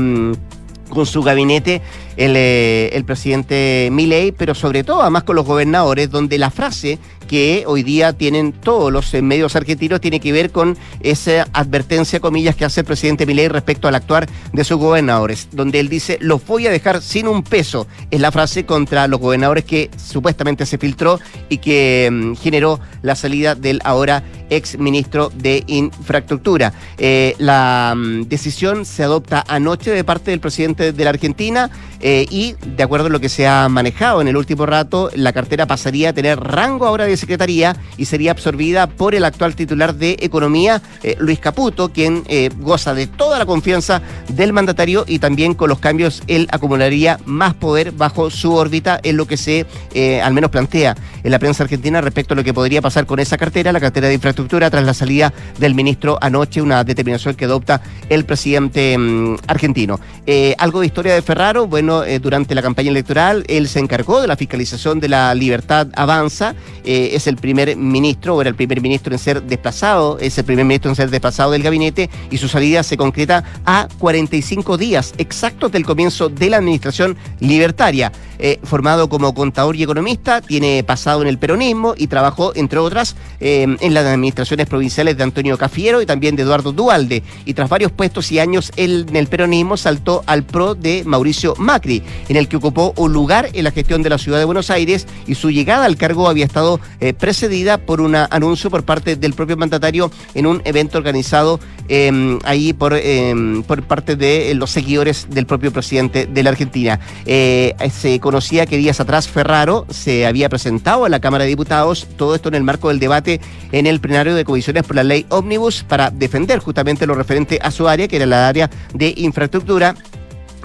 con 0.89 1.05
su 1.05 1.21
gabinete 1.21 1.81
el, 2.17 2.35
eh, 2.35 2.89
el 2.93 3.05
presidente 3.05 3.89
Milei, 3.91 4.31
pero 4.31 4.53
sobre 4.55 4.83
todo 4.83 5.01
además 5.01 5.23
con 5.23 5.35
los 5.35 5.45
gobernadores, 5.45 6.09
donde 6.09 6.37
la 6.37 6.51
frase 6.51 6.99
que 7.27 7.65
hoy 7.67 7.83
día 7.83 8.13
tienen 8.13 8.53
todos 8.53 8.91
los 8.91 9.13
eh, 9.13 9.21
medios 9.21 9.55
argentinos 9.55 10.01
tiene 10.01 10.19
que 10.19 10.31
ver 10.31 10.51
con 10.51 10.77
esa 11.01 11.47
advertencia, 11.53 12.19
comillas, 12.19 12.55
que 12.55 12.65
hace 12.65 12.79
el 12.79 12.85
presidente 12.85 13.25
Milei 13.25 13.49
respecto 13.49 13.87
al 13.87 13.95
actuar 13.95 14.27
de 14.53 14.63
sus 14.63 14.77
gobernadores, 14.77 15.49
donde 15.51 15.79
él 15.79 15.89
dice, 15.89 16.17
los 16.21 16.45
voy 16.45 16.67
a 16.67 16.71
dejar 16.71 17.01
sin 17.01 17.27
un 17.27 17.43
peso. 17.43 17.85
Es 18.09 18.21
la 18.21 18.31
frase 18.31 18.65
contra 18.65 19.07
los 19.07 19.19
gobernadores 19.19 19.65
que 19.65 19.91
supuestamente 19.97 20.65
se 20.65 20.77
filtró 20.77 21.19
y 21.49 21.57
que 21.57 22.09
mm, 22.11 22.35
generó 22.35 22.79
la 23.01 23.15
salida 23.15 23.55
del 23.55 23.81
ahora 23.83 24.23
ex 24.49 24.77
ministro 24.79 25.29
de 25.35 25.63
Infraestructura. 25.67 26.73
Eh, 26.97 27.35
la 27.37 27.93
mm, 27.95 28.23
decisión 28.23 28.85
se 28.85 29.03
adopta 29.03 29.43
anoche 29.47 29.91
de 29.91 30.03
parte 30.03 30.31
del 30.31 30.39
presidente 30.39 30.93
de 30.93 31.03
la 31.03 31.09
Argentina 31.09 31.69
y 32.07 32.55
de 32.75 32.83
acuerdo 32.83 33.07
a 33.07 33.09
lo 33.09 33.19
que 33.19 33.29
se 33.29 33.47
ha 33.47 33.67
manejado 33.69 34.21
en 34.21 34.27
el 34.27 34.37
último 34.37 34.65
rato, 34.65 35.09
la 35.13 35.33
cartera 35.33 35.65
pasaría 35.65 36.09
a 36.09 36.13
tener 36.13 36.39
rango 36.39 36.85
ahora 36.85 37.05
de 37.05 37.17
secretaría 37.17 37.75
y 37.97 38.05
sería 38.05 38.31
absorbida 38.31 38.87
por 38.87 39.15
el 39.15 39.25
actual 39.25 39.55
titular 39.55 39.95
de 39.95 40.17
Economía, 40.21 40.81
eh, 41.03 41.15
Luis 41.19 41.39
Caputo, 41.39 41.89
quien 41.89 42.23
eh, 42.27 42.49
goza 42.59 42.93
de 42.93 43.07
toda 43.07 43.39
la 43.39 43.45
confianza 43.45 44.01
del 44.29 44.53
mandatario 44.53 45.05
y 45.07 45.19
también 45.19 45.53
con 45.53 45.69
los 45.69 45.79
cambios 45.79 46.23
él 46.27 46.47
acumularía 46.51 47.19
más 47.25 47.53
poder 47.53 47.91
bajo 47.91 48.29
su 48.29 48.53
órbita 48.53 48.99
en 49.03 49.17
lo 49.17 49.25
que 49.27 49.37
se 49.37 49.65
eh, 49.93 50.21
al 50.21 50.33
menos 50.33 50.51
plantea 50.51 50.95
en 51.23 51.31
la 51.31 51.39
prensa 51.39 51.63
argentina 51.63 52.01
respecto 52.01 52.33
a 52.33 52.37
lo 52.37 52.43
que 52.43 52.53
podría 52.53 52.81
pasar 52.81 53.05
con 53.05 53.19
esa 53.19 53.37
cartera, 53.37 53.71
la 53.71 53.79
cartera 53.79 54.07
de 54.07 54.13
infraestructura, 54.13 54.69
tras 54.69 54.83
la 54.85 54.93
salida 54.93 55.33
del 55.59 55.75
ministro 55.75 56.17
anoche, 56.21 56.61
una 56.61 56.83
determinación 56.83 57.35
que 57.35 57.45
adopta 57.45 57.81
el 58.09 58.25
presidente 58.25 58.97
mm, 58.97 59.35
argentino. 59.47 59.99
Eh, 60.25 60.55
algo 60.57 60.79
de 60.79 60.85
historia 60.85 61.13
de 61.13 61.21
Ferraro, 61.21 61.67
bueno, 61.67 61.96
eh, 62.03 62.19
durante 62.19 62.55
la 62.55 62.61
campaña 62.61 62.89
electoral 62.89 63.43
él 63.47 63.67
se 63.67 63.79
encargó 63.79 64.21
de 64.21 64.27
la 64.27 64.35
fiscalización 64.35 64.99
de 64.99 65.09
la 65.09 65.33
libertad 65.35 65.87
avanza, 65.95 66.55
eh, 66.83 67.09
es 67.13 67.27
el 67.27 67.37
primer 67.37 67.75
ministro, 67.75 68.35
o 68.35 68.41
era 68.41 68.49
el 68.49 68.55
primer 68.55 68.81
ministro 68.81 69.13
en 69.13 69.19
ser 69.19 69.43
desplazado, 69.43 70.17
es 70.19 70.37
el 70.37 70.45
primer 70.45 70.65
ministro 70.65 70.91
en 70.91 70.95
ser 70.95 71.09
desplazado 71.09 71.51
del 71.51 71.63
gabinete 71.63 72.09
y 72.31 72.37
su 72.37 72.47
salida 72.47 72.83
se 72.83 72.97
concreta 72.97 73.43
a 73.65 73.87
45 73.97 74.77
días 74.77 75.13
exactos 75.17 75.71
del 75.71 75.85
comienzo 75.85 76.29
de 76.29 76.49
la 76.49 76.57
administración 76.57 77.17
libertaria. 77.39 78.11
Eh, 78.39 78.59
formado 78.63 79.09
como 79.09 79.33
contador 79.33 79.75
y 79.75 79.81
economista, 79.81 80.41
tiene 80.41 80.83
pasado 80.83 81.23
en 81.23 81.27
el 81.27 81.39
peronismo 81.39 81.95
y 81.97 82.05
trabajó, 82.05 82.55
entre 82.55 82.77
otras, 82.77 83.15
en 83.39 83.71
la 83.93 84.01
administración 84.01 84.27
administraciones 84.27 84.67
provinciales 84.67 85.17
de 85.17 85.23
Antonio 85.23 85.57
Cafiero 85.57 86.01
y 86.01 86.05
también 86.05 86.35
de 86.35 86.43
Eduardo 86.43 86.71
Dualde. 86.71 87.23
Y 87.45 87.53
tras 87.53 87.69
varios 87.69 87.91
puestos 87.91 88.31
y 88.31 88.39
años 88.39 88.71
en 88.75 89.15
el 89.15 89.27
peronismo 89.27 89.77
saltó 89.77 90.23
al 90.25 90.43
pro 90.43 90.75
de 90.75 91.03
Mauricio 91.05 91.55
Macri, 91.57 91.86
en 91.87 92.35
el 92.35 92.47
que 92.47 92.57
ocupó 92.57 92.93
un 92.97 93.13
lugar 93.13 93.49
en 93.53 93.63
la 93.63 93.71
gestión 93.71 94.03
de 94.03 94.09
la 94.09 94.17
ciudad 94.17 94.39
de 94.39 94.45
Buenos 94.45 94.69
Aires 94.69 95.07
y 95.25 95.35
su 95.35 95.49
llegada 95.51 95.85
al 95.85 95.97
cargo 95.97 96.27
había 96.29 96.45
estado 96.45 96.79
eh, 96.99 97.13
precedida 97.13 97.77
por 97.77 98.01
un 98.01 98.15
anuncio 98.15 98.69
por 98.69 98.83
parte 98.83 99.15
del 99.15 99.33
propio 99.33 99.57
mandatario 99.57 100.11
en 100.33 100.45
un 100.45 100.61
evento 100.65 100.97
organizado 100.97 101.59
em, 101.87 102.39
ahí 102.43 102.73
por, 102.73 102.93
em, 102.93 103.63
por 103.63 103.83
parte 103.83 104.15
de 104.15 104.53
los 104.55 104.71
seguidores 104.71 105.27
del 105.29 105.45
propio 105.45 105.71
presidente 105.71 106.25
de 106.25 106.43
la 106.43 106.49
Argentina. 106.49 106.99
Eh, 107.25 107.73
se 107.91 108.19
conocía 108.19 108.65
que 108.65 108.77
días 108.77 108.99
atrás 108.99 109.27
Ferraro 109.27 109.85
se 109.89 110.25
había 110.25 110.49
presentado 110.49 111.05
a 111.05 111.09
la 111.09 111.19
Cámara 111.19 111.45
de 111.45 111.49
Diputados, 111.49 112.07
todo 112.17 112.35
esto 112.35 112.49
en 112.49 112.55
el 112.55 112.63
marco 112.63 112.89
del 112.89 112.99
debate 112.99 113.39
en 113.71 113.87
el 113.87 113.99
plenario 113.99 114.35
de 114.35 114.45
comisiones 114.45 114.83
por 114.83 114.95
la 114.95 115.03
ley 115.03 115.25
Omnibus 115.29 115.83
para 115.83 116.09
defender 116.11 116.59
justamente 116.59 117.07
lo 117.07 117.15
referente 117.15 117.59
a 117.61 117.71
su 117.71 117.87
área, 117.87 118.07
que 118.07 118.17
era 118.17 118.25
la 118.25 118.47
área 118.47 118.69
de 118.93 119.13
infraestructura 119.17 119.95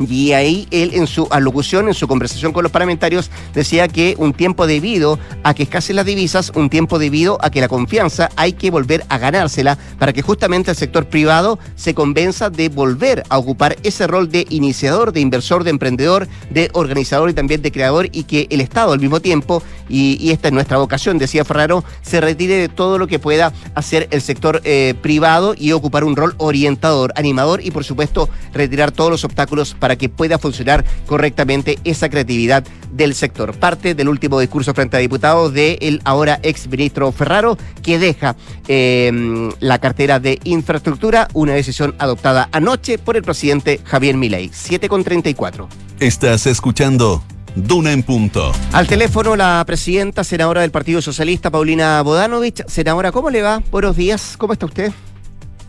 y 0.09 0.33
ahí 0.33 0.69
él 0.71 0.93
en 0.95 1.07
su 1.07 1.29
alocución, 1.31 1.89
en 1.89 1.95
su 1.95 2.09
conversación 2.09 2.53
con 2.53 2.63
los 2.63 2.73
parlamentarios, 2.73 3.31
decía 3.55 3.89
que 3.89 4.15
un 4.19 4.33
tiempo 4.33 4.67
debido 4.67 5.19
a 5.43 5.55
que 5.55 5.65
escasen 5.65 5.97
las 5.97 6.07
divisas, 6.07 6.53
un 6.55 6.71
tiempo 6.71 6.99
debido 6.99 7.39
a 7.41 7.51
que 7.51 7.61
la 7.61 7.69
confianza 7.69 8.29
hay 8.37 8.53
que 8.53 8.71
volver 8.71 9.05
a 9.09 9.19
ganársela 9.19 9.79
para 9.99 10.13
que 10.13 10.23
justamente 10.23 10.71
el 10.71 10.77
sector 10.77 11.07
privado 11.07 11.59
se 11.77 11.95
convenza 11.95 12.51
de 12.51 12.69
volver 12.69 13.23
a 13.29 13.39
ocupar 13.39 13.77
ese 13.83 14.07
rol 14.07 14.31
de 14.31 14.47
iniciador, 14.51 15.13
de 15.13 15.21
inversor, 15.21 15.65
de 15.65 15.71
emprendedor, 15.71 16.29
de 16.51 16.71
organizador 16.73 17.31
y 17.31 17.35
también 17.35 17.63
de 17.63 17.73
creador 17.73 18.09
y 18.13 18.25
que 18.25 18.47
el 18.51 18.61
Estado 18.61 18.93
al 18.93 19.01
mismo 19.01 19.21
tiempo, 19.21 19.63
y, 19.93 20.31
esta 20.31 20.49
es 20.49 20.55
nuestra 20.55 20.79
vocación, 20.79 21.19
decía 21.19 21.45
Ferraro, 21.45 21.85
se 22.01 22.21
retire 22.21 22.57
de 22.57 22.69
todo 22.69 22.99
lo 22.99 23.07
que 23.07 23.19
pueda 23.19 23.53
hacer 23.75 24.09
el 24.11 24.23
sector 24.23 24.63
eh, 24.65 24.95
privado 25.03 25.55
y 25.57 25.73
ocupar 25.73 26.05
un 26.05 26.17
rol 26.17 26.35
orientador, 26.39 27.13
animador 27.17 27.61
y 27.63 27.71
por 27.71 27.85
supuesto 27.85 28.29
retirar 28.55 28.91
todos 28.91 29.11
los 29.11 29.25
obstáculos 29.25 29.77
para 29.79 29.97
que 29.97 30.09
pueda 30.09 30.39
funcionar 30.39 30.85
correctamente 31.07 31.79
esa 31.85 32.09
creatividad 32.09 32.65
del 32.91 33.15
sector. 33.15 33.55
Parte 33.55 33.95
del 33.95 34.09
último 34.09 34.41
discurso 34.41 34.73
frente 34.73 34.97
a 34.97 35.01
diputados 35.01 35.53
del 35.53 36.01
ahora 36.05 36.41
ex 36.43 36.69
ministro 36.69 37.13
Ferraro, 37.13 37.59
que 37.83 37.99
deja 37.99 38.37
em, 38.69 39.51
la 39.61 39.79
cartera 39.79 40.21
de 40.21 40.39
infraestructura, 40.45 41.29
una 41.35 41.53
decisión 41.53 41.95
adoptada 41.99 42.49
anoche 42.53 42.99
por 42.99 43.17
el 43.17 43.23
presidente 43.23 43.81
Javier 43.85 44.17
Milei. 44.17 44.49
7,34. 44.49 45.67
Estás 46.01 46.47
escuchando 46.47 47.23
Duna 47.55 47.93
en 47.93 48.03
punto. 48.03 48.53
Al 48.73 48.87
teléfono 48.87 49.37
la 49.37 49.63
presidenta, 49.67 50.25
senadora 50.25 50.63
del 50.63 50.71
Partido 50.71 51.03
Socialista, 51.03 51.51
Paulina 51.51 52.01
Bodanovich. 52.03 52.65
Senadora, 52.67 53.13
¿cómo 53.13 53.29
le 53.29 53.43
va? 53.43 53.63
Buenos 53.71 53.95
días, 53.95 54.37
¿cómo 54.39 54.55
está 54.55 54.67
usted? 54.67 54.91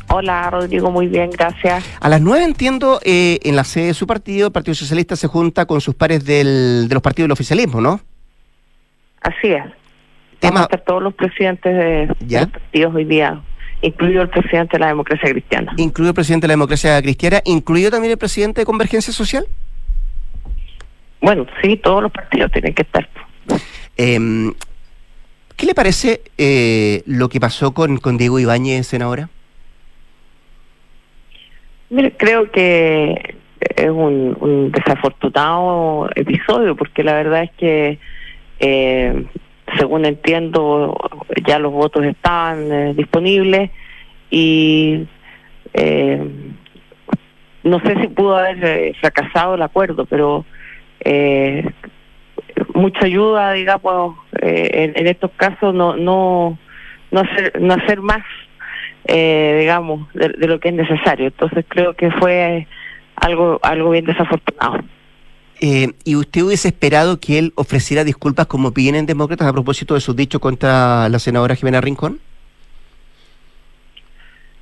Hola, 0.07 0.49
Rodrigo, 0.49 0.91
muy 0.91 1.07
bien, 1.07 1.29
gracias. 1.31 1.84
A 1.99 2.07
las 2.07 2.21
nueve 2.21 2.45
entiendo, 2.45 2.99
eh, 3.03 3.39
en 3.43 3.55
la 3.55 3.63
sede 3.65 3.88
de 3.88 3.93
su 3.93 4.07
partido, 4.07 4.47
el 4.47 4.53
Partido 4.53 4.75
Socialista 4.75 5.15
se 5.15 5.27
junta 5.27 5.65
con 5.65 5.81
sus 5.81 5.95
pares 5.95 6.23
del, 6.23 6.88
de 6.88 6.93
los 6.93 7.01
partidos 7.01 7.25
del 7.25 7.34
oficialismo, 7.34 7.81
¿no? 7.81 7.99
Así 9.21 9.47
es. 9.47 9.65
Vamos 10.41 10.61
a 10.61 10.63
estar 10.63 10.81
todos 10.81 11.01
los 11.01 11.13
presidentes 11.13 11.73
de, 11.75 12.07
los 12.07 12.47
partidos 12.47 12.95
hoy 12.95 13.05
día, 13.05 13.41
incluido 13.81 14.21
el 14.21 14.29
presidente 14.29 14.77
de 14.77 14.79
la 14.79 14.88
democracia 14.88 15.29
cristiana. 15.29 15.73
Incluido 15.77 16.11
el 16.11 16.15
presidente 16.15 16.45
de 16.45 16.49
la 16.49 16.53
democracia 16.53 17.01
cristiana, 17.01 17.41
incluido 17.45 17.91
también 17.91 18.11
el 18.11 18.17
presidente 18.17 18.61
de 18.61 18.65
Convergencia 18.65 19.13
Social. 19.13 19.45
Bueno, 21.24 21.47
sí, 21.61 21.78
todos 21.78 22.03
los 22.03 22.11
partidos 22.11 22.51
tienen 22.51 22.74
que 22.74 22.82
estar. 22.82 23.07
Em, 23.95 24.53
¿Qué 25.55 25.65
le 25.65 25.74
parece 25.74 26.19
eh, 26.38 27.01
lo 27.05 27.30
que 27.30 27.39
pasó 27.39 27.74
con, 27.74 27.95
con 27.95 28.17
Diego 28.17 28.39
Ibáñez 28.39 28.93
en 28.93 29.03
ahora? 29.03 29.30
Mire, 31.89 32.11
creo 32.17 32.51
que 32.51 33.38
es 33.61 33.89
un, 33.89 34.69
desafortunado 34.74 36.09
episodio 36.13 36.76
porque 36.76 37.05
la 37.05 37.13
verdad 37.13 37.43
es 37.43 37.51
que, 37.51 37.99
eh, 38.59 39.26
según 39.78 40.03
entiendo, 40.03 40.93
ya 41.47 41.57
los 41.57 41.71
votos 41.71 42.03
estaban 42.03 42.69
eh, 42.69 42.93
disponibles 42.95 43.71
y 44.30 45.07
eh, 45.74 46.21
no 47.63 47.80
sé 47.80 47.95
si 48.01 48.07
pudo 48.09 48.36
haber 48.36 48.93
fracasado 48.97 49.55
el 49.55 49.61
acuerdo, 49.61 50.05
pero 50.05 50.43
mucha 52.74 53.06
ayuda, 53.06 53.54
digamos, 53.54 54.18
en, 54.41 54.93
en, 54.95 55.08
estos 55.08 55.32
casos 55.38 55.74
no 55.74 55.95
no 55.95 56.58
no 57.12 57.20
hacer 57.20 57.62
no 57.62 57.74
hacer 57.74 58.01
más 58.01 58.24
eh, 59.06 59.58
digamos, 59.60 60.08
de, 60.14 60.47
lo 60.47 60.60
que 60.60 60.70
es 60.70 60.76
necesario. 60.76 61.28
Entonces 61.28 61.66
creo 61.68 61.93
que 61.93 62.12
fue 62.12 62.68
algo, 63.16 63.60
algo 63.62 63.89
bien 63.89 64.06
desafortunado. 64.06 64.80
Eh, 65.62 65.89
¿Y 66.04 66.16
usted 66.16 66.41
hubiese 66.41 66.70
esperado 66.70 67.20
que 67.20 67.39
él 67.39 67.54
ofreciera 67.56 68.04
disculpas 68.04 68.47
como 68.47 68.74
piden 68.74 68.95
en 68.95 69.06
Demócratas 69.06 69.47
a 69.47 69.54
propósito 69.54 69.93
de 69.93 70.01
sus 70.01 70.16
dichos 70.16 70.41
contra 70.41 71.08
la 71.10 71.20
senadora 71.20 71.56
Jimena 71.56 71.82
Rincón? 71.82 72.20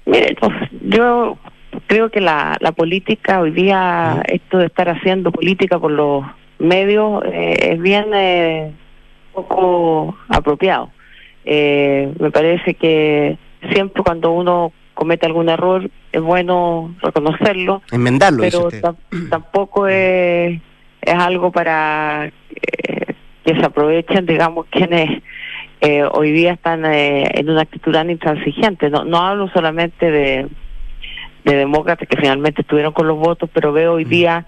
Mire, 0.06 0.36
pues, 0.40 0.54
yo 0.82 1.38
creo 1.88 2.10
que 2.10 2.22
la, 2.22 2.58
la 2.60 2.72
política 2.72 3.40
hoy 3.42 3.52
día, 3.52 4.22
esto 4.28 4.58
de 4.58 4.68
estar 4.68 4.90
haciendo 4.90 5.32
política 5.32 5.80
por 5.80 5.92
los 5.92 6.26
medios, 6.60 7.24
eh, 7.26 7.74
es 7.74 7.82
bien 7.82 8.06
eh, 8.14 8.72
poco 9.34 10.18
apropiado. 10.30 10.92
me 11.46 12.32
parece 12.32 12.76
que 12.76 13.38
siempre 13.72 14.04
cuando 14.04 14.32
uno 14.32 14.74
comete 14.94 15.26
algún 15.26 15.50
error 15.50 15.90
es 16.12 16.22
bueno 16.22 16.94
reconocerlo. 17.02 17.82
Enmendarlo. 17.92 18.42
Pero 18.42 18.70
tampoco 19.30 19.88
es, 19.88 20.62
es 21.02 21.16
algo 21.16 21.52
para 21.52 22.28
eh, 22.28 23.14
que 23.44 23.56
se 23.56 23.66
aprovechen, 23.66 24.26
digamos, 24.26 24.68
quienes 24.70 25.24
eh, 25.80 26.04
hoy 26.04 26.32
día 26.32 26.54
están 26.54 26.86
eh, 26.86 27.28
en 27.34 27.50
una 27.50 27.62
actitud 27.62 27.92
tan 27.92 28.10
intransigente. 28.10 28.90
No, 28.90 29.04
no 29.04 29.18
hablo 29.18 29.50
solamente 29.50 30.12
de, 30.12 30.48
de 31.44 31.56
demócratas 31.56 32.08
que 32.08 32.18
finalmente 32.18 32.62
estuvieron 32.62 32.94
con 32.94 33.08
los 33.08 33.18
votos, 33.18 33.50
pero 33.54 33.72
veo 33.72 33.94
hoy 33.94 34.06
mm. 34.06 34.10
día 34.10 34.46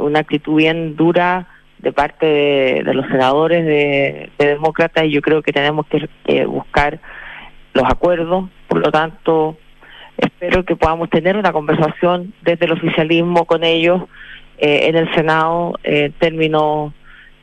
una 0.00 0.18
actitud 0.18 0.56
bien 0.56 0.96
dura 0.96 1.48
de 1.78 1.92
parte 1.92 2.26
de, 2.26 2.94
los 2.94 3.06
senadores 3.06 3.64
de, 3.64 4.30
de 4.38 4.46
demócratas 4.46 5.04
y 5.04 5.10
yo 5.10 5.22
creo 5.22 5.42
que 5.42 5.52
tenemos 5.52 5.86
que 5.86 6.44
buscar 6.44 7.00
los 7.74 7.84
acuerdos, 7.84 8.48
por 8.68 8.78
lo 8.78 8.90
tanto, 8.90 9.56
espero 10.16 10.64
que 10.64 10.76
podamos 10.76 11.10
tener 11.10 11.36
una 11.36 11.52
conversación 11.52 12.32
desde 12.42 12.66
el 12.66 12.72
oficialismo 12.72 13.44
con 13.44 13.64
ellos 13.64 14.02
eh, 14.58 14.86
en 14.88 14.96
el 14.96 15.12
Senado 15.14 15.74
en 15.82 16.12
términos 16.12 16.92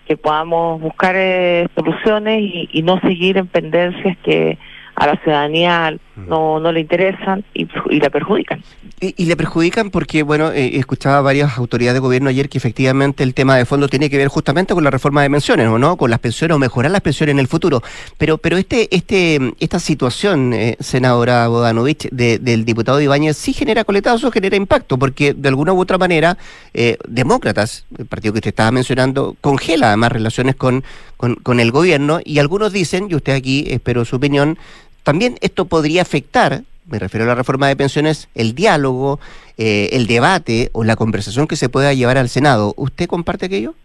que 0.08 0.16
podamos 0.18 0.82
buscar 0.82 1.16
eh, 1.18 1.68
soluciones 1.76 2.42
y, 2.42 2.70
y, 2.72 2.82
no 2.82 3.00
seguir 3.02 3.38
en 3.38 3.48
pendencias 3.48 4.18
que 4.24 4.58
a 4.96 5.08
la 5.08 5.16
ciudadanía 5.18 5.94
no, 6.28 6.60
no 6.60 6.72
le 6.72 6.82
interesan 6.82 7.44
y, 7.54 7.68
la 8.00 8.10
perjudican. 8.10 8.64
Y, 9.00 9.26
le 9.26 9.36
perjudican 9.36 9.90
porque, 9.90 10.24
bueno, 10.24 10.52
eh, 10.52 10.78
escuchaba 10.78 11.22
varias 11.22 11.58
autoridades 11.58 11.96
de 11.96 12.00
gobierno 12.00 12.30
ayer 12.30 12.50
que 12.50 12.58
efectivamente 12.58 13.24
el 13.24 13.34
tema 13.34 13.58
de 13.58 13.66
fondo 13.66 13.88
tiene 13.88 14.10
que 14.10 14.18
ver 14.18 14.28
justamente 14.28 14.74
con 14.74 14.84
la 14.84 14.92
reforma 14.92 15.24
de 15.24 15.30
pensiones, 15.30 15.68
¿o 15.68 15.80
no? 15.80 15.98
Con 15.98 16.12
las 16.12 16.20
pensiones 16.20 16.56
o 16.56 16.60
mejorar 16.60 16.92
las 16.92 17.02
pensiones 17.02 17.34
en 17.34 17.40
el 17.40 17.48
futuro. 17.48 17.82
Pero 18.18 18.38
pero 18.38 18.58
este 18.58 18.94
este 18.96 19.54
esta 19.60 19.80
situación, 19.80 20.54
eh, 20.54 20.78
senadora 20.80 21.48
Bodanovich, 21.48 22.10
del 22.10 22.66
diputado 22.66 23.02
Ibáñez, 23.02 23.38
sí 23.38 23.54
genera 23.54 23.84
coletazos, 23.84 24.34
genera 24.34 24.56
impacto, 24.56 24.98
porque 24.98 25.34
de 25.34 25.50
alguna 25.50 25.74
u 25.74 25.80
otra 25.80 25.98
manera, 25.98 26.38
eh, 26.74 26.98
demócratas, 27.08 27.86
el 27.98 28.06
partido 28.06 28.34
que 28.34 28.40
usted 28.40 28.50
estaba 28.50 28.72
mencionando, 28.72 29.36
congela 29.42 29.88
además 29.88 30.12
relaciones 30.12 30.56
con, 30.56 30.84
con, 31.18 31.36
con 31.36 31.60
el 31.60 31.72
gobierno 31.72 32.20
y 32.24 32.40
algunos 32.40 32.72
dicen, 32.72 33.08
y 33.10 33.16
usted 33.16 33.34
aquí 33.34 33.66
espero 33.70 34.06
su 34.06 34.16
opinión, 34.16 34.58
también 35.04 35.38
esto 35.42 35.66
podría 35.66 36.02
afectar 36.02 36.64
me 36.92 37.00
refiero 37.00 37.24
a 37.24 37.28
la 37.28 37.36
reforma 37.36 37.68
de 37.68 37.76
pensiones, 37.76 38.30
el 38.36 38.54
diálogo, 38.54 39.20
eh, 39.58 39.90
el 39.94 40.08
debate 40.08 40.70
o 40.74 40.84
la 40.84 40.98
conversación 40.98 41.48
que 41.48 41.56
se 41.56 41.70
pueda 41.70 41.94
llevar 41.94 42.18
al 42.18 42.28
Senado. 42.28 42.74
¿Usted 42.76 43.08
comparte 43.08 43.46
aquello? 43.46 43.76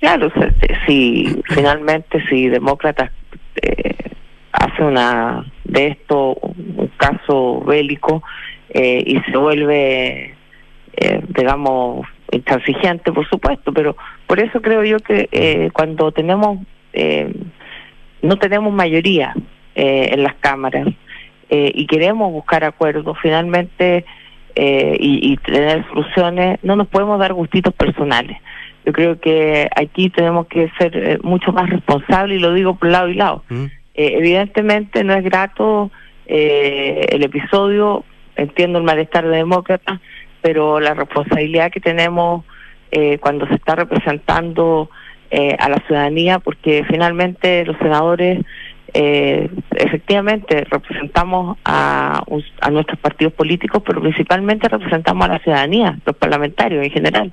Claro, 0.00 0.30
si 0.86 1.40
finalmente 1.46 2.22
si 2.28 2.48
demócratas 2.48 3.10
eh, 3.62 3.94
hace 4.52 4.82
una 4.82 5.44
de 5.64 5.88
esto 5.88 6.34
un 6.34 6.90
caso 6.96 7.60
bélico 7.62 8.22
eh, 8.70 9.02
y 9.04 9.18
se 9.30 9.36
vuelve, 9.36 10.34
eh, 10.92 11.22
digamos, 11.28 12.06
intransigente, 12.30 13.12
por 13.12 13.28
supuesto, 13.28 13.72
pero 13.72 13.96
por 14.26 14.38
eso 14.38 14.60
creo 14.60 14.84
yo 14.84 14.98
que 14.98 15.28
eh, 15.32 15.70
cuando 15.72 16.12
tenemos 16.12 16.58
no 18.22 18.36
tenemos 18.36 18.72
mayoría 18.72 19.34
eh, 19.74 20.10
en 20.12 20.22
las 20.22 20.34
cámaras 20.36 20.88
eh, 21.50 21.72
y 21.74 21.86
queremos 21.86 22.32
buscar 22.32 22.64
acuerdos 22.64 23.16
finalmente 23.22 24.04
eh, 24.54 24.96
y, 24.98 25.32
y, 25.32 25.36
tener 25.36 25.86
soluciones, 25.88 26.58
no 26.62 26.74
nos 26.74 26.88
podemos 26.88 27.18
dar 27.20 27.32
gustitos 27.32 27.72
personales. 27.74 28.38
Yo 28.84 28.92
creo 28.92 29.20
que 29.20 29.68
aquí 29.76 30.10
tenemos 30.10 30.46
que 30.46 30.70
ser 30.78 30.96
eh, 30.96 31.18
mucho 31.22 31.52
más 31.52 31.68
responsables 31.70 32.38
y 32.38 32.40
lo 32.40 32.54
digo 32.54 32.74
por 32.74 32.88
lado 32.88 33.08
y 33.08 33.14
lado. 33.14 33.44
Evidentemente 33.94 35.04
no 35.04 35.14
es 35.14 35.24
grato 35.24 35.90
eh, 36.26 37.06
el 37.10 37.24
episodio, 37.24 38.04
entiendo 38.36 38.78
el 38.78 38.84
malestar 38.84 39.26
de 39.26 39.38
demócratas, 39.38 40.00
pero 40.40 40.78
la 40.78 40.94
responsabilidad 40.94 41.72
que 41.72 41.80
tenemos 41.80 42.44
eh, 42.90 43.18
cuando 43.18 43.46
se 43.46 43.54
está 43.54 43.74
representando 43.74 44.90
eh, 45.30 45.56
a 45.58 45.68
la 45.68 45.78
ciudadanía, 45.86 46.38
porque 46.38 46.84
finalmente 46.88 47.64
los 47.64 47.76
senadores 47.78 48.44
eh, 48.94 49.50
efectivamente 49.76 50.64
representamos 50.64 51.58
a, 51.64 52.22
a 52.60 52.70
nuestros 52.70 52.98
partidos 52.98 53.34
políticos, 53.34 53.82
pero 53.84 54.00
principalmente 54.00 54.68
representamos 54.68 55.24
a 55.26 55.32
la 55.34 55.38
ciudadanía, 55.40 55.98
los 56.04 56.16
parlamentarios 56.16 56.84
en 56.84 56.90
general. 56.90 57.32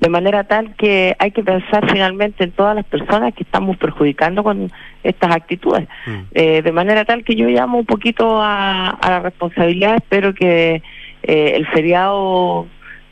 De 0.00 0.08
manera 0.08 0.44
tal 0.44 0.74
que 0.76 1.14
hay 1.18 1.30
que 1.30 1.42
pensar 1.42 1.88
finalmente 1.90 2.44
en 2.44 2.52
todas 2.52 2.74
las 2.74 2.86
personas 2.86 3.34
que 3.34 3.42
estamos 3.42 3.76
perjudicando 3.76 4.42
con 4.42 4.72
estas 5.02 5.30
actitudes. 5.30 5.86
Mm. 6.06 6.18
Eh, 6.32 6.62
de 6.62 6.72
manera 6.72 7.04
tal 7.04 7.22
que 7.22 7.36
yo 7.36 7.46
llamo 7.48 7.78
un 7.78 7.84
poquito 7.86 8.40
a, 8.40 8.88
a 8.88 9.10
la 9.10 9.20
responsabilidad, 9.20 9.96
espero 9.96 10.32
que 10.32 10.82
eh, 11.22 11.52
el 11.54 11.66
feriado 11.66 12.66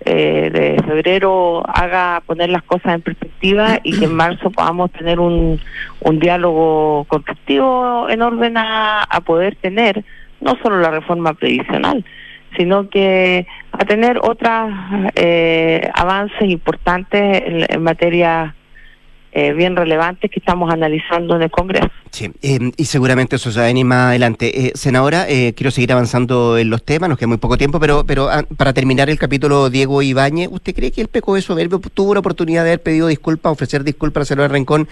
eh, 0.05 0.51
de 0.53 0.82
febrero 0.84 1.62
haga 1.66 2.22
poner 2.26 2.51
las 2.51 2.62
cosas 2.62 2.94
en 2.94 3.03
perspectiva 3.03 3.78
y 3.82 3.99
que 3.99 4.05
en 4.07 4.14
marzo 4.16 4.51
podamos 4.51 4.90
tener 4.92 5.20
un, 5.20 5.61
un 6.01 6.18
diálogo 6.18 7.05
constructivo 7.09 8.09
en 8.09 8.22
orden 8.22 8.57
a, 8.57 9.03
a 9.03 9.20
poder 9.20 9.57
tener 9.57 10.05
no 10.40 10.57
solo 10.62 10.80
la 10.80 10.90
reforma 10.90 11.34
previsional, 11.34 12.05
sino 12.57 12.88
que 12.88 13.46
a 13.72 13.84
tener 13.84 14.18
otros 14.18 14.70
avances 15.94 16.42
importantes 16.42 17.42
en, 17.44 17.66
en 17.68 17.82
materia 17.82 18.55
eh, 19.33 19.53
bien 19.53 19.76
relevantes 19.76 20.31
que 20.31 20.41
estamos 20.41 20.72
analizando 20.72 21.37
en 21.37 21.43
el 21.43 21.51
Congreso. 21.51 21.91
Sí, 22.11 22.31
eh, 22.43 22.72
y 22.76 22.85
seguramente 22.87 23.37
eso 23.37 23.51
se 23.51 23.59
va 23.59 23.66
a 23.66 23.68
venir 23.68 23.85
más 23.85 24.09
adelante. 24.09 24.66
Eh, 24.66 24.72
senadora, 24.74 25.26
eh, 25.29 25.53
quiero 25.55 25.70
seguir 25.70 25.93
avanzando 25.93 26.57
en 26.59 26.70
los 26.70 26.83
temas, 26.83 27.09
nos 27.09 27.18
queda 27.18 27.29
muy 27.29 27.37
poco 27.37 27.59
tiempo, 27.59 27.79
pero, 27.79 28.05
pero 28.07 28.29
ah, 28.31 28.45
para 28.57 28.72
terminar 28.72 29.11
el 29.11 29.18
capítulo 29.18 29.70
Diego 29.70 30.03
Ibáñez, 30.03 30.49
¿usted 30.51 30.74
cree 30.74 30.91
que 30.91 31.01
el 31.01 31.09
PECO 31.09 31.35
de 31.35 31.43
Soberbio 31.43 31.81
tuvo 31.93 32.14
la 32.14 32.20
oportunidad 32.20 32.64
de 32.64 32.70
haber 32.70 32.83
pedido 32.83 33.07
disculpas, 33.09 33.53
ofrecer 33.53 33.85
disculpas 33.85 34.20
a 34.20 34.20
la 34.22 34.26
senadora 34.26 34.55
Rincón? 34.55 34.89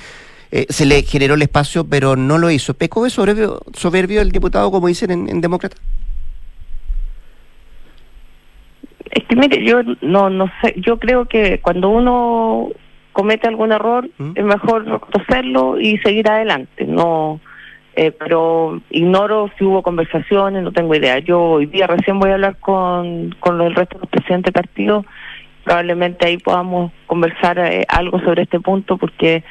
Eh, 0.52 0.66
se 0.68 0.86
le 0.86 1.02
generó 1.02 1.34
el 1.34 1.42
espacio, 1.42 1.84
pero 1.84 2.14
no 2.14 2.38
lo 2.38 2.50
hizo. 2.50 2.74
¿Pecó 2.74 3.04
de 3.04 3.10
soberbio, 3.10 3.60
soberbio 3.72 4.20
el 4.20 4.30
diputado, 4.30 4.70
como 4.70 4.86
dicen 4.86 5.10
en, 5.10 5.28
en 5.28 5.40
Demócrata? 5.40 5.76
Es 9.10 9.24
que 9.24 9.34
mire, 9.34 9.64
yo 9.64 9.82
no 10.02 10.30
no 10.30 10.50
sé, 10.60 10.74
yo 10.76 10.98
creo 10.98 11.24
que 11.26 11.60
cuando 11.60 11.88
uno 11.88 12.70
comete 13.16 13.48
algún 13.48 13.72
error 13.72 14.06
¿Mm? 14.18 14.32
es 14.34 14.44
mejor 14.44 14.84
reconocerlo 14.84 15.80
y 15.80 15.96
seguir 15.98 16.28
adelante. 16.28 16.84
No, 16.84 17.40
eh, 17.94 18.12
pero 18.12 18.82
ignoro 18.90 19.50
si 19.56 19.64
hubo 19.64 19.82
conversaciones, 19.82 20.62
no 20.62 20.70
tengo 20.70 20.94
idea. 20.94 21.18
Yo 21.20 21.40
hoy 21.40 21.64
día 21.64 21.86
recién 21.86 22.18
voy 22.18 22.28
a 22.28 22.34
hablar 22.34 22.58
con 22.58 23.34
con 23.40 23.58
el 23.62 23.74
resto 23.74 23.96
de 23.96 24.00
los 24.02 24.10
presidentes 24.10 24.52
de 24.52 24.60
partido. 24.60 25.06
Probablemente 25.64 26.26
ahí 26.26 26.36
podamos 26.36 26.92
conversar 27.06 27.58
eh, 27.58 27.86
algo 27.88 28.20
sobre 28.20 28.42
este 28.42 28.60
punto 28.60 28.98
porque 28.98 29.42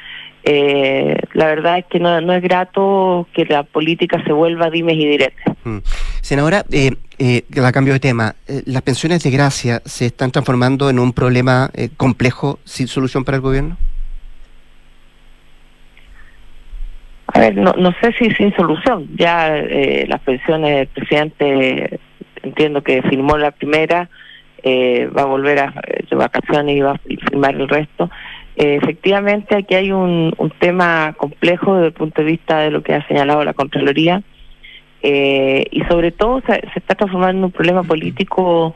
eh, 0.43 1.17
la 1.33 1.47
verdad 1.47 1.79
es 1.79 1.85
que 1.85 1.99
no, 1.99 2.21
no 2.21 2.33
es 2.33 2.43
grato 2.43 3.27
que 3.33 3.45
la 3.45 3.63
política 3.63 4.23
se 4.25 4.31
vuelva 4.31 4.69
dimes 4.69 4.95
y 4.95 5.07
diretes. 5.07 5.54
Mm. 5.65 5.79
Senadora, 6.21 6.63
eh, 6.71 6.91
eh, 7.17 7.43
a 7.63 7.71
cambio 7.71 7.93
de 7.93 7.99
tema, 7.99 8.35
eh, 8.47 8.61
las 8.67 8.83
pensiones 8.83 9.23
de 9.23 9.31
gracia 9.31 9.81
se 9.83 10.05
están 10.05 10.29
transformando 10.29 10.91
en 10.91 10.99
un 10.99 11.11
problema 11.11 11.71
eh, 11.73 11.89
complejo 11.97 12.59
sin 12.65 12.87
solución 12.87 13.25
para 13.25 13.37
el 13.37 13.41
gobierno. 13.41 13.77
A 17.33 17.39
ver, 17.39 17.57
no, 17.57 17.73
no 17.73 17.93
sé 17.99 18.13
si 18.13 18.29
sin 18.35 18.55
solución. 18.55 19.09
Ya 19.17 19.57
eh, 19.57 20.05
las 20.07 20.21
pensiones 20.21 20.75
del 20.75 20.87
presidente, 20.87 21.99
entiendo 22.43 22.83
que 22.83 23.01
firmó 23.01 23.37
la 23.37 23.51
primera, 23.51 24.09
va 24.65 25.21
a 25.21 25.25
volver 25.25 25.59
a, 25.59 25.73
de 26.09 26.15
vacaciones 26.15 26.75
y 26.75 26.81
va 26.81 26.91
a 26.93 26.99
firmar 27.29 27.55
el 27.55 27.67
resto. 27.67 28.09
Efectivamente, 28.55 29.55
aquí 29.55 29.75
hay 29.75 29.91
un, 29.91 30.33
un 30.37 30.49
tema 30.59 31.13
complejo 31.17 31.75
desde 31.75 31.87
el 31.87 31.93
punto 31.93 32.21
de 32.21 32.27
vista 32.31 32.59
de 32.59 32.71
lo 32.71 32.81
que 32.81 32.93
ha 32.93 33.07
señalado 33.07 33.43
la 33.43 33.53
Contraloría. 33.53 34.23
Eh, 35.07 35.67
y 35.69 35.81
sobre 35.83 36.11
todo 36.11 36.41
se, 36.47 36.63
está 36.75 36.95
transformando 36.95 37.37
en 37.37 37.43
un 37.45 37.51
problema 37.51 37.83
político 37.83 38.73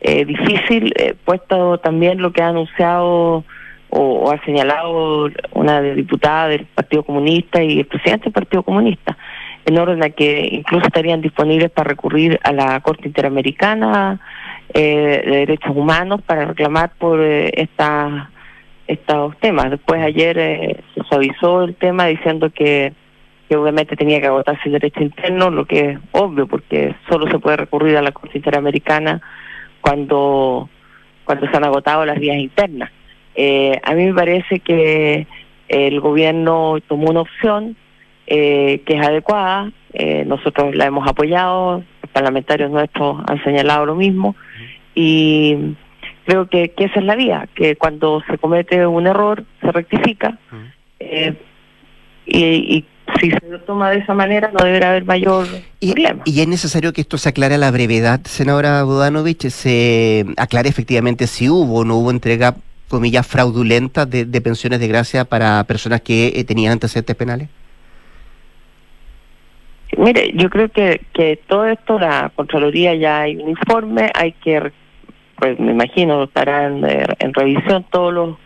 eh, 0.00 0.24
difícil, 0.24 0.92
eh, 0.96 1.16
puesto 1.24 1.78
también 1.78 2.22
lo 2.22 2.32
que 2.32 2.40
ha 2.40 2.50
anunciado 2.50 3.44
o, 3.90 3.98
o 3.98 4.30
ha 4.30 4.40
señalado 4.44 5.28
una 5.54 5.82
diputada 5.82 6.46
del 6.46 6.66
Partido 6.66 7.02
Comunista 7.02 7.64
y 7.64 7.80
el 7.80 7.86
presidente 7.86 8.26
del 8.26 8.32
Partido 8.32 8.62
Comunista, 8.62 9.18
en 9.66 9.76
orden 9.76 10.04
a 10.04 10.10
que 10.10 10.50
incluso 10.52 10.86
estarían 10.86 11.20
disponibles 11.20 11.72
para 11.72 11.88
recurrir 11.88 12.38
a 12.44 12.52
la 12.52 12.78
Corte 12.78 13.08
Interamericana 13.08 14.20
eh, 14.72 15.22
de 15.26 15.36
Derechos 15.38 15.74
Humanos 15.74 16.20
para 16.24 16.44
reclamar 16.44 16.92
por 16.96 17.20
eh, 17.20 17.50
esta, 17.56 18.30
estos 18.86 19.36
temas. 19.38 19.70
Después 19.70 20.00
ayer 20.00 20.80
se 20.94 21.02
suavizó 21.08 21.64
el 21.64 21.74
tema 21.74 22.06
diciendo 22.06 22.50
que 22.50 22.92
que 23.52 23.56
obviamente 23.58 23.96
tenía 23.96 24.18
que 24.18 24.28
agotarse 24.28 24.62
el 24.64 24.72
derecho 24.72 25.02
interno, 25.02 25.50
lo 25.50 25.66
que 25.66 25.90
es 25.90 25.98
obvio, 26.12 26.46
porque 26.46 26.94
solo 27.06 27.30
se 27.30 27.38
puede 27.38 27.58
recurrir 27.58 27.98
a 27.98 28.02
la 28.02 28.10
Corte 28.10 28.38
Interamericana 28.38 29.20
cuando, 29.82 30.70
cuando 31.26 31.46
se 31.50 31.54
han 31.58 31.64
agotado 31.64 32.06
las 32.06 32.18
vías 32.18 32.38
internas. 32.38 32.90
Eh, 33.34 33.78
a 33.84 33.92
mí 33.92 34.06
me 34.06 34.14
parece 34.14 34.60
que 34.60 35.26
el 35.68 36.00
gobierno 36.00 36.78
tomó 36.88 37.10
una 37.10 37.20
opción 37.20 37.76
eh, 38.26 38.80
que 38.86 38.94
es 38.94 39.06
adecuada, 39.06 39.70
eh, 39.92 40.24
nosotros 40.24 40.74
la 40.74 40.86
hemos 40.86 41.06
apoyado, 41.06 41.84
los 42.00 42.10
parlamentarios 42.10 42.70
nuestros 42.70 43.22
han 43.28 43.44
señalado 43.44 43.84
lo 43.84 43.96
mismo, 43.96 44.34
y 44.94 45.74
creo 46.24 46.46
que, 46.46 46.70
que 46.70 46.84
esa 46.84 47.00
es 47.00 47.04
la 47.04 47.16
vía, 47.16 47.50
que 47.54 47.76
cuando 47.76 48.22
se 48.30 48.38
comete 48.38 48.86
un 48.86 49.06
error 49.06 49.44
se 49.60 49.72
rectifica, 49.72 50.38
eh, 51.00 51.34
y, 52.24 52.78
y 52.78 52.84
si 53.20 53.30
se 53.30 53.40
lo 53.48 53.60
toma 53.60 53.90
de 53.90 53.98
esa 53.98 54.14
manera 54.14 54.50
no 54.56 54.64
deberá 54.64 54.90
haber 54.90 55.04
mayor 55.04 55.46
Y, 55.80 55.92
problema. 55.92 56.22
y 56.24 56.40
es 56.40 56.48
necesario 56.48 56.92
que 56.92 57.00
esto 57.02 57.18
se 57.18 57.28
aclare 57.28 57.54
a 57.54 57.58
la 57.58 57.70
brevedad, 57.70 58.20
senadora 58.24 58.82
Budanovich, 58.84 59.48
se 59.48 60.24
aclare 60.36 60.68
efectivamente 60.68 61.26
si 61.26 61.48
hubo 61.48 61.80
o 61.80 61.84
no 61.84 61.96
hubo 61.96 62.10
entrega, 62.10 62.56
comillas, 62.88 63.26
fraudulenta 63.26 64.04
de, 64.06 64.24
de 64.24 64.40
pensiones 64.40 64.80
de 64.80 64.88
gracia 64.88 65.24
para 65.24 65.64
personas 65.64 66.00
que 66.02 66.28
eh, 66.36 66.44
tenían 66.44 66.72
antecedentes 66.72 67.16
penales. 67.16 67.48
Mire, 69.96 70.32
yo 70.34 70.48
creo 70.48 70.68
que, 70.70 71.02
que 71.12 71.38
todo 71.46 71.66
esto, 71.66 71.98
la 71.98 72.32
Contraloría 72.34 72.94
ya 72.94 73.20
hay 73.22 73.36
un 73.36 73.50
informe, 73.50 74.10
hay 74.14 74.32
que, 74.32 74.72
pues 75.36 75.58
me 75.60 75.72
imagino, 75.72 76.24
estarán 76.24 76.82
en, 76.84 77.04
en 77.18 77.34
revisión 77.34 77.84
todos 77.90 78.12
los, 78.12 78.36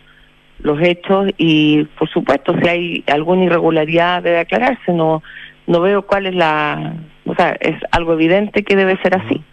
los 0.59 0.81
hechos 0.81 1.29
y, 1.37 1.83
por 1.99 2.09
supuesto, 2.09 2.55
si 2.61 2.67
hay 2.67 3.03
alguna 3.07 3.43
irregularidad 3.45 4.23
debe 4.23 4.39
aclararse. 4.39 4.91
No, 4.93 5.21
no 5.67 5.81
veo 5.81 6.01
cuál 6.03 6.25
es 6.27 6.35
la, 6.35 6.93
o 7.25 7.35
sea, 7.35 7.55
es 7.59 7.75
algo 7.91 8.13
evidente 8.13 8.63
que 8.63 8.75
debe 8.75 8.97
ser 9.01 9.15
así. 9.15 9.43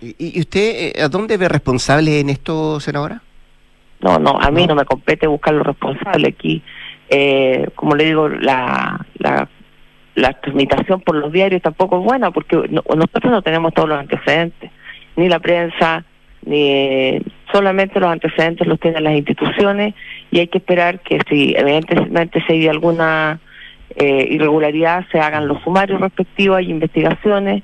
¿Y, 0.00 0.36
y 0.36 0.40
usted 0.40 0.94
eh, 0.96 1.02
a 1.02 1.08
dónde 1.08 1.36
ve 1.36 1.48
responsable 1.48 2.20
en 2.20 2.28
esto, 2.30 2.80
senadora? 2.80 3.22
No, 4.00 4.18
no, 4.18 4.38
a 4.40 4.50
mí 4.50 4.62
No. 4.62 4.68
no, 4.68 4.74
me 4.80 4.84
compete 4.84 5.26
buscar 5.26 5.54
los 5.54 5.66
responsables 5.66 6.34
aquí. 6.34 6.62
Eh, 7.08 7.68
como 7.74 7.94
le 7.94 8.04
digo, 8.06 8.28
la, 8.28 9.04
la, 9.18 9.48
la 10.14 10.32
transmitación 10.40 11.00
por 11.02 11.14
los 11.16 11.30
diarios 11.32 11.62
tampoco 11.62 11.98
es 11.98 12.04
buena 12.04 12.30
porque 12.30 12.56
no- 12.68 12.82
nosotros 12.96 13.30
no 13.30 13.42
tenemos 13.42 13.72
todos 13.74 13.88
los 13.88 13.98
antecedentes, 13.98 14.70
ni 15.16 15.28
la 15.28 15.38
prensa, 15.38 16.04
ni 16.44 17.20
solamente 17.52 18.00
los 18.00 18.10
antecedentes 18.10 18.66
los 18.66 18.80
tienen 18.80 19.04
las 19.04 19.14
instituciones 19.14 19.94
y 20.30 20.40
hay 20.40 20.48
que 20.48 20.58
esperar 20.58 21.00
que 21.00 21.20
si 21.28 21.54
evidentemente 21.56 22.42
si 22.46 22.52
hay 22.54 22.68
alguna 22.68 23.40
eh, 23.94 24.26
irregularidad 24.30 25.04
se 25.12 25.20
hagan 25.20 25.46
los 25.48 25.62
sumarios 25.62 26.00
respectivos, 26.00 26.58
hay 26.58 26.70
investigaciones. 26.70 27.62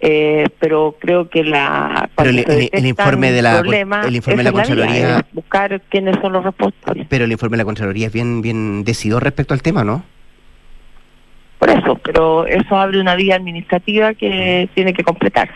Eh, 0.00 0.46
pero 0.60 0.94
creo 1.00 1.28
que 1.28 1.42
la 1.42 2.08
Pero 2.16 2.30
el- 2.30 2.44
se 2.72 2.86
informe 2.88 3.32
de 3.32 3.42
la- 3.42 3.58
problemas, 3.58 4.06
el 4.06 4.14
informe 4.14 4.38
de 4.38 4.44
la 4.44 4.52
Contraloría- 4.52 5.26
buscar 5.32 5.80
quiénes 5.88 6.14
son 6.22 6.32
los 6.34 6.44
responsables. 6.44 7.06
Pero 7.08 7.24
el 7.24 7.32
informe 7.32 7.56
de 7.56 7.62
la 7.62 7.64
Contraloría 7.64 8.06
es 8.06 8.12
bien, 8.12 8.40
bien 8.40 8.84
decidido 8.84 9.18
respecto 9.18 9.54
al 9.54 9.62
tema, 9.62 9.82
¿no? 9.82 10.04
Por 11.58 11.70
eso, 11.70 11.96
pero 12.04 12.46
eso 12.46 12.76
abre 12.76 13.00
una 13.00 13.16
vía 13.16 13.34
administrativa 13.34 14.14
que 14.14 14.68
tiene 14.74 14.92
que 14.92 15.02
completarse. 15.02 15.52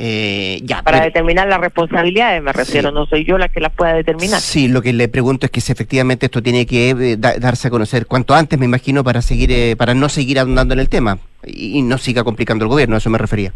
Eh, 0.00 0.60
ya, 0.62 0.82
Para 0.82 0.98
pero- 0.98 1.06
determinar 1.06 1.48
las 1.48 1.58
responsabilidades, 1.60 2.40
me 2.40 2.52
refiero, 2.52 2.90
Sí. 2.90 2.94
no 2.94 3.06
soy 3.06 3.24
yo 3.24 3.36
la 3.36 3.48
que 3.48 3.58
las 3.60 3.72
pueda 3.72 3.94
determinar. 3.94 4.40
Sí, 4.40 4.68
lo 4.68 4.80
que 4.80 4.92
le 4.92 5.08
pregunto 5.08 5.46
es 5.46 5.50
que 5.50 5.60
si 5.60 5.72
efectivamente 5.72 6.26
esto 6.26 6.40
tiene 6.40 6.66
que 6.66 6.90
eh, 6.90 7.16
da- 7.18 7.36
darse 7.38 7.66
a 7.66 7.70
conocer 7.72 8.06
cuanto 8.06 8.32
antes, 8.34 8.58
me 8.58 8.64
imagino, 8.66 9.02
para 9.02 9.22
seguir, 9.22 9.50
eh, 9.50 9.74
para 9.76 9.94
no 9.94 10.08
seguir 10.08 10.38
ahondando 10.38 10.74
en 10.74 10.80
el 10.80 10.88
tema 10.88 11.18
y, 11.44 11.78
y 11.78 11.82
no 11.82 11.98
siga 11.98 12.22
complicando 12.22 12.64
el 12.64 12.68
gobierno, 12.68 12.94
a 12.94 12.98
eso 12.98 13.10
me 13.10 13.18
refería. 13.18 13.52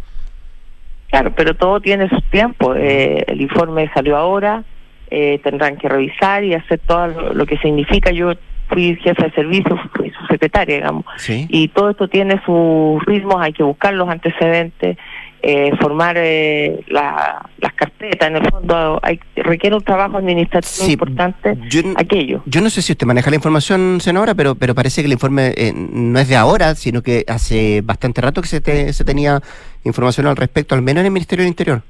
Claro, 1.11 1.33
pero 1.37 1.55
todo 1.55 1.81
tiene 1.81 2.09
sus 2.09 2.25
tiempos. 2.31 2.77
Eh, 2.81 3.23
el 3.29 3.41
informe 3.41 3.89
salió 3.95 4.17
ahora, 4.17 4.65
eh, 5.11 5.39
tendrán 5.45 5.77
que 5.77 5.89
revisar 5.89 6.43
y 6.43 6.55
hacer 6.55 6.81
todo 6.87 7.07
lo, 7.09 7.35
lo 7.35 7.47
que 7.47 7.59
significa. 7.59 8.11
Yo 8.11 8.33
fui 8.69 8.97
jefe 8.97 9.25
de 9.25 9.31
servicio, 9.33 9.79
fui 9.95 10.11
su 10.11 10.27
secretaria, 10.27 10.77
digamos, 10.77 11.05
Sí. 11.19 11.47
y 11.51 11.69
todo 11.69 11.91
esto 11.91 12.09
tiene 12.09 12.41
sus 12.47 13.05
ritmos, 13.05 13.37
hay 13.39 13.53
que 13.53 13.63
buscar 13.63 13.93
los 13.93 14.09
antecedentes, 14.09 14.97
eh, 15.43 15.73
formar 15.81 16.17
eh, 16.19 16.85
la- 16.89 17.49
las 17.59 17.73
carpetas, 17.75 18.29
en 18.29 18.37
el 18.37 18.49
fondo 18.49 19.01
hay, 19.03 19.19
requiere 19.37 19.75
un 19.77 19.83
trabajo 19.83 20.19
administrativo 20.19 20.85
Sí, 20.87 20.93
importante 20.93 21.59
yo- 21.69 21.83
aquello. 21.97 22.43
Yo 22.47 22.61
no 22.61 22.71
sé 22.71 22.81
si 22.83 22.93
usted 22.93 23.07
maneja 23.07 23.29
la 23.31 23.37
información, 23.37 24.01
senadora, 24.01 24.35
pero, 24.35 24.55
pero 24.55 24.75
parece 24.75 25.03
que 25.03 25.07
el 25.07 25.13
informe 25.13 25.53
eh, 25.57 25.73
no 25.75 26.19
es 26.21 26.29
de 26.29 26.37
ahora, 26.37 26.75
sino 26.77 27.03
que 27.03 27.25
hace 27.27 27.81
bastante 27.83 28.21
rato 28.21 28.41
que 28.41 28.49
se, 28.49 28.61
te- 28.61 28.93
se 28.93 29.05
tenía 29.05 29.41
información 29.85 30.27
al 30.29 30.37
respecto, 30.37 30.75
al 30.75 30.83
menos 30.83 31.01
en 31.01 31.07
el 31.07 31.13
Ministerio 31.13 31.43
del 31.43 31.49
Interior. 31.51 31.83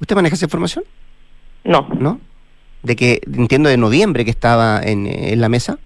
¿Usted 0.00 0.16
maneja 0.16 0.34
esa 0.34 0.46
información? 0.46 0.84
No, 1.64 1.86
¿No? 1.98 2.20
De 2.82 2.96
que 2.96 3.20
entiendo 3.34 3.68
de 3.70 3.76
noviembre 3.78 4.24
que 4.24 4.30
estaba 4.30 4.80
en, 4.82 5.06
en 5.06 5.40
la 5.40 5.48
mesa. 5.48 5.78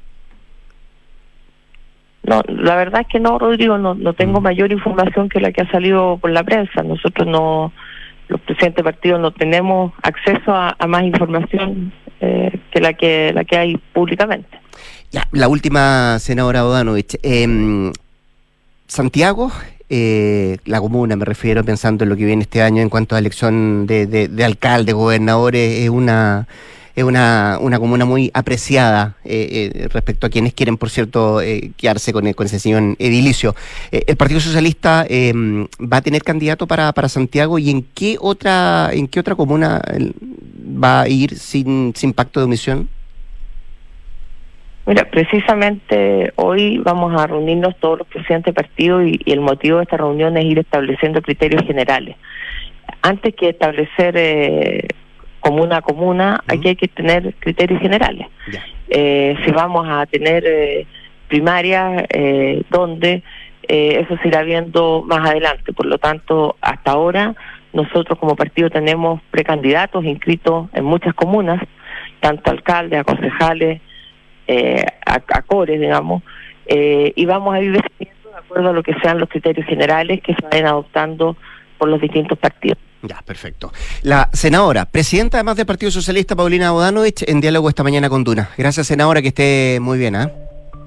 No, 2.25 2.43
la 2.49 2.77
verdad 2.77 3.03
es 3.03 3.07
que 3.09 3.21
no, 3.21 3.39
Rodrigo, 3.39 3.79
no, 3.79 3.95
no 3.95 4.12
tengo 4.12 4.41
Mm. 4.41 4.43
mayor 4.43 4.73
información 4.73 5.29
que 5.29 5.41
la 5.41 5.53
que 5.53 5.62
ha 5.62 5.71
salido 5.71 6.19
por 6.19 6.31
la 6.31 6.43
prensa. 6.45 6.83
Nosotros 6.83 7.27
no, 7.27 7.73
los 8.29 8.41
presidentes 8.43 8.77
de 8.77 8.85
partidos 8.85 9.21
no 9.21 9.31
tenemos 9.31 9.93
acceso 10.03 10.53
a, 10.53 10.77
a 10.79 10.87
más 10.87 11.05
información 11.05 11.93
eh, 12.21 12.59
que 12.71 12.81
la 12.81 12.93
que 12.95 13.33
la 13.33 13.45
que 13.45 13.57
hay 13.57 13.77
públicamente. 13.93 14.49
Ya, 15.11 15.27
la 15.33 15.49
última, 15.49 16.19
senadora 16.19 16.64
Bodanovich. 16.64 17.16
Em, 17.23 17.93
Santiago, 18.87 19.51
eh, 19.89 20.59
la 20.66 20.81
comuna, 20.81 21.16
me 21.16 21.25
refiero, 21.25 21.64
pensando 21.64 22.05
en 22.05 22.11
lo 22.11 22.16
que 22.16 22.25
viene 22.27 22.43
este 22.43 22.61
año 22.61 22.83
en 22.83 22.91
cuanto 22.91 23.16
a 23.16 23.19
elección 23.19 23.87
de, 23.87 24.07
de, 24.07 24.29
de 24.29 24.45
alcaldes, 24.45 24.95
gobernadores, 24.95 25.81
es 25.81 25.89
una 25.89 26.47
es 26.99 27.05
una, 27.05 27.59
una 27.61 27.78
comuna 27.78 28.05
muy 28.05 28.28
apreciada 28.34 29.14
eh, 29.24 29.70
eh, 29.72 29.88
respecto 29.92 30.26
a 30.26 30.30
quienes 30.30 30.53
quieren, 30.53 30.76
por 30.76 30.90
cierto, 30.90 31.40
eh, 31.40 31.70
quedarse 31.76 32.12
con, 32.12 32.32
con 32.32 32.46
ese 32.46 32.59
señor 32.59 32.96
edilicio. 32.99 33.55
Eh, 33.92 34.03
¿El 34.09 34.16
Partido 34.16 34.40
Socialista 34.40 35.07
em, 35.09 35.68
va 35.80 35.99
a 35.99 36.01
tener 36.01 36.24
candidato 36.24 36.66
para, 36.66 36.92
para 36.92 37.09
Santiago 37.09 37.61
y 37.61 37.70
en 37.70 37.84
qué 37.94 38.16
otra 38.20 38.90
en 38.92 39.07
qué 39.07 39.20
otra 39.20 39.36
comuna 39.36 39.80
va 40.61 41.03
a 41.03 41.09
ir 41.09 41.36
sin, 41.38 41.94
sin 41.94 42.12
pacto 42.12 42.40
de 42.40 42.46
omisión? 42.46 42.88
Mira, 44.84 45.05
precisamente 45.09 46.32
hoy 46.34 46.78
vamos 46.78 47.14
a 47.20 47.28
reunirnos 47.28 47.76
todos 47.78 47.99
los 47.99 48.09
presidentes 48.09 48.53
de 48.53 48.61
partido 48.61 49.05
y, 49.05 49.20
y 49.24 49.30
el 49.30 49.40
motivo 49.40 49.76
de 49.76 49.84
esta 49.84 49.99
reunión 49.99 50.36
es 50.36 50.46
ir 50.46 50.59
estableciendo 50.59 51.22
criterios 51.22 51.62
generales. 51.64 52.16
Antes 53.03 53.36
que 53.36 53.51
establecer 53.51 54.16
eh, 54.16 54.88
comuna 55.49 55.78
a 55.78 55.82
comuna, 55.82 56.44
aquí 56.46 56.68
hay 56.68 56.76
que 56.76 56.88
tener 56.88 57.34
criterios 57.38 57.80
generales. 57.80 58.26
Eh, 58.90 59.34
si 59.42 59.51
vamos 59.51 59.86
a 59.88 60.05
tener 60.05 60.44
eh, 60.46 60.86
primarias, 61.28 62.05
eh, 62.11 62.62
donde 62.68 63.22
eh, 63.62 64.01
eso 64.03 64.18
se 64.20 64.28
irá 64.28 64.42
viendo 64.42 65.03
más 65.07 65.26
adelante. 65.30 65.72
Por 65.72 65.86
lo 65.86 65.96
tanto, 65.96 66.57
hasta 66.61 66.90
ahora 66.90 67.34
nosotros 67.72 68.18
como 68.18 68.36
partido 68.36 68.68
tenemos 68.68 69.22
precandidatos 69.30 70.05
inscritos 70.05 70.68
en 70.74 70.84
muchas 70.84 71.14
comunas, 71.14 71.62
tanto 72.20 72.51
alcaldes, 72.51 73.01
a 73.01 73.05
concejales, 73.05 73.80
a, 75.07 75.14
a 75.14 75.42
cores, 75.42 75.80
digamos, 75.80 76.22
y 77.20 77.24
vamos 77.26 77.55
a 77.55 77.61
ir 77.61 77.72
definiendo 77.72 78.30
de 78.30 78.38
acuerdo 78.38 78.68
a 78.70 78.72
lo 78.72 78.82
que 78.82 78.94
sean 79.03 79.18
los 79.18 79.28
criterios 79.28 79.66
generales 79.66 80.20
que 80.22 80.34
se 80.34 80.46
vayan 80.51 80.66
adoptando 80.66 81.36
por 81.78 81.88
los 81.88 82.01
distintos 82.01 82.38
partidos. 82.38 82.78
Ya, 83.03 83.22
perfecto. 83.24 83.72
La 84.03 84.28
senadora, 84.32 84.84
presidenta 84.84 85.36
además 85.36 85.57
del 85.57 85.66
Partido 85.66 85.92
Socialista, 85.92 86.34
Paulina 86.34 86.72
Bodanovich, 86.72 87.22
en 87.28 87.40
diálogo 87.40 87.68
esta 87.68 87.84
mañana 87.84 88.09
con 88.09 88.24
Duna. 88.24 88.51
Gracias, 88.59 88.88
senadora, 88.88 89.22
que 89.22 89.28
esté 89.28 89.78
muy 89.80 89.99
bien, 89.99 90.16
¿ah? 90.16 90.32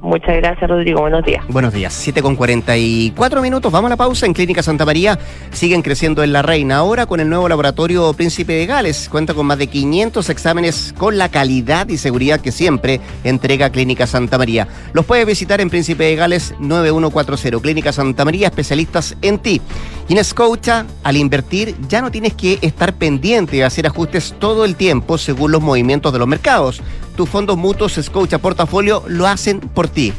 Muchas 0.01 0.35
gracias, 0.37 0.67
Rodrigo. 0.67 1.01
Buenos 1.01 1.23
días. 1.23 1.45
Buenos 1.47 1.73
días, 1.73 1.93
7 1.93 2.23
con 2.23 2.35
44 2.35 3.41
minutos. 3.41 3.71
Vamos 3.71 3.87
a 3.87 3.91
la 3.91 3.97
pausa. 3.97 4.25
En 4.25 4.33
Clínica 4.33 4.63
Santa 4.63 4.83
María 4.83 5.19
siguen 5.51 5.83
creciendo 5.83 6.23
en 6.23 6.33
La 6.33 6.41
Reina. 6.41 6.77
Ahora 6.77 7.05
con 7.05 7.19
el 7.19 7.29
nuevo 7.29 7.47
laboratorio 7.47 8.11
Príncipe 8.13 8.53
de 8.53 8.65
Gales. 8.65 9.09
Cuenta 9.09 9.35
con 9.35 9.45
más 9.45 9.59
de 9.59 9.67
500 9.67 10.27
exámenes 10.29 10.95
con 10.97 11.19
la 11.19 11.29
calidad 11.29 11.87
y 11.87 11.97
seguridad 11.97 12.41
que 12.41 12.51
siempre 12.51 12.99
entrega 13.23 13.69
Clínica 13.69 14.07
Santa 14.07 14.39
María. 14.39 14.67
Los 14.93 15.05
puedes 15.05 15.27
visitar 15.27 15.61
en 15.61 15.69
Príncipe 15.69 16.05
de 16.05 16.15
Gales 16.15 16.55
9140. 16.59 17.61
Clínica 17.61 17.93
Santa 17.93 18.25
María, 18.25 18.47
especialistas 18.47 19.15
en 19.21 19.37
ti. 19.37 19.61
Y 20.07 20.17
en 20.17 20.23
Scotia, 20.23 20.87
al 21.03 21.15
invertir, 21.15 21.75
ya 21.87 22.01
no 22.01 22.09
tienes 22.09 22.33
que 22.33 22.57
estar 22.63 22.93
pendiente 22.93 23.57
de 23.57 23.63
hacer 23.65 23.85
ajustes 23.85 24.35
todo 24.39 24.65
el 24.65 24.75
tiempo 24.75 25.19
según 25.19 25.51
los 25.51 25.61
movimientos 25.61 26.11
de 26.11 26.19
los 26.19 26.27
mercados. 26.27 26.81
Tus 27.21 27.29
fondos 27.29 27.55
mutuos 27.55 27.99
Scotia 28.01 28.39
Portafolio 28.39 29.03
lo 29.05 29.27
hacen 29.27 29.59
por 29.59 29.87
ti. 29.87 30.11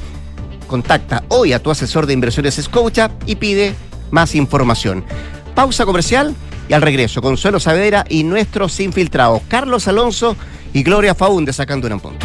Contacta 0.69 1.25
hoy 1.31 1.53
a 1.53 1.61
tu 1.61 1.73
asesor 1.73 2.07
de 2.07 2.13
inversiones 2.13 2.55
Scotia 2.63 3.11
y 3.27 3.35
pide 3.35 3.75
más 4.13 4.37
información. 4.37 5.05
Pausa 5.53 5.85
comercial 5.85 6.33
y 6.69 6.75
al 6.75 6.81
regreso, 6.81 7.21
Consuelo 7.21 7.59
Saavedra 7.59 8.05
y 8.09 8.23
nuestros 8.23 8.79
infiltrados, 8.79 9.43
Carlos 9.49 9.89
Alonso 9.89 10.37
y 10.73 10.85
Gloria 10.85 11.17
Faúnde 11.17 11.53
sacando 11.53 11.89
un 11.89 11.99
punto. 11.99 12.25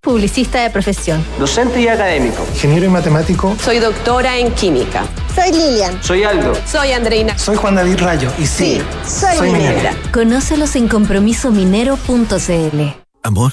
Publicista 0.00 0.62
de 0.62 0.70
profesión. 0.70 1.24
Docente 1.38 1.80
y 1.80 1.88
académico. 1.88 2.44
Ingeniero 2.54 2.86
y 2.86 2.88
matemático. 2.88 3.56
Soy 3.62 3.78
doctora 3.78 4.38
en 4.38 4.52
química. 4.52 5.04
Soy 5.34 5.52
Lilian. 5.52 6.02
Soy 6.02 6.24
Aldo. 6.24 6.52
Soy 6.66 6.92
Andreina. 6.92 7.36
Soy 7.38 7.56
Juan 7.56 7.74
David 7.74 7.98
Rayo. 7.98 8.30
Y 8.38 8.46
sí, 8.46 8.80
soy, 9.06 9.50
minera. 9.50 9.94
Conócelos 10.12 10.76
en 10.76 10.88
compromisominero.cl. 10.88 12.80
Amor, 13.22 13.52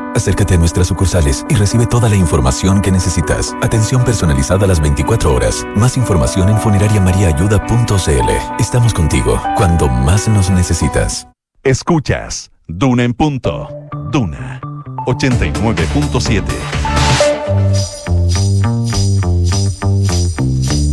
Acércate 0.15 0.55
a 0.55 0.57
nuestras 0.57 0.87
sucursales 0.87 1.45
y 1.49 1.55
recibe 1.55 1.87
toda 1.87 2.09
la 2.09 2.15
información 2.15 2.81
que 2.81 2.91
necesitas. 2.91 3.55
Atención 3.61 4.03
personalizada 4.03 4.65
a 4.65 4.67
las 4.67 4.81
24 4.81 5.33
horas. 5.33 5.65
Más 5.75 5.95
información 5.97 6.49
en 6.49 6.57
funerariamariaayuda.cl. 6.59 8.29
Estamos 8.59 8.93
contigo 8.93 9.41
cuando 9.55 9.87
más 9.87 10.27
nos 10.27 10.49
necesitas. 10.49 11.27
Escuchas 11.63 12.51
Duna 12.67 13.03
en 13.03 13.13
punto. 13.13 13.69
Duna 14.11 14.59
89.7. 15.07 16.43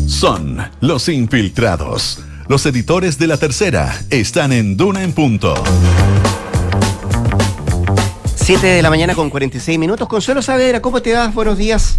Son 0.08 0.58
los 0.80 1.08
infiltrados. 1.08 2.24
Los 2.48 2.66
editores 2.66 3.18
de 3.18 3.26
la 3.26 3.36
tercera 3.36 3.94
están 4.10 4.52
en 4.52 4.76
Duna 4.76 5.02
en 5.02 5.12
punto. 5.12 5.54
7 8.48 8.66
de 8.66 8.80
la 8.80 8.88
mañana 8.88 9.14
con 9.14 9.28
46 9.28 9.78
minutos. 9.78 10.08
Consuelo 10.08 10.40
Saavedra, 10.40 10.80
¿cómo 10.80 11.02
te 11.02 11.12
vas? 11.12 11.34
Buenos 11.34 11.58
días. 11.58 11.98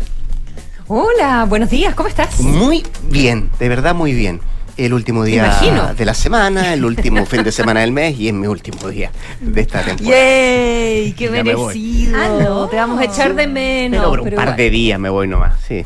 Hola, 0.87 1.45
buenos 1.47 1.69
días, 1.69 1.93
¿cómo 1.93 2.09
estás? 2.09 2.39
Muy 2.39 2.83
bien, 3.03 3.51
de 3.59 3.69
verdad 3.69 3.93
muy 3.93 4.13
bien. 4.13 4.41
El 4.75 4.95
último 4.95 5.23
día 5.25 5.59
de 5.95 6.05
la 6.05 6.15
semana, 6.15 6.73
el 6.73 6.83
último 6.85 7.23
fin 7.27 7.43
de 7.43 7.51
semana 7.51 7.81
del 7.81 7.91
mes 7.91 8.17
y 8.17 8.29
es 8.29 8.33
mi 8.33 8.47
último 8.47 8.89
día 8.89 9.11
de 9.41 9.61
esta 9.61 9.83
temporada. 9.83 10.15
¡Yay! 10.17 11.11
¡Qué 11.13 11.25
Ya 11.25 11.43
me 11.43 11.53
voy. 11.53 11.75
merecido! 11.77 12.17
Ah, 12.19 12.43
no. 12.43 12.67
Te 12.67 12.77
vamos 12.77 12.99
a 12.99 13.03
echar 13.03 13.35
de 13.35 13.45
menos. 13.45 13.99
Pero 13.99 14.09
por 14.09 14.19
un 14.21 14.23
pero 14.23 14.35
par 14.37 14.45
igual. 14.47 14.57
de 14.57 14.69
días 14.71 14.99
me 14.99 15.09
voy 15.09 15.27
nomás, 15.27 15.53
sí. 15.67 15.85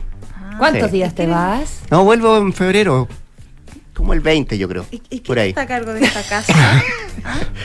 ¿Cuántos 0.57 0.91
Sí. 0.91 0.95
días 0.97 1.14
te 1.14 1.28
vas? 1.28 1.82
No, 1.91 2.05
vuelvo 2.05 2.38
en 2.38 2.53
febrero, 2.53 3.09
como 3.94 4.14
el 4.14 4.20
20 4.22 4.58
yo 4.58 4.68
creo, 4.68 4.86
¿Y, 4.91 5.02
y 5.10 5.20
por 5.22 5.36
quién 5.36 5.39
ahí. 5.44 5.50
está 5.50 5.62
a 5.62 5.68
cargo 5.68 5.94
de 5.94 6.04
esta 6.06 6.22
casa? 6.30 6.54
¿Ah? 6.56 6.82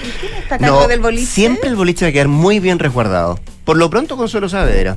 ¿Y 0.07 0.11
quién 0.20 0.35
está 0.35 0.55
a 0.57 0.59
cargo 0.59 0.81
No, 0.83 0.89
del 0.89 1.01
boliche? 1.01 1.26
siempre 1.26 1.68
el 1.68 1.76
boliche 1.76 2.05
va 2.05 2.11
a 2.11 2.12
quedar 2.12 2.29
muy 2.29 2.61
bien 2.61 2.79
resguardado. 2.79 3.39
Por 3.64 3.76
lo 3.76 3.89
pronto 3.91 4.16
Consuelo 4.16 4.49
Saavedra. 4.49 4.97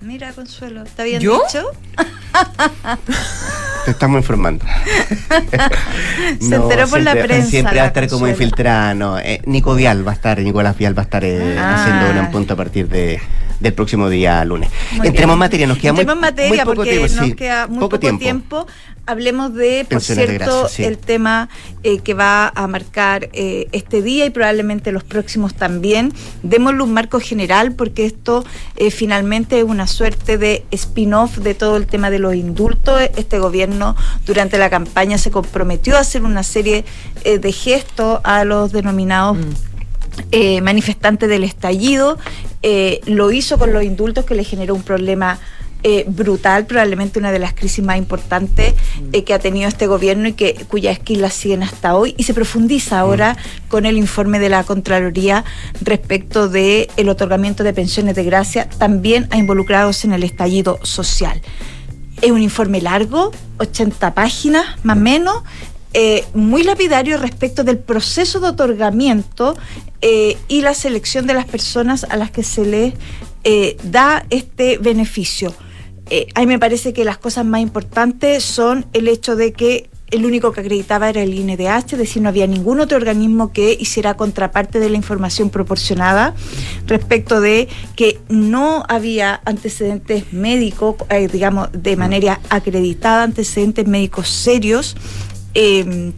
Mira, 0.00 0.32
Consuelo, 0.32 0.82
¿está 0.82 1.04
bien 1.04 1.20
¿Yo? 1.20 1.42
dicho? 1.46 1.66
te 3.84 3.90
estamos 3.90 4.18
informando. 4.18 4.64
Se 6.40 6.54
enteró 6.54 6.88
por 6.88 7.00
la 7.00 7.12
siempre- 7.12 7.24
prensa, 7.24 7.50
Siempre 7.50 7.76
va 7.76 7.80
a 7.82 7.84
la 7.84 7.88
estar 7.88 8.04
como 8.08 8.20
Consuelo. 8.20 8.32
infiltrada. 8.32 8.94
No, 8.94 9.18
eh, 9.18 9.42
Nico 9.44 9.74
Vial 9.74 10.06
va 10.06 10.12
a 10.12 10.14
estar, 10.14 10.38
Nicolás 10.40 10.76
Vial 10.78 10.96
va 10.96 11.02
a 11.02 11.04
estar 11.04 11.24
eh, 11.24 11.56
Ah. 11.58 11.74
haciendo 12.02 12.20
un 12.20 12.30
punto 12.30 12.54
a 12.54 12.56
partir 12.56 12.88
de, 12.88 13.20
del 13.60 13.74
próximo 13.74 14.08
día 14.08 14.44
lunes. 14.44 14.70
Muy 14.92 15.06
Entremos 15.06 15.14
bien. 15.14 15.30
en 15.30 15.38
materia, 15.38 15.66
nos 15.66 15.78
queda 15.78 15.92
muy, 15.92 16.00
Entremos 16.00 16.16
en 16.16 16.20
materia 16.20 16.48
muy 16.48 16.58
poco 16.58 16.74
porque 16.76 16.90
tiempo. 16.90 17.16
nos 17.16 17.26
sí, 17.26 17.34
queda 17.34 17.66
muy 17.66 17.76
poco, 17.76 17.88
poco, 17.90 18.00
tiempo. 18.00 18.20
tiempo. 18.22 18.66
Hablemos 19.06 19.54
de, 19.54 19.80
por 19.80 19.88
Pensiones 19.88 20.28
de 20.28 20.36
cierto, 20.36 20.60
gracia, 20.60 20.76
sí. 20.76 20.84
el 20.84 20.98
tema 20.98 21.48
eh, 21.82 21.98
que 21.98 22.14
va 22.14 22.52
a 22.54 22.66
marcar 22.68 23.28
eh, 23.32 23.66
este 23.72 24.02
día 24.02 24.24
y 24.24 24.30
probablemente 24.30 24.92
los 24.92 25.02
próximos 25.02 25.54
también. 25.54 26.12
Démosle 26.42 26.82
un 26.82 26.92
marco 26.92 27.18
general 27.18 27.72
porque 27.72 28.04
esto 28.06 28.44
eh, 28.76 28.90
finalmente 28.90 29.58
es 29.58 29.64
una 29.64 29.88
suerte 29.88 30.38
de 30.38 30.64
spin-off 30.70 31.38
de 31.38 31.54
todo 31.54 31.76
el 31.76 31.86
tema 31.86 32.10
de 32.10 32.20
los 32.20 32.34
indultos. 32.34 33.00
Este 33.16 33.38
gobierno 33.40 33.96
durante 34.26 34.58
la 34.58 34.70
campaña 34.70 35.18
se 35.18 35.30
comprometió 35.32 35.96
a 35.96 36.00
hacer 36.00 36.22
una 36.22 36.44
serie 36.44 36.84
eh, 37.24 37.38
de 37.38 37.52
gestos 37.52 38.20
a 38.22 38.44
los 38.44 38.70
denominados 38.70 39.38
eh, 40.30 40.60
manifestantes 40.60 41.28
del 41.28 41.44
estallido, 41.44 42.18
eh, 42.62 43.00
lo 43.06 43.32
hizo 43.32 43.58
con 43.58 43.72
los 43.72 43.82
indultos 43.82 44.24
que 44.24 44.34
le 44.34 44.44
generó 44.44 44.74
un 44.74 44.82
problema 44.82 45.38
eh, 45.82 46.04
brutal, 46.06 46.66
probablemente 46.66 47.18
una 47.18 47.32
de 47.32 47.38
las 47.38 47.54
crisis 47.54 47.82
más 47.82 47.96
importantes 47.96 48.74
que 49.24 49.32
ha 49.32 49.38
tenido 49.38 49.66
este 49.66 49.86
gobierno 49.86 50.28
y 50.28 50.34
que 50.34 50.54
cuya 50.68 50.90
esquilas 50.90 51.32
siguen 51.32 51.62
hasta 51.62 51.96
hoy 51.96 52.14
y 52.18 52.24
se 52.24 52.34
profundiza 52.34 53.00
ahora 53.00 53.36
con 53.68 53.86
el 53.86 53.96
informe 53.96 54.38
de 54.38 54.50
la 54.50 54.62
Contraloría 54.64 55.42
respecto 55.80 56.50
de 56.50 56.90
el 56.98 57.08
otorgamiento 57.08 57.64
de 57.64 57.72
pensiones 57.72 58.14
de 58.14 58.24
gracia 58.24 58.68
también 58.68 59.26
a 59.30 59.38
involucrados 59.38 60.04
en 60.04 60.12
el 60.12 60.22
estallido 60.22 60.78
social. 60.82 61.40
Es 62.20 62.30
un 62.30 62.42
informe 62.42 62.82
largo, 62.82 63.32
80 63.58 64.12
páginas 64.12 64.66
más 64.82 64.98
o 64.98 65.00
menos, 65.00 65.42
eh, 65.92 66.24
muy 66.34 66.62
lapidario 66.62 67.18
respecto 67.18 67.64
del 67.64 67.78
proceso 67.78 68.38
de 68.38 68.48
otorgamiento 68.48 69.56
eh, 70.00 70.36
y 70.48 70.62
la 70.62 70.74
selección 70.74 71.26
de 71.26 71.34
las 71.34 71.46
personas 71.46 72.04
a 72.04 72.16
las 72.16 72.30
que 72.30 72.44
se 72.44 72.64
les 72.64 72.94
eh, 73.44 73.76
da 73.82 74.24
este 74.30 74.78
beneficio. 74.78 75.54
A 76.34 76.40
mí 76.40 76.46
me 76.46 76.58
parece 76.58 76.92
que 76.92 77.04
las 77.04 77.18
cosas 77.18 77.46
más 77.46 77.60
importantes 77.60 78.42
son 78.42 78.84
el 78.94 79.06
hecho 79.06 79.36
de 79.36 79.52
que 79.52 79.90
el 80.10 80.26
único 80.26 80.52
que 80.52 80.60
acreditaba 80.60 81.08
era 81.08 81.22
el 81.22 81.34
INDH, 81.34 81.92
es 81.92 81.98
decir, 81.98 82.22
no 82.22 82.28
había 82.28 82.46
ningún 82.46 82.80
otro 82.80 82.96
organismo 82.96 83.52
que 83.52 83.76
hiciera 83.78 84.14
contraparte 84.14 84.80
de 84.80 84.90
la 84.90 84.96
información 84.96 85.50
proporcionada 85.50 86.34
respecto 86.86 87.40
de 87.40 87.68
que 87.96 88.18
no 88.28 88.84
había 88.88 89.40
antecedentes 89.44 90.32
médicos, 90.32 90.96
eh, 91.10 91.28
digamos, 91.28 91.68
de 91.72 91.96
manera 91.96 92.40
acreditada, 92.48 93.22
antecedentes 93.22 93.86
médicos 93.86 94.28
serios. 94.28 94.96
Eh, 95.54 96.12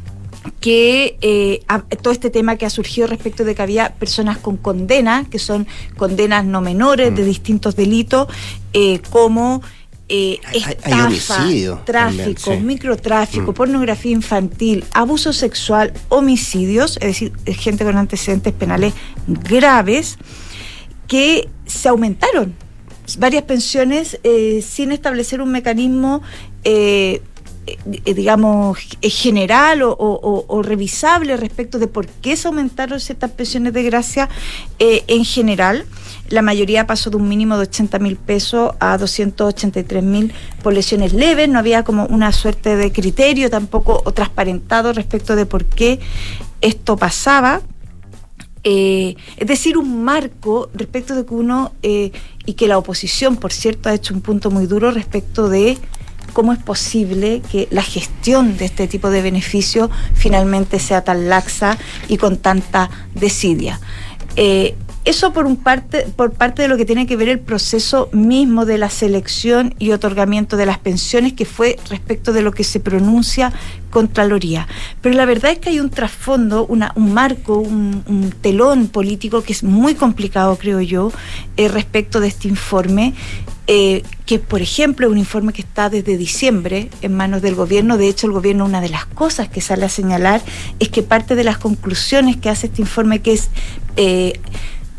que 0.60 1.18
eh, 1.20 1.62
a- 1.68 1.82
todo 1.82 2.12
este 2.12 2.30
tema 2.30 2.56
que 2.56 2.66
ha 2.66 2.70
surgido 2.70 3.06
respecto 3.06 3.44
de 3.44 3.54
que 3.54 3.62
había 3.62 3.94
personas 3.94 4.38
con 4.38 4.56
condena, 4.56 5.24
que 5.30 5.38
son 5.38 5.66
condenas 5.96 6.44
no 6.44 6.60
menores 6.60 7.14
de 7.14 7.24
distintos 7.24 7.76
delitos, 7.76 8.28
eh, 8.72 9.00
como 9.10 9.62
eh, 10.08 10.40
Hay- 10.46 10.54
hay 10.56 11.14
estafa, 11.14 11.46
tráfico, 11.46 11.82
también, 11.86 12.36
sí. 12.36 12.50
microtráfico, 12.64 13.52
Mm. 13.52 13.54
pornografía 13.54 14.12
infantil, 14.12 14.84
abuso 14.92 15.32
sexual, 15.32 15.92
homicidios, 16.10 16.96
es 16.96 17.06
decir, 17.06 17.32
gente 17.46 17.84
con 17.84 17.96
antecedentes 17.96 18.52
penales 18.52 18.92
graves, 19.26 20.18
que 21.06 21.48
se 21.66 21.88
aumentaron 21.88 22.54
varias 23.18 23.44
pensiones 23.44 24.18
eh, 24.24 24.62
sin 24.66 24.92
establecer 24.92 25.40
un 25.40 25.50
mecanismo 25.52 26.20
eh, 26.64 27.22
digamos, 27.86 28.78
eh, 29.00 29.10
general 29.10 29.82
o, 29.84 30.62
revisable 30.64 31.36
respecto 31.36 31.78
de 31.78 31.86
por 31.86 32.06
qué 32.06 32.36
se 32.36 32.48
aumentaron 32.48 32.98
ciertas 32.98 33.30
pensiones 33.30 33.72
de 33.72 33.82
gracia 33.82 34.28
eh, 34.78 35.04
en 35.06 35.24
general. 35.24 35.84
La 36.28 36.42
mayoría 36.42 36.86
pasó 36.86 37.10
de 37.10 37.16
un 37.16 37.28
mínimo 37.28 37.56
de 37.56 37.62
80 37.62 37.98
mil 37.98 38.16
pesos 38.16 38.74
a 38.80 38.96
283 38.98 40.02
mil 40.02 40.32
por 40.62 40.72
lesiones 40.72 41.12
leves. 41.12 41.48
No 41.48 41.58
había 41.58 41.84
como 41.84 42.06
una 42.06 42.32
suerte 42.32 42.76
de 42.76 42.90
criterio 42.90 43.50
tampoco 43.50 44.02
o 44.04 44.12
transparentado 44.12 44.92
respecto 44.92 45.36
de 45.36 45.46
por 45.46 45.64
qué 45.64 46.00
esto 46.60 46.96
pasaba. 46.96 47.60
Eh, 48.64 49.16
es 49.36 49.46
decir, 49.48 49.76
un 49.76 50.04
marco 50.04 50.70
respecto 50.72 51.16
de 51.16 51.26
que 51.26 51.34
uno, 51.34 51.72
eh, 51.82 52.12
y 52.46 52.54
que 52.54 52.68
la 52.68 52.78
oposición, 52.78 53.36
por 53.36 53.52
cierto, 53.52 53.88
ha 53.88 53.94
hecho 53.94 54.14
un 54.14 54.20
punto 54.20 54.50
muy 54.50 54.66
duro 54.66 54.90
respecto 54.92 55.48
de 55.48 55.78
cómo 56.32 56.52
es 56.52 56.58
posible 56.58 57.42
que 57.50 57.68
la 57.70 57.82
gestión 57.82 58.56
de 58.56 58.64
este 58.66 58.88
tipo 58.88 59.10
de 59.10 59.22
beneficios 59.22 59.90
finalmente 60.14 60.78
sea 60.78 61.04
tan 61.04 61.28
laxa 61.28 61.78
y 62.08 62.16
con 62.16 62.36
tanta 62.38 62.90
desidia. 63.14 63.80
Eh, 64.36 64.74
eso 65.04 65.32
por, 65.32 65.46
un 65.46 65.56
parte, 65.56 66.06
por 66.16 66.32
parte 66.32 66.62
de 66.62 66.68
lo 66.68 66.76
que 66.76 66.84
tiene 66.84 67.06
que 67.06 67.16
ver 67.16 67.28
el 67.28 67.40
proceso 67.40 68.08
mismo 68.12 68.64
de 68.64 68.78
la 68.78 68.88
selección 68.88 69.74
y 69.78 69.90
otorgamiento 69.90 70.56
de 70.56 70.66
las 70.66 70.78
pensiones, 70.78 71.32
que 71.32 71.44
fue 71.44 71.76
respecto 71.90 72.32
de 72.32 72.42
lo 72.42 72.52
que 72.52 72.64
se 72.64 72.80
pronuncia 72.80 73.52
Contraloría. 73.90 74.68
Pero 75.02 75.14
la 75.16 75.26
verdad 75.26 75.50
es 75.50 75.58
que 75.58 75.68
hay 75.68 75.78
un 75.78 75.90
trasfondo, 75.90 76.66
un 76.66 77.12
marco, 77.12 77.58
un, 77.58 78.02
un 78.06 78.30
telón 78.30 78.88
político 78.88 79.42
que 79.42 79.52
es 79.52 79.62
muy 79.62 79.94
complicado, 79.94 80.56
creo 80.56 80.80
yo, 80.80 81.12
eh, 81.58 81.68
respecto 81.68 82.18
de 82.18 82.28
este 82.28 82.48
informe. 82.48 83.12
eh, 83.66 84.02
que 84.26 84.38
por 84.38 84.60
ejemplo 84.60 85.06
es 85.06 85.12
un 85.12 85.18
informe 85.18 85.52
que 85.52 85.62
está 85.62 85.88
desde 85.88 86.16
diciembre 86.16 86.88
en 87.00 87.14
manos 87.14 87.42
del 87.42 87.54
gobierno. 87.54 87.96
De 87.96 88.08
hecho, 88.08 88.26
el 88.26 88.32
gobierno 88.32 88.64
una 88.64 88.80
de 88.80 88.88
las 88.88 89.06
cosas 89.06 89.48
que 89.48 89.60
sale 89.60 89.84
a 89.84 89.88
señalar 89.88 90.42
es 90.78 90.88
que 90.88 91.02
parte 91.02 91.34
de 91.34 91.44
las 91.44 91.58
conclusiones 91.58 92.36
que 92.36 92.48
hace 92.48 92.66
este 92.66 92.82
informe, 92.82 93.20
que 93.20 93.34
es 93.34 93.50
eh, 93.96 94.40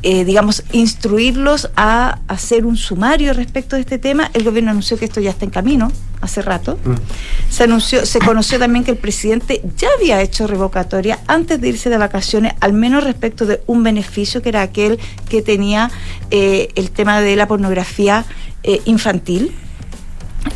eh, 0.05 0.25
digamos, 0.25 0.63
instruirlos 0.73 1.69
a 1.77 2.19
hacer 2.27 2.65
un 2.65 2.75
sumario 2.75 3.33
respecto 3.33 3.77
de 3.77 3.81
este 3.83 3.97
tema. 3.97 4.29
El 4.33 4.43
gobierno 4.43 4.71
anunció 4.71 4.97
que 4.97 5.05
esto 5.05 5.21
ya 5.21 5.29
está 5.29 5.45
en 5.45 5.51
camino 5.51 5.91
hace 6.19 6.41
rato. 6.41 6.77
Se 7.49 7.63
anunció, 7.63 8.05
se 8.05 8.19
conoció 8.19 8.59
también 8.59 8.83
que 8.83 8.91
el 8.91 8.97
presidente 8.97 9.61
ya 9.77 9.87
había 9.97 10.21
hecho 10.21 10.45
revocatoria 10.45 11.19
antes 11.27 11.61
de 11.61 11.69
irse 11.69 11.89
de 11.89 11.97
vacaciones, 11.97 12.53
al 12.59 12.73
menos 12.73 13.05
respecto 13.05 13.45
de 13.45 13.61
un 13.65 13.83
beneficio 13.83 14.41
que 14.41 14.49
era 14.49 14.61
aquel 14.61 14.99
que 15.29 15.41
tenía 15.41 15.89
eh, 16.31 16.69
el 16.75 16.91
tema 16.91 17.21
de 17.21 17.37
la 17.37 17.47
pornografía 17.47 18.25
eh, 18.63 18.81
infantil. 18.85 19.55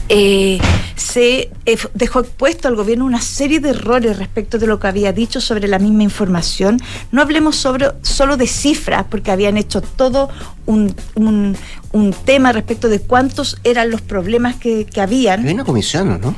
Eh, 0.09 0.57
se 0.95 1.51
eh, 1.65 1.77
dejó 1.93 2.21
expuesto 2.21 2.67
al 2.67 2.75
gobierno 2.75 3.05
una 3.05 3.21
serie 3.21 3.59
de 3.59 3.69
errores 3.71 4.17
respecto 4.17 4.57
de 4.57 4.65
lo 4.67 4.79
que 4.79 4.87
había 4.87 5.11
dicho 5.13 5.41
sobre 5.41 5.67
la 5.67 5.79
misma 5.79 6.03
información. 6.03 6.79
No 7.11 7.21
hablemos 7.21 7.55
sobre, 7.57 7.87
solo 8.03 8.37
de 8.37 8.47
cifras, 8.47 9.05
porque 9.09 9.31
habían 9.31 9.57
hecho 9.57 9.81
todo 9.81 10.29
un, 10.65 10.95
un- 11.15 11.55
un 11.91 12.13
tema 12.13 12.51
respecto 12.51 12.87
de 12.89 12.99
cuántos 13.01 13.57
eran 13.63 13.89
los 13.91 14.01
problemas 14.01 14.55
que, 14.55 14.85
que 14.85 15.01
habían. 15.01 15.45
Hay 15.45 15.53
una 15.53 15.65
comisión, 15.65 16.19
¿no? 16.21 16.35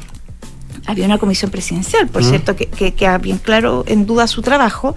Había 0.86 1.06
una 1.06 1.20
comisión 1.20 1.52
presidencial, 1.52 2.08
por 2.08 2.24
Mm. 2.24 2.30
cierto, 2.30 2.56
que, 2.56 2.68
que 2.68 3.18
bien 3.22 3.38
claro 3.38 3.84
en 3.88 4.06
duda 4.08 4.26
su 4.28 4.42
trabajo. 4.42 4.96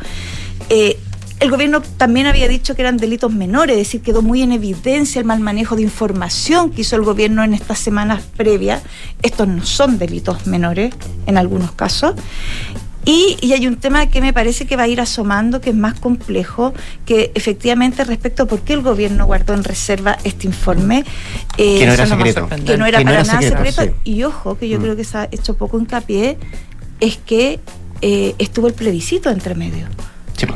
Eh, 0.71 0.99
el 1.43 1.51
gobierno 1.51 1.83
también 1.97 2.27
había 2.27 2.47
dicho 2.49 2.75
que 2.75 2.83
eran 2.83 2.97
delitos 2.97 3.33
menores, 3.33 3.73
es 3.77 3.79
decir, 3.87 4.01
quedó 4.03 4.23
muy 4.23 4.43
en 4.43 4.53
evidencia 4.53 5.19
el 5.19 5.25
mal 5.25 5.41
manejo 5.41 5.77
de 5.77 5.83
información 5.83 6.71
que 6.71 6.83
hizo 6.83 6.97
el 6.97 7.03
gobierno 7.03 7.43
en 7.43 7.53
estas 7.53 7.79
semanas 7.79 8.23
previas. 8.37 8.83
Estos 9.23 9.49
no 9.49 9.65
son 9.67 9.99
delitos 9.99 10.47
menores 10.47 10.95
en 11.27 11.37
algunos 11.37 11.73
casos. 11.73 12.15
Y, 13.05 13.37
y 13.41 13.53
hay 13.53 13.67
un 13.67 13.77
tema 13.77 14.07
que 14.07 14.21
me 14.21 14.33
parece 14.33 14.65
que 14.65 14.77
va 14.77 14.85
a 14.85 14.89
ir 14.89 15.01
asomando, 15.01 15.61
que 15.61 15.71
es 15.71 15.77
más 15.77 15.99
complejo, 15.99 16.73
que 17.05 17.33
efectivamente 17.35 18.05
respecto 18.05 18.45
a 18.45 18.47
por 18.47 18.61
qué 18.61 18.75
el 18.75 18.83
gobierno 18.83 19.27
guardó 19.27 19.55
en 19.55 19.65
reserva 19.65 20.17
este 20.23 20.47
informe. 20.47 21.05
eh, 21.59 21.79
Que 21.81 21.87
no 21.87 21.93
era 21.95 22.07
secreto. 22.07 22.49
Que 22.65 22.77
no 22.79 22.87
era 22.87 22.99
Que 22.99 23.05
no 23.05 23.11
para 23.11 23.21
era 23.23 23.27
nada 23.33 23.43
secreto, 23.43 23.73
secreto. 23.73 23.97
sí. 24.05 24.11
Y 24.13 24.23
ojo, 24.23 24.57
que 24.57 24.69
yo 24.69 24.79
Mm. 24.79 24.83
creo 24.83 24.97
que 24.97 25.03
se 25.05 25.19
ha 25.19 25.29
hecho 25.33 25.55
poco 25.57 25.81
hincapié, 25.81 26.39
es 27.01 27.17
que 27.17 27.59
eh, 28.03 28.35
estuvo 28.39 28.69
el 28.69 28.75
plebiscito 28.75 29.31
entre 29.31 29.57
medio. 29.57 29.87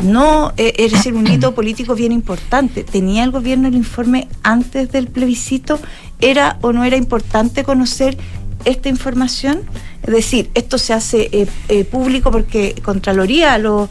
No, 0.02 0.52
eh, 0.56 0.74
es 0.78 0.92
decir, 0.92 1.14
un 1.14 1.26
hito 1.26 1.54
político 1.54 1.94
bien 1.94 2.12
importante. 2.12 2.82
¿Tenía 2.84 3.24
el 3.24 3.30
gobierno 3.30 3.68
el 3.68 3.74
informe 3.74 4.28
antes 4.42 4.90
del 4.90 5.08
plebiscito? 5.08 5.78
¿Era 6.20 6.58
o 6.62 6.72
no 6.72 6.84
era 6.84 6.96
importante 6.96 7.62
conocer 7.62 8.16
esta 8.64 8.88
información? 8.88 9.60
Es 10.02 10.12
decir, 10.12 10.50
esto 10.54 10.78
se 10.78 10.92
hace 10.92 11.28
eh, 11.32 11.46
eh, 11.68 11.84
público 11.84 12.30
porque 12.30 12.74
Contraloría 12.82 13.58
lo, 13.58 13.88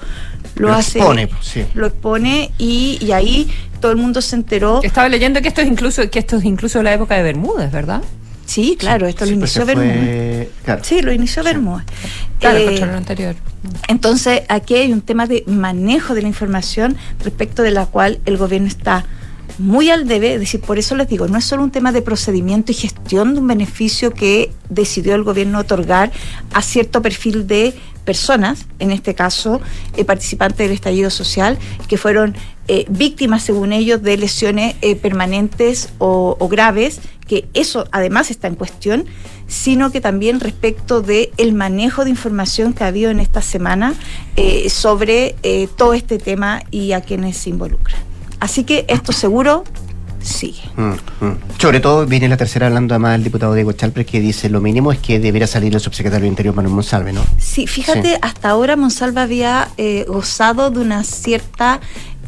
lo, 0.56 0.68
Lo 0.70 0.74
hace. 0.74 1.00
expone, 1.00 1.28
pues, 1.28 1.46
sí. 1.46 1.66
Lo 1.74 1.88
expone 1.88 2.52
y, 2.58 2.98
y 3.02 3.12
ahí 3.12 3.50
todo 3.80 3.92
el 3.92 3.98
mundo 3.98 4.22
se 4.22 4.36
enteró. 4.36 4.82
Estaba 4.84 5.08
leyendo 5.10 5.42
que 5.42 5.48
esto 5.50 5.62
es 5.62 5.68
incluso 5.68 6.10
que 6.10 6.20
esto 6.20 6.38
es 6.38 6.46
incluso 6.46 6.82
la 6.84 6.94
época 6.94 7.16
de 7.16 7.24
Bermúdez, 7.24 7.72
¿verdad? 7.72 8.02
Sí, 8.46 8.76
claro, 8.80 9.08
esto 9.08 9.26
lo 9.26 9.30
Sí, 9.32 9.34
inició 9.38 9.66
Bermúdez. 9.66 10.50
claro. 10.64 10.84
Sí, 10.84 11.02
lo 11.02 11.12
inició 11.12 11.44
Bermúdez. 11.44 11.86
Claro, 12.40 12.58
Eh, 12.60 12.66
Contralor 12.66 12.96
anterior. 12.96 13.36
entonces, 13.88 14.42
aquí 14.50 14.76
hay 14.76 14.94
un 14.94 15.02
tema 15.02 15.26
de 15.28 15.44
manejo 15.48 16.14
de 16.14 16.22
la 16.22 16.28
información 16.28 16.96
respecto 17.24 17.64
de 17.64 17.72
la 17.72 17.86
cual 17.88 18.20
el 18.26 18.38
gobierno 18.38 18.68
está 18.68 19.06
muy 19.58 19.90
al 19.90 20.08
debe, 20.08 20.34
es 20.34 20.40
decir, 20.40 20.62
por 20.62 20.78
eso 20.78 20.96
les 20.96 21.08
digo, 21.08 21.28
no 21.28 21.38
es 21.38 21.46
solo 21.46 21.64
un 21.64 21.72
tema 21.72 21.92
de 21.92 22.02
procedimiento 22.02 22.72
y 22.72 22.76
gestión 22.76 23.34
de 23.34 23.40
un 23.40 23.48
beneficio 23.48 24.14
que 24.14 24.52
decidió 24.70 25.16
el 25.16 25.24
gobierno 25.24 25.60
otorgar 25.60 26.12
a 26.54 26.62
cierto 26.62 27.02
perfil 27.02 27.48
de 27.48 27.74
personas, 28.04 28.66
en 28.80 28.92
este 28.92 29.16
caso 29.16 29.62
eh, 29.98 30.06
participantes 30.06 30.58
del 30.60 30.72
estallido 30.72 31.10
social, 31.10 31.58
que 31.88 31.98
fueron 31.98 32.36
eh, 32.68 32.86
víctimas, 32.90 33.44
según 33.44 33.74
ellos, 33.74 34.02
de 34.02 34.18
lesiones 34.18 34.76
eh, 34.82 34.96
permanentes 34.96 35.90
o, 35.98 36.36
o 36.40 36.48
graves, 36.48 37.00
que 37.28 37.48
eso 37.54 37.88
además 37.92 38.32
está 38.32 38.48
en 38.48 38.56
cuestión, 38.56 39.06
sino 39.48 39.92
que 39.92 40.02
también 40.02 40.40
respecto 40.40 41.02
de 41.02 41.32
el 41.38 41.54
manejo 41.54 42.04
de 42.04 42.12
información 42.12 42.74
que 42.74 42.84
ha 42.84 42.88
habido 42.88 43.12
en 43.12 43.20
esta 43.20 43.42
semana 43.42 43.94
eh, 44.36 44.70
sobre 44.70 45.36
todo 45.76 45.94
este 45.94 46.18
tema 46.18 46.64
y 46.72 46.94
a 46.94 47.02
quienes 47.02 47.38
se 47.38 47.52
involucran. 47.52 48.15
Así 48.40 48.64
que 48.64 48.86
esto 48.88 49.12
seguro 49.12 49.64
sigue. 50.22 50.62
Mm, 50.76 51.26
mm. 51.26 51.38
Sobre 51.60 51.80
todo 51.80 52.06
viene 52.08 52.28
la 52.28 52.38
tercera 52.38 52.66
hablando 52.68 52.96
además 52.96 53.16
el 53.16 53.24
diputado 53.24 53.54
Diego 53.54 53.72
Chalpres 53.74 54.08
que 54.08 54.20
dice 54.20 54.50
lo 54.50 54.60
mínimo 54.60 54.92
es 54.92 54.98
que 55.00 55.20
debiera 55.20 55.46
salir 55.46 55.74
el 55.74 55.80
subsecretario 55.80 56.24
del 56.24 56.32
Interior 56.32 56.56
Manuel 56.56 56.74
Monsalve, 56.74 57.14
¿no? 57.14 57.22
Sí, 57.38 57.68
fíjate, 57.68 58.14
Sí. 58.14 58.18
hasta 58.22 58.50
ahora 58.50 58.76
Monsalva 58.76 59.22
había 59.24 59.70
eh, 59.78 60.06
gozado 60.08 60.72
de 60.72 60.80
una 60.80 61.04
cierta, 61.04 61.80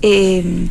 eh, 0.01 0.67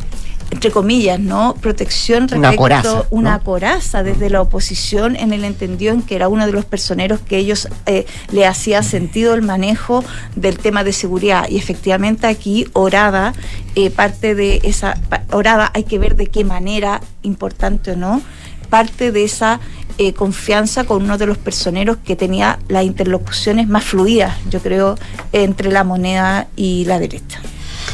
entre 0.51 0.71
comillas, 0.71 1.19
¿no? 1.19 1.55
Protección 1.55 2.27
respecto 2.27 2.39
Una 2.39 2.55
coraza, 2.55 3.03
una 3.09 3.37
¿no? 3.37 3.43
coraza 3.43 4.03
desde 4.03 4.29
la 4.29 4.41
oposición 4.41 5.15
en 5.15 5.33
el 5.33 5.43
entendido 5.43 5.93
en 5.93 6.01
que 6.01 6.15
era 6.15 6.29
uno 6.29 6.45
de 6.45 6.51
los 6.51 6.65
personeros 6.65 7.19
que 7.19 7.37
ellos 7.37 7.67
eh, 7.85 8.05
le 8.31 8.45
hacía 8.45 8.83
sentido 8.83 9.33
el 9.33 9.41
manejo 9.41 10.03
del 10.35 10.57
tema 10.57 10.83
de 10.83 10.93
seguridad. 10.93 11.47
Y 11.49 11.57
efectivamente 11.57 12.27
aquí 12.27 12.67
Orada, 12.73 13.33
eh, 13.75 13.89
parte 13.89 14.35
de 14.35 14.61
esa, 14.63 14.99
Orada 15.31 15.71
hay 15.73 15.83
que 15.83 15.99
ver 15.99 16.15
de 16.15 16.27
qué 16.27 16.45
manera, 16.45 17.01
importante 17.23 17.91
o 17.91 17.95
no, 17.95 18.21
parte 18.69 19.11
de 19.11 19.23
esa 19.23 19.59
eh, 19.97 20.13
confianza 20.13 20.83
con 20.83 21.03
uno 21.03 21.17
de 21.17 21.25
los 21.25 21.37
personeros 21.37 21.97
que 21.97 22.15
tenía 22.15 22.59
las 22.67 22.83
interlocuciones 22.83 23.67
más 23.67 23.83
fluidas, 23.83 24.37
yo 24.49 24.61
creo, 24.61 24.95
entre 25.33 25.71
la 25.71 25.83
moneda 25.83 26.47
y 26.55 26.85
la 26.85 26.99
derecha. 26.99 27.41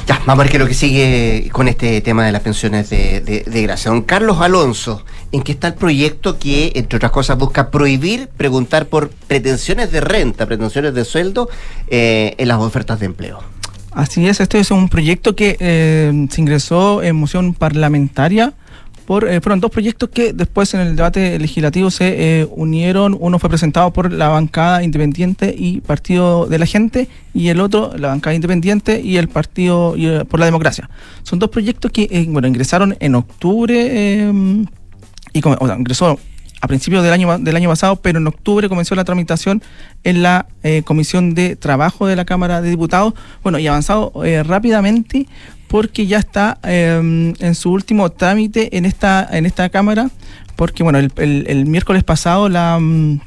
Ya, 0.06 0.20
vamos 0.26 0.42
a 0.42 0.44
ver 0.44 0.52
qué 0.52 0.60
lo 0.60 0.68
que 0.68 0.74
sigue 0.74 1.50
con 1.52 1.68
este 1.68 2.02
tema 2.02 2.26
de 2.26 2.32
las 2.32 2.42
pensiones 2.42 2.90
de 2.90 3.62
gracia. 3.64 3.90
Don 3.90 4.02
Carlos 4.02 4.42
Alonso, 4.42 5.06
¿en 5.32 5.42
qué 5.42 5.52
está 5.52 5.68
el 5.70 5.74
proyecto 5.74 6.38
que, 6.38 6.72
entre 6.76 6.98
otras 6.98 7.12
cosas, 7.12 7.38
busca 7.38 7.72
prohibir 7.72 8.30
preguntar 8.36 8.88
por 8.88 9.10
pretensiones 9.10 9.92
de 9.92 10.02
renta, 10.02 10.46
pretensiones 10.46 10.94
de 10.94 11.06
sueldo 11.06 11.50
eh, 11.88 12.36
en 12.38 12.48
las 12.48 12.60
ofertas 12.60 13.00
de 13.00 13.08
empleo? 13.08 13.40
Así 13.92 14.28
es, 14.28 14.40
este 14.40 14.60
es 14.60 14.72
un 14.72 14.90
proyecto 14.90 15.36
que 15.36 15.58
eh, 15.60 16.28
se 16.30 16.42
ingresó 16.42 17.02
en 17.02 17.16
moción 17.16 17.54
parlamentaria. 17.54 18.54
Por, 19.06 19.28
eh, 19.28 19.42
fueron 19.42 19.60
dos 19.60 19.72
proyectos 19.72 20.10
que 20.10 20.34
después 20.34 20.74
en 20.74 20.82
el 20.82 20.96
debate 20.96 21.38
legislativo 21.38 21.92
se 21.92 22.42
eh, 22.42 22.48
unieron. 22.52 23.18
Uno 23.20 23.38
fue 23.40 23.50
presentado 23.50 23.92
por 23.92 24.12
la 24.12 24.30
bancada 24.30 24.84
independiente 24.84 25.54
y 25.58 25.82
Partido 25.82 26.46
de 26.46 26.60
la 26.60 26.66
Gente 26.66 27.10
y 27.34 27.50
el 27.50 27.60
otro, 27.60 27.92
la 27.98 28.10
bancada 28.10 28.36
independiente 28.36 29.02
y 29.02 29.18
el 29.18 29.28
Partido 29.28 29.96
eh, 29.98 30.24
por 30.26 30.40
la 30.40 30.46
Democracia. 30.46 30.90
Son 31.24 31.40
dos 31.40 31.50
proyectos 31.50 31.92
que 31.92 32.08
eh, 32.10 32.26
bueno, 32.30 32.48
ingresaron 32.48 32.96
en 33.00 33.16
octubre 33.16 33.76
eh, 33.76 34.32
y 35.34 35.42
o 35.44 35.76
ingresó 35.78 36.20
a 36.62 36.68
principios 36.68 37.04
del 37.04 37.12
año, 37.12 37.38
del 37.40 37.56
año 37.56 37.70
pasado, 37.70 37.98
pero 37.98 38.20
en 38.20 38.28
octubre 38.28 38.70
comenzó 38.70 38.96
la 38.96 39.04
tramitación 39.04 39.62
en 40.06 40.24
la 40.24 40.46
Comisión 40.86 41.34
de 41.34 41.58
Trabajo 41.58 42.08
de 42.08 42.16
la 42.16 42.24
Cámara 42.24 42.62
de 42.62 42.70
Diputados. 42.70 43.14
Bueno, 43.42 43.60
y 43.60 43.68
avanzado 43.68 44.14
rápidamente 44.46 45.28
porque 45.74 46.06
ya 46.06 46.20
está 46.20 46.60
eh, 46.64 47.34
en 47.40 47.56
su 47.56 47.72
último 47.72 48.12
trámite 48.12 48.78
en 48.78 48.86
esta, 48.86 49.28
en 49.32 49.48
esta 49.48 49.70
Cámara, 49.70 50.12
porque 50.56 50.84
bueno, 50.84 51.00
el, 51.00 51.12
el- 51.18 51.66
miércoles 51.66 52.04
pasado 52.04 52.48
la... 52.48 52.78
mm, 52.80 53.20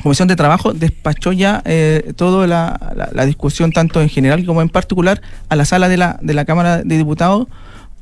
Comisión 0.00 0.28
de 0.28 0.36
Trabajo 0.36 0.72
despachó 0.74 1.32
ya 1.32 1.60
eh, 1.64 2.12
toda 2.14 2.46
la, 2.46 3.08
la- 3.12 3.26
discusión, 3.26 3.72
tanto 3.72 4.00
en 4.00 4.08
general 4.08 4.46
como 4.46 4.62
en 4.62 4.68
particular, 4.68 5.20
a 5.48 5.56
la 5.56 5.64
sala 5.64 5.88
de 5.88 5.96
la, 5.96 6.18
de 6.22 6.34
la 6.34 6.44
Cámara 6.44 6.82
de 6.84 6.96
Diputados, 6.96 7.48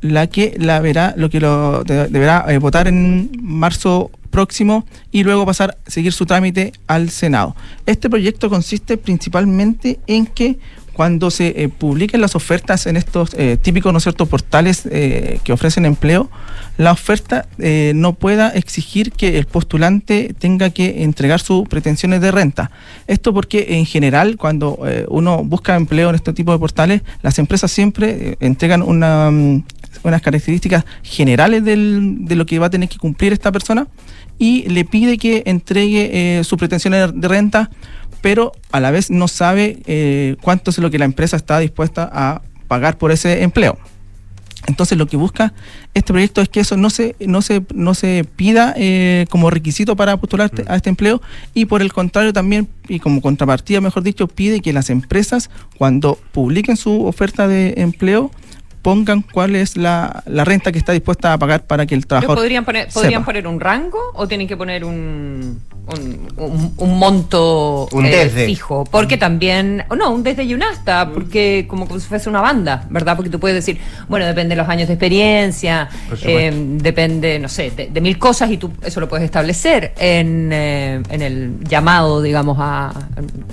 la 0.03 0.27
que 0.27 0.55
la 0.59 0.81
verá, 0.81 1.15
lo 1.17 1.31
que 1.31 1.41
lo 1.41 1.83
de- 1.85 2.09
deberá 2.09 2.45
eh, 2.49 2.59
votar 2.59 2.87
en 2.87 3.31
marzo 3.41 4.11
próximo 4.31 4.85
y 5.11 5.25
luego 5.25 5.45
pasar 5.47 5.79
seguir 5.87 6.13
su 6.13 6.27
trámite 6.27 6.73
al 6.87 7.09
Senado. 7.09 7.57
Este 7.87 8.11
proyecto 8.11 8.51
consiste 8.51 8.99
principalmente 8.99 9.99
en 10.07 10.27
que 10.27 10.59
cuando 11.01 11.31
se 11.31 11.55
eh, 11.57 11.71
publiquen 11.71 12.21
las 12.21 12.37
ofertas 12.37 12.87
en 12.87 12.99
estos 12.99 13.33
eh, 13.33 13.57
típicos, 13.57 13.91
¿no 13.91 13.97
es 13.97 14.03
cierto?, 14.03 14.27
portales 14.27 14.83
eh, 14.85 15.41
que 15.45 15.55
ofrecen 15.55 15.87
empleo, 15.87 16.29
la 16.77 16.93
oferta 16.93 17.47
no 17.95 18.13
pueda 18.13 18.51
exigir 18.51 19.11
que 19.13 19.39
el 19.39 19.47
postulante 19.47 20.35
tenga 20.39 20.69
que 20.69 21.03
entregar 21.03 21.41
sus 21.41 21.67
pretensiones 21.69 22.21
de 22.21 22.31
renta. 22.31 22.71
Esto 23.07 23.33
porque 23.33 23.79
en 23.79 23.87
general 23.87 24.37
cuando 24.37 24.79
uno 25.09 25.43
busca 25.43 25.75
empleo 25.75 26.11
en 26.11 26.17
este 26.17 26.35
tipo 26.35 26.53
de 26.53 26.59
portales, 26.59 27.01
las 27.23 27.39
empresas 27.39 27.71
siempre 27.71 28.37
entregan 28.41 28.81
mm, 28.81 29.65
unas 30.05 30.23
características 30.23 30.85
generales 31.03 31.65
de 31.65 32.35
lo 32.37 32.45
que 32.45 32.59
va 32.59 32.67
a 32.67 32.71
tener 32.71 32.91
que 32.91 32.99
cumplir 32.99 33.33
esta 33.33 33.51
persona 33.53 33.87
y 34.39 34.69
le 34.69 34.85
pide 34.85 35.17
que 35.17 35.43
entregue 35.47 36.43
sus 36.45 36.59
pretensiones 36.59 37.11
de 37.15 37.29
renta, 37.29 37.71
pero 38.21 38.53
a 38.73 38.81
la 38.81 38.91
vez 38.91 39.11
no 39.11 39.29
sabe 39.29 39.81
eh, 39.87 40.37
cuánto 40.43 40.71
es 40.71 40.79
lo 40.79 40.91
que 40.91 40.99
la 40.99 41.05
empresa 41.05 41.37
está 41.37 41.59
dispuesta 41.59 42.09
a 42.13 42.43
pagar 42.69 42.99
por 42.99 43.13
ese 43.13 43.43
empleo. 43.43 43.79
Entonces 44.67 44.99
lo 44.99 45.07
que 45.07 45.17
busca 45.17 45.53
este 45.95 46.13
proyecto 46.13 46.41
es 46.43 46.49
que 46.49 46.61
eso 46.61 46.77
no 46.77 46.91
se, 46.91 47.17
no 47.19 47.41
se, 47.43 47.63
no 47.75 47.95
se 47.95 48.25
pida 48.37 48.75
eh, 48.77 49.27
como 49.31 49.51
requisito 49.51 49.97
para 49.97 50.17
postular 50.19 50.51
a 50.69 50.77
este 50.77 50.91
empleo 50.91 51.23
y 51.55 51.65
por 51.65 51.81
el 51.81 51.93
contrario 51.93 52.33
también, 52.33 52.69
y 52.87 53.01
como 53.01 53.23
contrapartida 53.23 53.81
mejor 53.81 54.03
dicho, 54.03 54.29
pide 54.29 54.61
que 54.61 54.73
las 54.73 54.91
empresas 54.91 55.51
cuando 55.79 56.19
publiquen 56.33 56.77
su 56.77 57.07
oferta 57.07 57.49
de 57.49 57.75
empleo 57.79 58.31
pongan 58.83 59.23
cuál 59.23 59.57
es 59.57 59.77
la, 59.77 60.23
la 60.27 60.45
renta 60.45 60.73
que 60.73 60.79
está 60.79 60.93
dispuesta 60.93 61.33
a 61.33 61.39
pagar 61.39 61.67
para 61.67 61.87
que 61.87 61.95
el 61.95 62.03
¿Pero 62.03 62.09
trabajador 62.09 62.37
podrían 62.39 62.65
poner, 62.65 62.89
podrían 62.89 63.21
sepa. 63.21 63.25
poner 63.25 63.47
un 63.47 63.61
rango 63.61 63.99
o 64.15 64.29
tienen 64.29 64.47
que 64.47 64.57
poner 64.57 64.85
un, 64.85 65.61
un, 65.87 66.29
un- 66.37 66.75
un 66.77 66.99
monto 66.99 67.89
Un 67.93 68.07
eh, 68.07 68.29
fijo? 68.47 68.85
Porque 68.85 69.17
también, 69.17 69.85
o 69.89 69.97
no, 69.97 70.11
un 70.11 70.23
desde 70.23 70.45
y 70.45 70.55
un 70.55 70.63
hasta, 70.63 71.11
porque 71.11 71.67
como 71.69 71.87
si 71.99 72.07
fuese 72.07 72.29
una 72.29 72.41
banda, 72.41 72.87
¿verdad? 72.91 73.17
Porque 73.17 73.31
tú 73.31 73.41
puedes 73.41 73.57
decir, 73.57 73.81
bueno, 74.09 74.27
depende 74.27 74.55
de 74.55 74.61
los 74.63 74.69
años 74.69 74.89
de 74.89 74.95
experiencia, 74.95 75.89
eh, 76.23 76.53
depende, 76.81 77.39
no 77.39 77.49
sé, 77.49 77.71
de, 77.71 77.89
de 77.89 78.01
mil 78.01 78.19
cosas 78.19 78.51
y 78.51 78.57
tú 78.57 78.71
eso 78.85 79.01
lo 79.01 79.09
puedes 79.09 79.25
establecer 79.25 79.93
en, 79.99 80.51
eh, 80.53 81.03
en 81.11 81.23
el 81.23 81.55
llamado, 81.69 82.23
digamos, 82.23 82.57
a, 82.61 82.93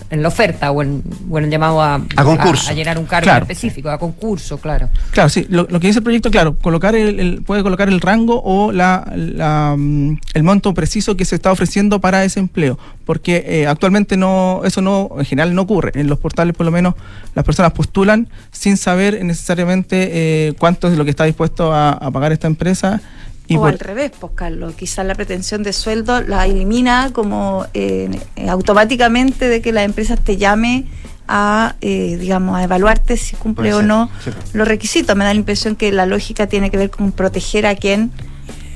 en 0.10 0.22
la 0.22 0.28
oferta 0.28 0.72
o 0.72 0.82
en, 0.82 1.04
o 1.30 1.38
en 1.40 1.46
el 1.46 1.50
llamado 1.52 1.82
a, 1.82 1.96
A 2.16 2.24
concurso. 2.24 2.70
a, 2.70 2.74
llenar 2.74 2.98
un 3.00 3.06
cargo 3.06 3.24
Claro. 3.26 3.44
específico, 3.44 3.90
a 3.90 3.98
concurso, 3.98 4.58
claro. 4.60 4.90
Claro, 5.12 5.30
sí, 5.30 5.46
lo, 5.50 5.68
lo 5.70 5.80
que 5.80 5.88
dice 5.88 6.00
el 6.00 6.04
proyecto, 6.04 6.30
claro, 6.32 6.56
colocar 6.56 6.96
el, 6.96 7.20
el- 7.20 7.42
puede 7.44 7.64
colocar 7.64 7.88
el 7.90 8.00
rango 8.02 8.42
o 8.44 8.72
la, 8.72 9.12
la, 9.16 9.76
mm, 9.78 10.20
el 10.34 10.44
monto 10.44 10.74
preciso 10.74 11.16
que 11.18 11.26
se 11.26 11.36
está 11.36 11.52
ofreciendo 11.52 12.00
para 12.00 12.17
ese 12.24 12.40
empleo, 12.40 12.78
porque 13.06 13.44
eh, 13.48 13.68
actualmente 13.68 14.18
no 14.18 14.62
eso 14.66 14.82
no 14.82 15.10
en 15.18 15.26
general 15.26 15.54
no 15.56 15.62
ocurre. 15.64 15.92
En 15.96 16.08
los 16.08 16.20
portales 16.20 16.56
por 16.56 16.66
lo 16.66 16.72
menos 16.72 16.96
las 17.36 17.44
personas 17.46 17.72
postulan 17.74 18.28
sin 18.52 18.78
saber 18.78 19.24
necesariamente 19.24 20.10
eh, 20.48 20.54
cuánto 20.60 20.88
es 20.88 20.98
lo 20.98 21.04
que 21.04 21.12
está 21.12 21.24
dispuesto 21.26 21.74
a, 21.74 21.92
a 21.92 22.12
pagar 22.12 22.32
esta 22.32 22.48
empresa 22.48 23.02
y 23.50 23.56
o 23.56 23.62
por- 23.62 23.70
al 23.70 23.80
revés, 23.80 24.12
pues 24.20 24.34
Carlos, 24.36 24.74
quizás 24.76 25.06
la 25.06 25.16
pretensión 25.16 25.64
de 25.64 25.72
sueldo 25.72 26.22
la 26.22 26.46
elimina 26.46 27.12
como 27.14 27.66
eh, 27.74 28.10
automáticamente 28.50 29.48
de 29.48 29.62
que 29.62 29.72
la 29.72 29.84
empresa 29.84 30.18
te 30.18 30.36
llame 30.36 30.86
a, 31.30 31.76
eh, 31.82 32.18
digamos, 32.20 32.58
a 32.58 32.64
evaluarte 32.64 33.16
si 33.18 33.36
cumple 33.38 33.74
o 33.74 33.82
no 33.82 34.10
sí. 34.24 34.32
los 34.54 34.68
requisitos. 34.68 35.16
Me 35.16 35.24
da 35.24 35.32
la 35.34 35.40
impresión 35.40 35.76
que 35.78 35.92
la 35.94 36.06
lógica 36.06 36.48
tiene 36.48 36.70
que 36.70 36.78
ver 36.78 36.90
con 36.90 37.12
proteger 37.14 37.66
a 37.66 37.76
quien 37.76 38.12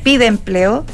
pide 0.03 0.25
empleo 0.25 0.85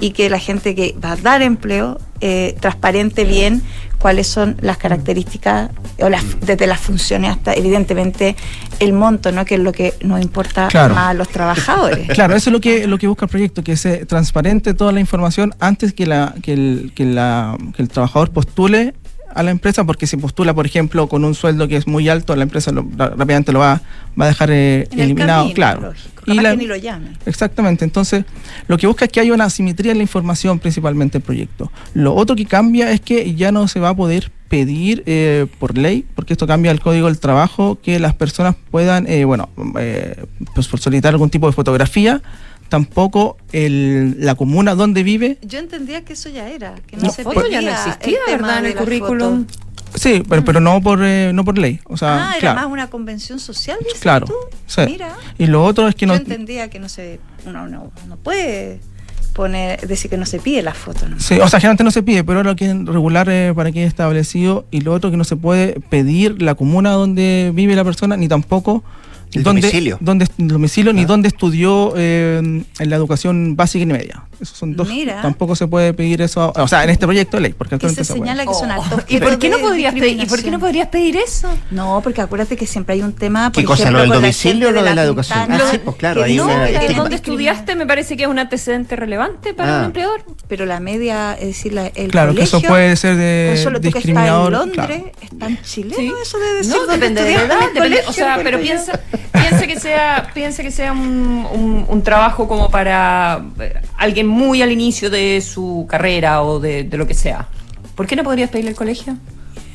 y 0.00 0.10
que 0.10 0.28
la 0.28 0.38
gente 0.38 0.74
que 0.74 0.94
va 1.02 1.12
a 1.12 1.16
dar 1.16 1.42
empleo 1.42 1.98
eh, 2.20 2.56
transparente 2.60 3.24
bien 3.24 3.62
cuáles 3.98 4.26
son 4.26 4.56
las 4.60 4.76
características 4.76 5.70
o 5.98 6.08
las, 6.10 6.22
desde 6.40 6.66
las 6.66 6.80
funciones 6.80 7.30
hasta 7.30 7.54
evidentemente 7.54 8.36
el 8.80 8.92
monto, 8.92 9.32
¿no? 9.32 9.44
que 9.44 9.54
es 9.54 9.60
lo 9.60 9.72
que 9.72 9.94
nos 10.02 10.20
importa 10.20 10.68
Claro. 10.68 10.94
más 10.94 11.08
a 11.08 11.14
los 11.14 11.28
trabajadores. 11.28 12.08
Claro, 12.14 12.36
eso 12.36 12.50
es 12.50 12.52
lo 12.52 12.60
que, 12.60 12.86
lo 12.86 12.98
que 12.98 13.06
busca 13.06 13.24
el 13.26 13.30
proyecto, 13.30 13.64
que 13.64 13.76
se 13.76 14.04
transparente 14.04 14.74
toda 14.74 14.92
la 14.92 15.00
información 15.00 15.54
antes 15.58 15.94
que, 15.94 16.06
la, 16.06 16.34
que, 16.42 16.52
el, 16.52 16.92
que, 16.94 17.06
la, 17.06 17.56
que 17.74 17.82
el 17.82 17.88
trabajador 17.88 18.30
postule 18.30 18.94
a 19.34 19.42
la 19.42 19.50
empresa, 19.50 19.84
porque 19.84 20.06
si 20.06 20.16
postula, 20.16 20.54
por 20.54 20.66
ejemplo, 20.66 21.08
con 21.08 21.24
un 21.24 21.34
sueldo 21.34 21.68
que 21.68 21.76
es 21.76 21.86
muy 21.86 22.08
alto, 22.08 22.34
la 22.36 22.44
empresa 22.44 22.72
lo- 22.72 22.86
rápidamente 22.96 23.52
lo 23.52 23.58
va, 23.60 23.82
va 24.20 24.24
a 24.26 24.28
dejar 24.28 24.50
eh, 24.50 24.88
En 24.92 24.98
el 24.98 25.04
eliminado. 25.06 25.42
camino, 25.42 25.54
claro. 25.54 25.80
lógico. 25.88 26.22
Y 26.26 26.34
la- 26.40 26.50
que 26.52 26.56
ni 26.56 26.66
lo 26.66 26.76
llame. 26.76 27.08
Exactamente, 27.26 27.84
entonces 27.84 28.24
lo 28.68 28.78
que 28.78 28.86
busca 28.86 29.04
es 29.04 29.10
que 29.10 29.20
haya 29.20 29.34
una 29.34 29.50
simetría 29.50 29.92
en 29.92 29.98
la 29.98 30.02
información 30.04 30.58
principalmente 30.58 31.18
del 31.18 31.22
proyecto. 31.22 31.70
Lo 31.94 32.14
otro 32.14 32.34
que 32.36 32.46
cambia 32.46 32.90
es 32.92 33.00
que 33.00 33.34
ya 33.34 33.52
no 33.52 33.68
se 33.68 33.80
va 33.80 33.90
a 33.90 33.94
poder 33.94 34.30
pedir 34.48 35.02
eh, 35.06 35.46
por 35.58 35.76
ley, 35.76 36.04
porque 36.14 36.32
esto 36.34 36.46
cambia 36.46 36.70
el 36.70 36.80
código 36.80 37.08
del 37.08 37.18
trabajo, 37.18 37.78
que 37.82 37.98
las 37.98 38.14
personas 38.14 38.54
puedan, 38.70 39.06
eh, 39.08 39.24
bueno, 39.24 39.48
eh, 39.78 40.24
pues 40.54 40.66
solicitar 40.66 41.12
algún 41.12 41.28
tipo 41.30 41.46
de 41.48 41.52
fotografía, 41.52 42.22
tampoco 42.74 43.36
el, 43.52 44.16
la 44.18 44.34
comuna 44.34 44.74
donde 44.74 45.04
vive. 45.04 45.38
Yo 45.42 45.60
entendía 45.60 46.04
que 46.04 46.14
eso 46.14 46.28
ya 46.28 46.48
era, 46.48 46.74
que 46.88 46.96
no, 46.96 47.04
No, 47.04 47.10
se 47.10 47.22
foto 47.22 47.42
pedía 47.42 47.60
ya 47.60 47.70
no 47.70 47.76
existía, 47.76 48.18
¿verdad? 48.26 48.58
En 48.58 48.66
el 48.66 48.74
currículum. 48.74 49.46
foto. 49.46 49.58
Sí, 49.94 50.24
pero, 50.28 50.44
pero 50.44 50.58
no 50.58 50.80
por 50.82 50.98
eh, 51.04 51.30
no 51.32 51.44
por 51.44 51.56
ley. 51.56 51.78
O 51.84 51.96
sea, 51.96 52.16
ah, 52.16 52.30
era 52.32 52.40
claro. 52.40 52.60
más 52.62 52.66
una 52.72 52.90
convención 52.90 53.38
social, 53.38 53.78
dices 53.84 54.00
Claro. 54.00 54.26
tú. 54.26 54.34
sí. 54.66 54.80
Mira. 54.86 55.14
Y 55.38 55.46
lo 55.46 55.64
otro 55.64 55.86
es 55.86 55.94
que 55.94 56.04
no. 56.04 56.14
Yo 56.14 56.20
entendía 56.20 56.68
que 56.68 56.80
no 56.80 56.88
se, 56.88 57.20
uno 57.46 57.68
no, 57.68 57.92
no 58.08 58.16
puede 58.16 58.80
poner, 59.34 59.86
decir 59.86 60.10
que 60.10 60.16
no 60.16 60.26
se 60.26 60.40
pide 60.40 60.60
la 60.62 60.74
foto, 60.74 61.08
¿no? 61.08 61.20
Sí, 61.20 61.34
o 61.34 61.46
sea, 61.46 61.60
generalmente 61.60 61.84
no 61.84 61.92
se 61.92 62.02
pide, 62.02 62.24
pero 62.24 62.40
ahora 62.40 62.50
lo 62.50 62.56
quieren 62.56 62.86
regular 62.88 63.28
eh, 63.30 63.52
para 63.54 63.70
que 63.70 63.84
establecido. 63.84 64.64
Y 64.72 64.80
lo 64.80 64.92
otro 64.92 65.12
que 65.12 65.16
no 65.16 65.22
se 65.22 65.36
puede 65.36 65.78
pedir 65.90 66.42
la 66.42 66.56
comuna 66.56 66.90
donde 66.90 67.52
vive 67.54 67.76
la 67.76 67.84
persona, 67.84 68.16
ni 68.16 68.26
tampoco 68.26 68.82
El 69.34 69.42
dónde, 69.42 69.60
domicilio. 69.62 69.98
dónde- 70.00 70.26
el 70.38 70.48
domicilio, 70.48 70.92
ni 70.92 71.04
dónde 71.04 71.28
estudió 71.28 71.92
eh, 71.96 72.38
en 72.78 72.90
la 72.90 72.96
educación 72.96 73.56
básica 73.56 73.82
y 73.82 73.86
media. 73.86 74.22
Esos 74.40 74.58
son 74.58 74.74
dos. 74.76 74.88
Mira. 74.88 75.22
Tampoco 75.22 75.54
se 75.56 75.66
puede 75.68 75.94
pedir 75.94 76.20
eso, 76.20 76.52
o 76.54 76.68
sea, 76.68 76.84
en 76.84 76.90
este 76.90 77.06
proyecto 77.06 77.36
de 77.36 77.42
ley, 77.44 77.54
porque 77.56 77.74
Y 77.74 77.76
actualmente 77.76 78.04
se 78.04 78.12
se 78.12 78.18
puede. 78.18 78.30
señala 78.32 78.46
que 78.50 78.54
son 78.58 78.70
altos 78.70 79.04
¿Y 79.08 79.18
por 79.18 79.28
tipos 79.30 79.36
qué 79.38 79.48
no 79.48 79.58
podrías 79.58 79.94
pedir, 79.94 80.20
¿y 80.22 80.26
por 80.26 80.42
qué 80.42 80.50
no 80.50 80.58
podrías 80.58 80.88
pedir 80.88 81.16
eso? 81.16 81.48
No, 81.70 82.00
porque 82.02 82.20
acuérdate 82.20 82.56
que 82.56 82.66
siempre 82.66 82.94
hay 82.94 83.02
un 83.02 83.12
tema. 83.12 83.50
¿Qué 83.52 83.62
por 83.62 83.70
cosa, 83.70 83.82
ejemplo, 83.84 83.98
lo 83.98 84.02
del 84.02 84.10
la 84.10 84.14
domicilio 84.16 84.68
o 84.68 84.72
lo 84.72 84.82
de 84.82 84.88
la 84.90 84.94
las 84.96 85.04
educación? 85.06 85.38
Ah, 85.52 85.58
sí, 85.70 85.78
pues 85.78 85.96
claro, 85.96 86.20
que 86.20 86.26
ahí 86.26 86.36
no, 86.36 86.44
una- 86.46 86.66
que 86.66 86.76
este- 86.76 86.94
¿Dónde 86.94 87.16
estudiaste? 87.16 87.76
Me 87.76 87.86
parece 87.86 88.16
que 88.16 88.24
es 88.24 88.28
un 88.28 88.38
antecedente 88.38 88.96
relevante 88.96 89.54
para 89.54 89.76
Ah. 89.76 89.78
un 89.80 89.84
empleador. 89.86 90.24
Pero 90.48 90.66
la 90.66 90.80
media, 90.80 91.34
es 91.34 91.46
decir, 91.48 91.72
la, 91.72 91.86
el 91.86 92.10
Claro, 92.10 92.34
que 92.34 92.42
eso 92.42 92.58
colegio, 92.58 92.68
puede 92.70 92.96
ser 92.96 93.16
de 93.16 93.52
Consuelo, 93.54 93.78
tú 93.78 93.82
que 93.82 93.88
estás 93.88 94.04
en 94.04 94.08
discriminador. 94.14 94.52
Londres, 94.52 94.86
claro. 94.86 95.10
es 95.22 95.38
tan 95.38 95.62
chileno 95.62 95.96
Sí. 95.96 96.12
eso 96.22 96.38
de 96.38 96.54
decir 96.56 96.72
No, 96.74 96.86
depende 96.92 97.22
de 97.22 97.34
la 97.34 97.42
edad, 97.44 97.58
colegio, 97.76 98.10
o 98.10 98.12
sea, 98.12 98.40
pero 98.42 98.60
piensa, 98.60 99.00
piensa 99.34 99.66
que 99.66 99.78
sea, 99.78 100.30
piensa 100.32 100.62
que 100.62 100.70
sea 100.70 100.92
un, 100.92 101.46
un- 101.52 101.84
un 101.88 102.02
trabajo 102.02 102.48
como 102.48 102.70
para 102.70 103.44
eh, 103.60 103.74
alguien 103.98 104.26
muy 104.26 104.62
al 104.62 104.72
inicio 104.72 105.10
de 105.10 105.40
su 105.40 105.86
carrera 105.88 106.42
o 106.42 106.60
de, 106.60 106.84
de 106.84 106.96
lo 106.96 107.06
que 107.06 107.14
sea. 107.14 107.48
¿Por 107.94 108.06
qué 108.06 108.16
no 108.16 108.24
podrías 108.24 108.50
pedirle 108.50 108.70
al 108.70 108.76
colegio? 108.76 109.16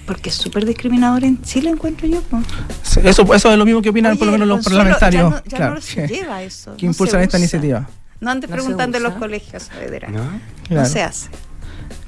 Porque 0.05 0.29
es 0.29 0.35
súper 0.35 0.65
discriminador 0.65 1.23
en 1.23 1.41
Chile, 1.43 1.69
encuentro 1.69 2.07
yo. 2.07 2.21
¿no? 2.31 2.43
Sí, 2.81 2.99
Eso, 3.03 3.31
eso 3.33 3.51
es 3.51 3.57
lo 3.57 3.65
mismo 3.65 3.81
que 3.81 3.89
opinan 3.89 4.17
por 4.17 4.25
lo 4.25 4.31
menos 4.33 4.47
los 4.47 4.65
parlamentarios. 4.65 5.23
Ya 5.23 5.29
no, 5.37 5.43
ya 5.45 5.57
claro, 5.57 5.75
no 5.75 5.81
se 5.81 5.95
que- 5.95 6.07
lleva 6.15 6.41
eso. 6.41 6.75
que 6.75 6.85
no 6.87 6.91
impulsan 6.91 7.21
esta 7.21 7.37
iniciativa. 7.37 7.87
No 8.19 8.31
andes 8.31 8.49
preguntando 8.49 8.97
en 8.97 9.03
los 9.03 9.13
colegios, 9.13 9.63
Saavedra. 9.63 10.09
¿No? 10.09 10.85
Se 10.85 11.01
hace. 11.03 11.29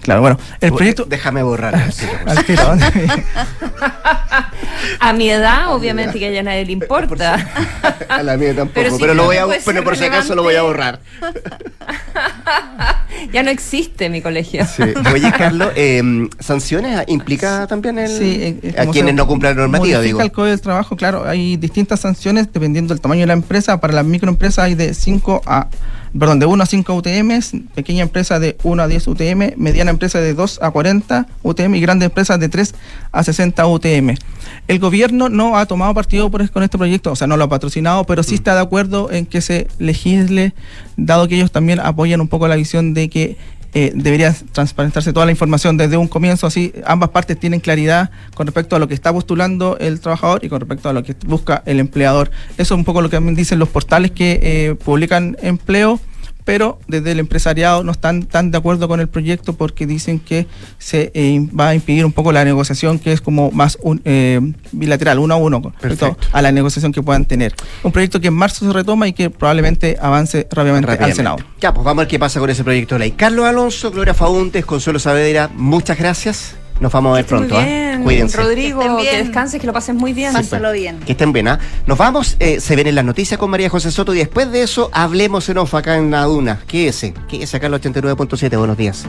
Claro, 0.01 0.21
bueno, 0.21 0.37
el 0.59 0.73
proyecto. 0.73 1.05
Déjame 1.05 1.43
borrar. 1.43 1.75
Al 2.25 2.45
tiro, 2.45 2.63
A 4.99 5.13
mi 5.13 5.29
edad, 5.29 5.73
obviamente 5.73 6.17
que 6.17 6.25
a 6.25 6.29
ella 6.29 6.43
nadie 6.43 6.65
le 6.65 6.71
importa. 6.71 7.35
A 8.09 8.23
la 8.23 8.35
mía 8.37 8.55
tampoco, 8.55 8.73
Pero 8.73 8.97
pero, 8.97 9.13
sí 9.13 9.17
lo 9.17 9.25
voy 9.25 9.37
a, 9.37 9.45
pero 9.63 9.83
por 9.83 9.95
si 9.95 10.05
acaso 10.05 10.35
lo 10.35 10.43
voy 10.43 10.55
a 10.55 10.63
borrar. 10.63 10.99
ya 13.31 13.43
no 13.43 13.51
existe 13.51 14.09
mi 14.09 14.21
colegio. 14.21 14.65
Sí. 14.65 14.83
Oye, 15.13 15.31
Carlos, 15.37 15.71
eh, 15.75 16.27
¿sanciones 16.39 17.03
implica 17.07 17.67
también 17.67 17.99
el, 17.99 18.09
Sí, 18.09 18.39
eh, 18.41 18.59
eh, 18.63 18.75
a 18.77 18.87
quienes 18.87 19.13
no 19.15 19.27
cumplan 19.27 19.55
la 19.55 19.61
normativa? 19.61 20.01
Digo. 20.01 20.21
el 20.21 20.31
Código 20.31 20.49
del 20.49 20.61
Trabajo, 20.61 20.95
claro, 20.95 21.27
hay 21.27 21.57
distintas 21.57 21.99
sanciones 21.99 22.51
dependiendo 22.51 22.93
del 22.93 23.01
tamaño 23.01 23.21
de 23.21 23.27
la 23.27 23.33
empresa. 23.33 23.79
Para 23.79 23.93
las 23.93 24.05
microempresas 24.05 24.65
hay 24.65 24.75
de 24.75 24.93
5 24.93 25.43
a, 25.45 25.67
perdón, 26.17 26.39
de 26.39 26.45
1 26.45 26.63
a 26.63 26.65
5 26.65 26.93
UTMs, 26.93 27.51
pequeña 27.73 28.03
empresa 28.03 28.39
de 28.39 28.57
1 28.63 28.83
a 28.83 28.87
10 28.87 29.07
UTM, 29.07 29.53
mediana 29.57 29.91
empresa 29.91 30.19
de 30.19 30.33
2 30.33 30.59
a 30.61 30.71
40 30.71 31.27
UTM 31.43 31.75
y 31.75 31.81
grandes 31.81 32.07
empresas 32.07 32.39
de 32.39 32.49
3 32.49 32.75
a 33.11 33.23
60 33.23 33.65
UTM. 33.67 34.15
El 34.67 34.79
gobierno 34.79 35.29
no 35.29 35.57
ha 35.57 35.65
tomado 35.65 35.93
partido 35.93 36.29
por, 36.29 36.49
con 36.51 36.63
este 36.63 36.77
proyecto, 36.77 37.11
o 37.11 37.15
sea, 37.15 37.27
no 37.27 37.37
lo 37.37 37.45
ha 37.45 37.49
patrocinado, 37.49 38.03
pero 38.05 38.21
Mm. 38.21 38.25
sí 38.25 38.35
está 38.35 38.55
de 38.55 38.61
acuerdo 38.61 39.11
en 39.11 39.25
que 39.25 39.41
se 39.41 39.67
legisle, 39.79 40.53
dado 40.97 41.27
que 41.27 41.35
ellos 41.35 41.51
también 41.51 41.79
apoyan 41.79 42.21
un 42.21 42.27
poco 42.27 42.47
la 42.47 42.55
visión 42.55 42.93
de 42.93 43.09
que 43.09 43.37
eh, 43.73 43.91
debería 43.95 44.35
transparentarse 44.51 45.13
toda 45.13 45.25
la 45.25 45.31
información 45.31 45.77
desde 45.77 45.95
un 45.95 46.07
comienzo, 46.07 46.45
así 46.45 46.73
ambas 46.85 47.09
partes 47.09 47.39
tienen 47.39 47.61
claridad 47.61 48.11
con 48.35 48.45
respecto 48.45 48.75
a 48.75 48.79
lo 48.79 48.87
que 48.87 48.93
está 48.93 49.13
postulando 49.13 49.77
el 49.79 50.01
trabajador 50.01 50.43
y 50.43 50.49
con 50.49 50.59
respecto 50.59 50.89
a 50.89 50.93
lo 50.93 51.03
que 51.03 51.15
busca 51.25 51.63
el 51.65 51.79
empleador. 51.79 52.31
Eso 52.57 52.73
es 52.73 52.77
un 52.77 52.83
poco 52.83 53.01
lo 53.01 53.09
que 53.09 53.15
también 53.15 53.35
dicen 53.35 53.59
los 53.59 53.69
portales 53.69 54.11
que 54.11 54.39
eh, 54.41 54.75
publican 54.75 55.37
empleo, 55.41 55.99
pero 56.43 56.79
desde 56.87 57.11
el 57.11 57.19
empresariado 57.19 57.83
no 57.83 57.91
están 57.91 58.23
tan 58.23 58.51
de 58.51 58.57
acuerdo 58.57 58.87
con 58.87 58.99
el 58.99 59.07
proyecto 59.07 59.53
porque 59.53 59.85
dicen 59.85 60.19
que 60.19 60.47
se 60.77 61.11
eh, 61.13 61.47
va 61.57 61.69
a 61.69 61.75
impedir 61.75 62.05
un 62.05 62.11
poco 62.11 62.31
la 62.31 62.43
negociación 62.45 62.99
que 62.99 63.11
es 63.11 63.21
como 63.21 63.51
más 63.51 63.77
un, 63.81 64.01
eh, 64.05 64.39
bilateral, 64.71 65.19
uno 65.19 65.33
a 65.33 65.37
uno, 65.37 65.73
a 66.31 66.41
la 66.41 66.51
negociación 66.51 66.91
que 66.91 67.01
puedan 67.01 67.25
tener. 67.25 67.53
Un 67.83 67.91
proyecto 67.91 68.19
que 68.19 68.27
en 68.27 68.33
marzo 68.33 68.65
se 68.65 68.73
retoma 68.73 69.07
y 69.07 69.13
que 69.13 69.29
probablemente 69.29 69.97
avance 70.01 70.47
rápidamente, 70.51 70.91
al. 70.91 71.13
Senado. 71.13 71.37
Ya, 71.59 71.73
pues 71.73 71.83
vamos 71.83 71.99
a 71.99 72.03
ver 72.03 72.07
qué 72.07 72.19
pasa 72.19 72.39
con 72.39 72.49
ese 72.49 72.63
proyecto 72.63 72.95
de 72.95 72.99
ley. 72.99 73.11
Carlos 73.11 73.45
Alonso, 73.45 73.91
Gloria 73.91 74.13
Fauntes, 74.13 74.65
Consuelo 74.65 74.99
Saavedra, 74.99 75.49
muchas 75.55 75.97
gracias. 75.97 76.55
Nos 76.81 76.91
vamos 76.91 77.13
a 77.13 77.15
ver 77.17 77.25
pronto. 77.25 77.53
Muy 77.53 77.63
¿ah? 77.63 77.67
bien, 77.67 78.03
Cuídense. 78.03 78.37
Rodrigo, 78.37 78.79
Que 78.79 78.87
estén 78.87 79.05
que, 79.05 79.23
descanses, 79.23 79.61
que 79.61 79.67
lo 79.67 79.73
pases 79.73 79.93
muy 79.93 80.13
bien. 80.13 80.33
Pásalo 80.33 80.71
bien. 80.71 80.99
Que 80.99 81.11
estén 81.11 81.31
bien, 81.31 81.47
¿ah? 81.47 81.59
Nos 81.85 81.97
vamos, 81.97 82.35
eh, 82.39 82.59
se 82.59 82.75
ven 82.75 82.87
en 82.87 82.95
las 82.95 83.05
noticias 83.05 83.39
con 83.39 83.51
María 83.51 83.69
José 83.69 83.91
Soto 83.91 84.15
y 84.15 84.17
después 84.17 84.51
de 84.51 84.63
eso 84.63 84.89
hablemos 84.91 85.47
en 85.47 85.59
off 85.59 85.75
acá 85.75 85.95
en 85.95 86.09
la 86.09 86.23
Duna. 86.23 86.59
Quédese, 86.67 87.13
quédese 87.29 87.57
acá 87.57 87.67
en 87.67 87.75
el 87.75 87.81
89.7. 87.81 88.57
Buenos 88.57 88.77
días. 88.77 89.05